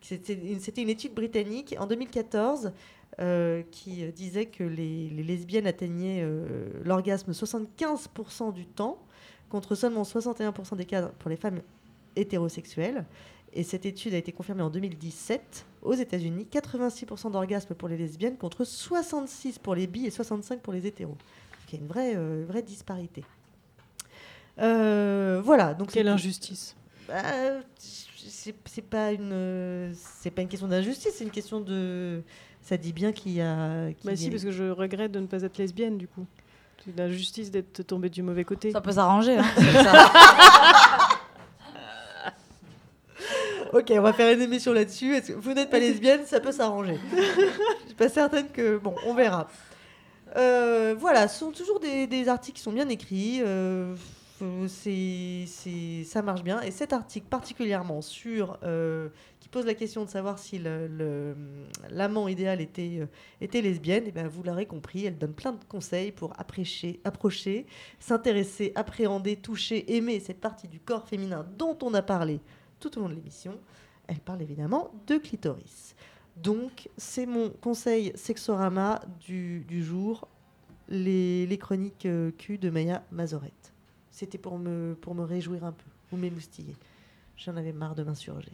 [0.00, 0.34] c'était
[0.82, 2.72] une, étude britannique en 2014
[3.20, 8.98] euh, qui euh, disait que les, les lesbiennes atteignaient euh, l'orgasme 75% du temps,
[9.48, 11.60] contre seulement 61% des cas pour les femmes
[12.16, 13.04] hétérosexuelles.
[13.54, 16.46] Et cette étude a été confirmée en 2017 aux États-Unis.
[16.52, 21.12] 86% d'orgasme pour les lesbiennes contre 66 pour les bi et 65 pour les hétéros.
[21.12, 23.24] Donc il y a une vraie, euh, vraie disparité.
[24.58, 25.74] Voilà.
[25.74, 26.76] Donc Quelle injustice.
[27.08, 27.22] Bah,
[28.28, 32.22] c'est pas une c'est pas une question d'injustice, c'est une question de
[32.62, 33.90] Ça dit bien qu'il y a.
[33.92, 36.26] qu'il Bah si, a- parce que je regrette de ne pas être lesbienne, du coup.
[36.84, 38.70] C'est l'injustice d'être tombée du mauvais côté.
[38.70, 39.36] Ça peut s'arranger.
[39.38, 39.44] Hein,
[43.72, 45.20] Ok, on va faire une émission là-dessus.
[45.36, 46.98] Vous n'êtes pas lesbienne, ça peut s'arranger.
[47.14, 48.78] Je suis pas certaine que.
[48.78, 49.46] Bon, on verra.
[50.36, 53.40] Euh, voilà, ce sont toujours des, des articles qui sont bien écrits.
[53.44, 53.94] euh,
[54.42, 56.60] euh, c'est- ça marche bien.
[56.62, 59.08] Et cet article particulièrement sur euh,
[59.40, 60.58] qui pose la question de savoir si
[61.90, 63.06] l'amant idéal était, euh,
[63.40, 67.66] était lesbienne, et ben vous l'aurez compris, elle donne plein de conseils pour approcher, approcher,
[67.98, 72.40] s'intéresser, appréhender, toucher, aimer cette partie du corps féminin dont on a parlé
[72.80, 73.58] tout au long de l'émission.
[74.06, 75.94] Elle parle évidemment de clitoris.
[76.36, 80.28] Donc, c'est mon conseil sexorama du, jour,
[80.88, 83.72] les, les chroniques euh, Q de Maya Mazorette.
[84.18, 86.74] C'était pour me, pour me réjouir un peu, vous m'émoustiller.
[87.36, 88.50] J'en avais marre de m'insurger.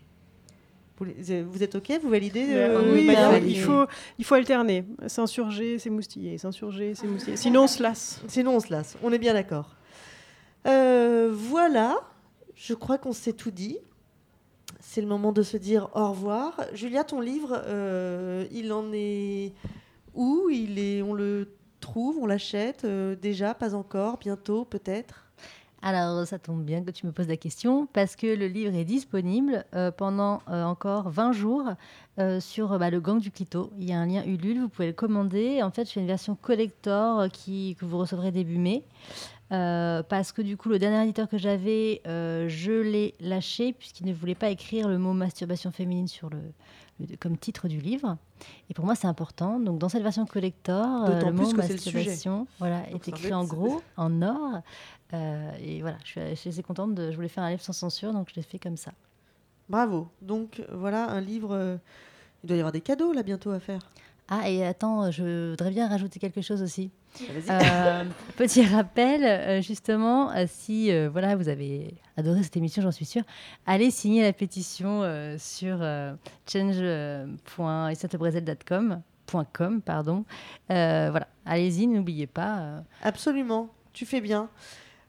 [0.99, 1.07] Vous,
[1.49, 1.91] vous êtes OK?
[2.03, 3.87] Vous validez euh, Euh, oui, Maya euh, il, faut,
[4.19, 4.85] il faut alterner.
[5.07, 6.37] S'insurger, s'émoustiller.
[6.37, 7.39] S'insurger, s'émoustiller.
[7.39, 8.21] Sinon, on se lasse.
[8.29, 8.99] Sinon, on se lasse.
[9.03, 9.75] On est bien d'accord.
[10.67, 11.97] Euh, voilà.
[12.55, 13.79] Je crois qu'on s'est tout dit.
[14.81, 16.61] C'est le moment de se dire au revoir.
[16.75, 19.55] Julia, ton livre, euh, il en est
[20.13, 20.51] où?
[20.51, 25.24] Il est, on le trouve, on l'achète euh, déjà, pas encore, bientôt peut-être?
[25.87, 28.87] Alors, ça tombe bien que tu me poses la question parce que le livre est
[28.87, 31.65] disponible euh, pendant euh, encore 20 jours
[32.19, 33.71] euh, sur bah, le gang du Clito.
[33.79, 35.63] Il y a un lien Ulule, vous pouvez le commander.
[35.63, 38.83] En fait, je fais une version collector qui, que vous recevrez début mai.
[39.51, 44.35] Parce que du coup, le dernier éditeur que j'avais, je l'ai lâché puisqu'il ne voulait
[44.35, 46.39] pas écrire le mot masturbation féminine sur le,
[46.99, 48.17] le- comme titre du livre.
[48.69, 49.61] Et pour moi, c'est important.
[49.61, 51.99] Donc, dans cette version collector, le plus mot que c'est le sujet.
[51.99, 54.61] masturbation voilà, Donc, est écrit en gros, en or.
[55.15, 56.95] Euh, et voilà, je suis, assez contente.
[56.95, 58.93] De, je voulais faire un livre sans censure, donc je l'ai fait comme ça.
[59.69, 60.09] Bravo.
[60.21, 61.53] Donc voilà un livre.
[61.53, 61.77] euh,
[62.43, 63.81] il doit y avoir des cadeaux là bientôt à faire.
[64.29, 66.91] Ah, et attends, je voudrais bien rajouter quelque chose aussi.
[67.21, 67.45] Vas-y.
[67.51, 68.05] Euh,
[68.37, 73.23] petit rappel, euh, justement, si euh, voilà, vous avez adoré cette émission, j'en suis sûre,
[73.67, 76.15] allez signer la pétition euh, sur euh,
[76.51, 79.03] change.isatebrezel.com.
[79.53, 80.25] .com, pardon.
[80.69, 82.83] Voilà, allez-y, n'oubliez pas.
[83.03, 84.49] Absolument, tu fais bien.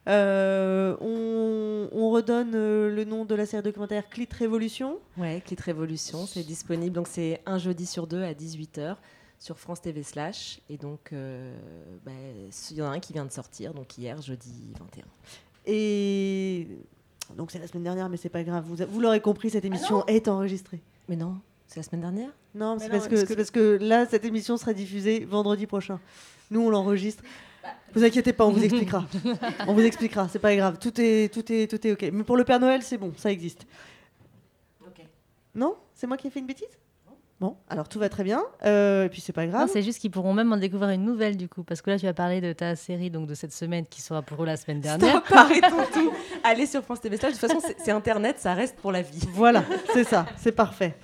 [0.07, 4.99] Euh, on, on redonne euh, le nom de la série documentaire Clit Révolution.
[5.18, 6.95] Ouais, Clit Révolution, c'est disponible.
[6.95, 8.98] Donc c'est un jeudi sur deux à 18h
[9.40, 10.60] sur France TV Slash.
[10.69, 11.56] Et donc, euh,
[12.06, 12.11] bah,
[12.72, 15.03] il y en a un qui vient de sortir, donc hier, jeudi 21.
[15.65, 16.68] Et
[17.36, 18.64] donc c'est la semaine dernière, mais c'est pas grave.
[18.68, 20.82] Vous, vous l'aurez compris, cette émission est enregistrée.
[21.10, 21.38] Mais non,
[21.68, 22.30] c'est la semaine dernière?
[22.53, 25.65] Non, c'est parce, que, parce que- c'est parce que là, cette émission sera diffusée vendredi
[25.65, 25.99] prochain.
[26.52, 27.23] Nous, on l'enregistre.
[27.94, 29.06] Vous inquiétez pas, on vous expliquera.
[29.68, 30.78] on vous expliquera, c'est pas grave.
[30.80, 32.10] Tout est, tout est, tout est ok.
[32.12, 33.66] Mais pour le Père Noël, c'est bon, ça existe.
[35.54, 35.76] Non?
[35.94, 36.68] C'est moi qui ai fait une bêtise?
[37.40, 38.44] Bon, alors tout va très bien.
[38.66, 39.70] Euh, et puis c'est pas grave.
[39.72, 42.06] c'est juste qu'ils pourront même en découvrir une nouvelle du coup, parce que là tu
[42.06, 44.80] vas parler de ta série donc de cette semaine qui sera pour eux la semaine
[44.82, 45.10] dernière.
[45.26, 46.12] Stop, arrêtons tout.
[46.44, 47.34] Allez sur France TV Slash.
[47.34, 49.20] De toute façon, c'est- c'est Internet, ça reste pour la vie.
[49.34, 49.64] Voilà,
[49.94, 50.96] c'est ça, c'est parfait.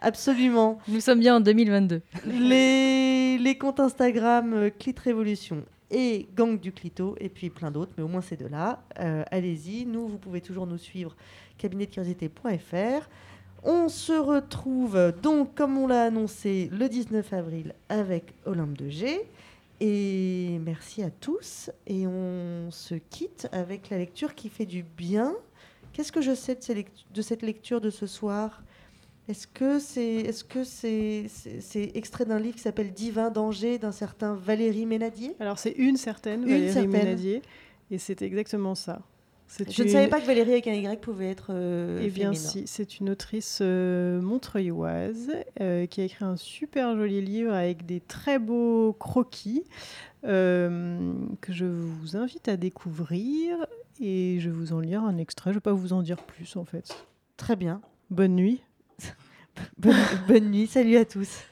[0.00, 0.78] Absolument.
[0.88, 2.00] Nous sommes bien en 2022.
[2.26, 7.92] Les, les comptes Instagram euh, Clit Révolution et Gang du Clito, et puis plein d'autres,
[7.96, 8.82] mais au moins ces deux-là.
[9.00, 11.16] Euh, Allez-y, nous, vous pouvez toujours nous suivre
[11.58, 13.08] cabinetdecuriosité.fr.
[13.62, 19.20] On se retrouve donc, comme on l'a annoncé, le 19 avril avec Olympe de G.
[19.80, 21.70] Et merci à tous.
[21.86, 25.34] Et on se quitte avec la lecture qui fait du bien.
[25.92, 28.62] Qu'est-ce que je sais de, cette lecture de ce soir?
[29.30, 31.28] Est-ce que c'est est -ce
[31.60, 35.36] c'est extrait d'un livre qui s'appelle Divin danger d'un certain Valérie Ménadier?
[35.38, 36.90] Alors, c'est une certaine, Une Valérie certaine.
[36.90, 37.42] Ménadier.
[37.92, 39.02] Et c'est exactement ça.
[39.68, 42.34] Je ne savais pas que Valérie avec un Y pouvait être euh, Eh bien, féminin.
[42.34, 45.30] si, c'est une autrice euh, montreuilloise
[45.60, 49.64] euh, qui a écrit un super joli livre avec des très beaux croquis
[50.24, 53.66] euh, que je vous invite à découvrir
[54.00, 55.50] et je vais vous en lire un extrait.
[55.50, 57.06] Je ne vais pas vous en dire plus en fait.
[57.36, 57.80] Très bien.
[58.10, 58.60] Bonne nuit.
[59.78, 59.96] Bonne,
[60.28, 61.44] bonne nuit, salut à tous.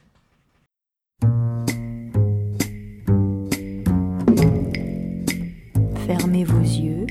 [6.07, 7.07] Fermez vos yeux.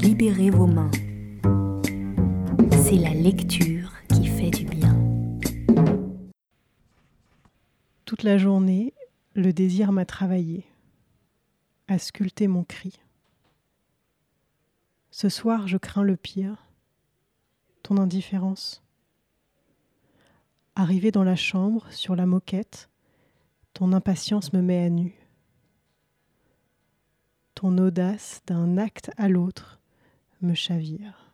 [0.00, 0.90] Libérez vos mains.
[2.82, 4.96] C'est la lecture qui fait du bien.
[8.06, 8.94] Toute la journée,
[9.34, 10.64] le désir m'a travaillé,
[11.88, 12.98] a sculpté mon cri.
[15.10, 16.69] Ce soir, je crains le pire,
[17.98, 18.82] indifférence.
[20.74, 22.88] Arrivé dans la chambre, sur la moquette,
[23.74, 25.14] ton impatience me met à nu.
[27.54, 29.80] Ton audace d'un acte à l'autre
[30.40, 31.32] me chavire.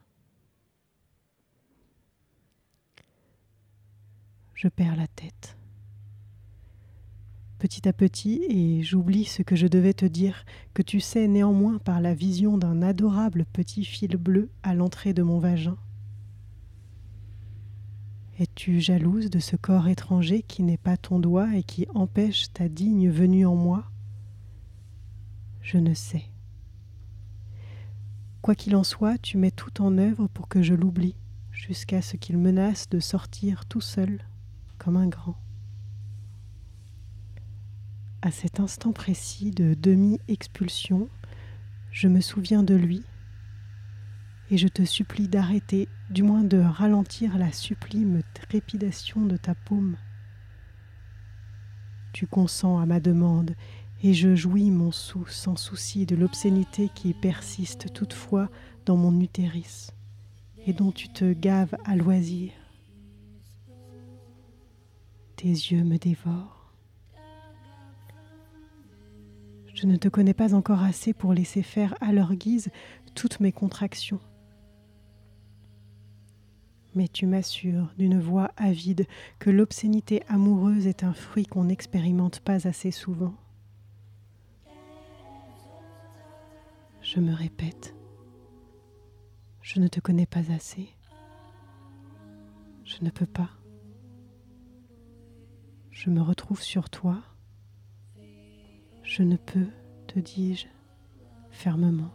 [4.55, 5.57] Je perds la tête.
[7.59, 11.79] petit à petit, et j'oublie ce que je devais te dire, que tu sais néanmoins
[11.79, 15.77] par la vision d'un adorable petit fil bleu à l'entrée de mon vagin.
[18.39, 22.69] Es-tu jalouse de ce corps étranger qui n'est pas ton doigt et qui empêche ta
[22.69, 23.91] digne venue en moi?
[25.63, 26.27] Je ne sais.
[28.43, 31.17] Quoi qu'il en soit, tu mets tout en œuvre pour que je l'oublie,
[31.51, 34.21] jusqu'à ce qu'il menace de sortir tout seul,
[34.77, 35.37] comme un grand.
[38.21, 41.09] À cet instant précis de demi-expulsion,
[41.91, 43.03] je me souviens de lui
[44.51, 49.97] et je te supplie d'arrêter, du moins de ralentir la sublime trépidation de ta paume.
[52.13, 53.55] Tu consens à ma demande
[54.03, 58.49] et je jouis mon sou sans souci de l'obscénité qui persiste toutefois
[58.85, 59.91] dans mon utérus
[60.67, 62.53] et dont tu te gaves à loisir.
[65.37, 66.73] Tes yeux me dévorent.
[69.75, 72.71] Je ne te connais pas encore assez pour laisser faire à leur guise
[73.15, 74.21] toutes mes contractions.
[76.97, 79.07] Mais tu m'assures d'une voix avide
[79.39, 83.35] que l'obscénité amoureuse est un fruit qu'on n'expérimente pas assez souvent.
[87.03, 87.95] Je me répète,
[89.61, 90.89] je ne te connais pas assez.
[92.85, 93.51] Je ne peux pas.
[95.91, 97.23] Je me retrouve sur toi.
[99.03, 99.69] Je ne peux,
[100.07, 100.67] te dis-je
[101.51, 102.13] fermement.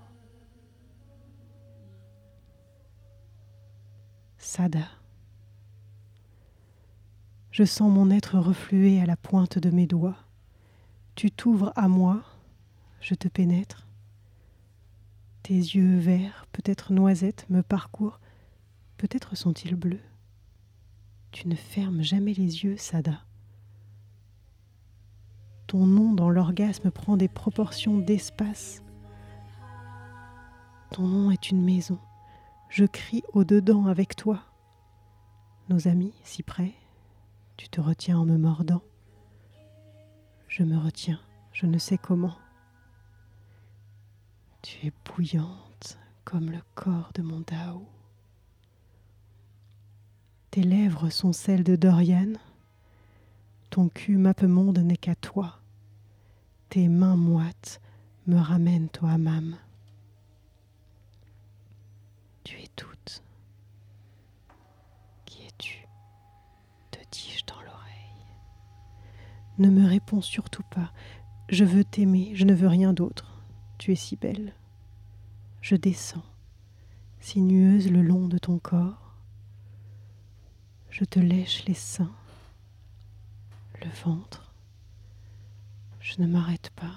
[4.42, 4.88] Sada.
[7.52, 10.18] Je sens mon être refluer à la pointe de mes doigts.
[11.14, 12.24] Tu t'ouvres à moi,
[13.02, 13.86] je te pénètre.
[15.44, 18.20] Tes yeux verts, peut-être noisettes, me parcourent,
[18.98, 20.02] peut-être sont-ils bleus.
[21.32, 23.22] Tu ne fermes jamais les yeux, Sada.
[25.68, 28.82] Ton nom dans l'orgasme prend des proportions d'espace.
[30.90, 32.00] Ton nom est une maison
[32.72, 34.46] je crie au-dedans avec toi.
[35.68, 36.74] Nos amis, si près,
[37.58, 38.82] tu te retiens en me mordant.
[40.48, 41.20] Je me retiens,
[41.52, 42.38] je ne sais comment.
[44.62, 47.86] Tu es bouillante comme le corps de mon Dao.
[50.50, 52.34] Tes lèvres sont celles de Dorian.
[53.70, 55.60] Ton cul monde n'est qu'à toi.
[56.70, 57.82] Tes mains moites
[58.28, 59.58] me ramènent au hammam.
[62.76, 63.24] Tu es toute.
[65.26, 65.88] Qui es-tu?
[66.92, 68.36] te dis-je dans l'oreille.
[69.58, 70.92] Ne me réponds surtout pas.
[71.50, 73.42] Je veux t'aimer, je ne veux rien d'autre.
[73.78, 74.54] Tu es si belle.
[75.62, 76.26] Je descends,
[77.20, 79.16] sinueuse le long de ton corps.
[80.90, 82.12] Je te lèche les seins,
[83.82, 84.54] le ventre.
[86.00, 86.96] Je ne m'arrête pas.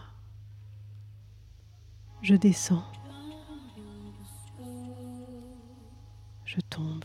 [2.23, 2.85] Je descends.
[6.55, 7.05] Je tombe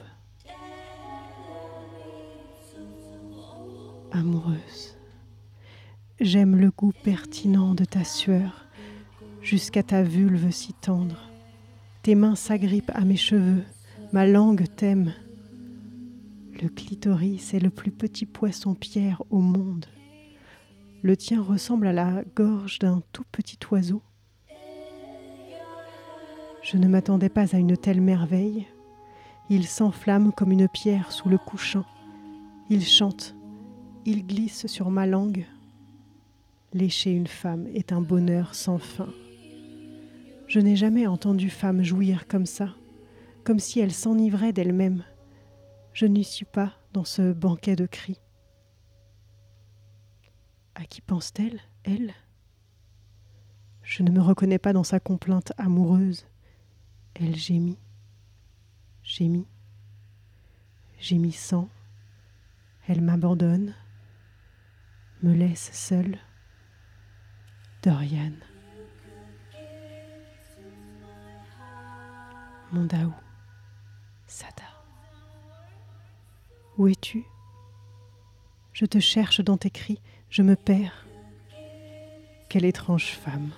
[4.11, 4.97] amoureuse.
[6.19, 8.67] J'aime le goût pertinent de ta sueur
[9.41, 11.29] jusqu'à ta vulve si tendre.
[12.03, 13.63] Tes mains s'agrippent à mes cheveux,
[14.11, 15.13] ma langue t'aime.
[16.61, 19.85] Le clitoris est le plus petit poisson-pierre au monde.
[21.01, 24.01] Le tien ressemble à la gorge d'un tout petit oiseau.
[26.61, 28.67] Je ne m'attendais pas à une telle merveille.
[29.51, 31.85] Il s'enflamme comme une pierre sous le couchant.
[32.69, 33.35] Il chante.
[34.05, 35.47] Il glisse sur ma langue.
[36.71, 39.09] Lécher une femme est un bonheur sans fin.
[40.45, 42.75] Je n'ai jamais entendu femme jouir comme ça,
[43.43, 45.03] comme si elle s'enivrait d'elle-même.
[45.93, 48.21] Je n'y suis pas dans ce banquet de cris.
[50.75, 52.13] À qui pense-t-elle, elle?
[53.81, 56.27] Je ne me reconnais pas dans sa complainte amoureuse.
[57.15, 57.79] Elle gémit
[59.09, 59.47] gémit,
[60.99, 61.67] gémissant,
[62.87, 63.73] elle m'abandonne,
[65.23, 66.19] me laisse seule.
[67.81, 68.33] Dorian.
[72.71, 73.13] Mon Daou,
[74.27, 74.51] Sada.
[76.77, 77.23] Où es-tu?
[78.73, 79.99] Je te cherche dans tes cris,
[80.29, 81.07] je me perds.
[82.47, 83.49] Quelle étrange femme.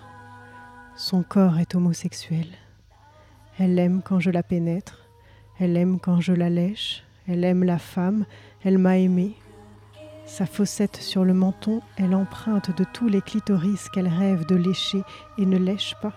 [0.96, 2.48] Son corps est homosexuel.
[3.60, 5.01] Elle aime quand je la pénètre.
[5.64, 8.26] Elle aime quand je la lèche, elle aime la femme,
[8.64, 9.38] elle m'a aimé.
[10.26, 15.04] Sa fossette sur le menton est l'empreinte de tous les clitoris qu'elle rêve de lécher
[15.38, 16.14] et ne lèche pas.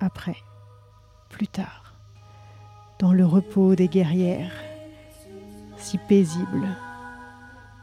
[0.00, 0.36] Après,
[1.30, 1.94] plus tard,
[2.98, 4.52] dans le repos des guerrières,
[5.78, 6.68] si paisible,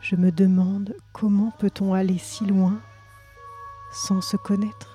[0.02, 2.80] Je me demande comment peut-on aller si loin
[3.91, 4.94] sans se connaître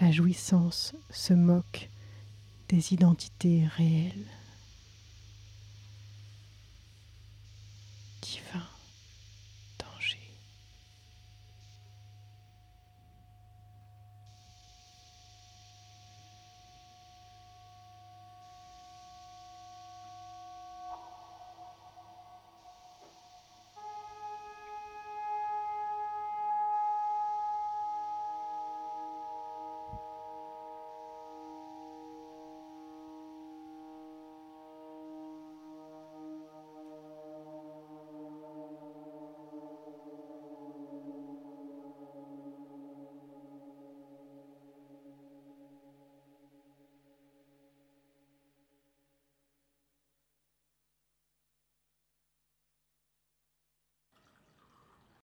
[0.00, 1.88] La jouissance se moque
[2.68, 4.26] des identités réelles.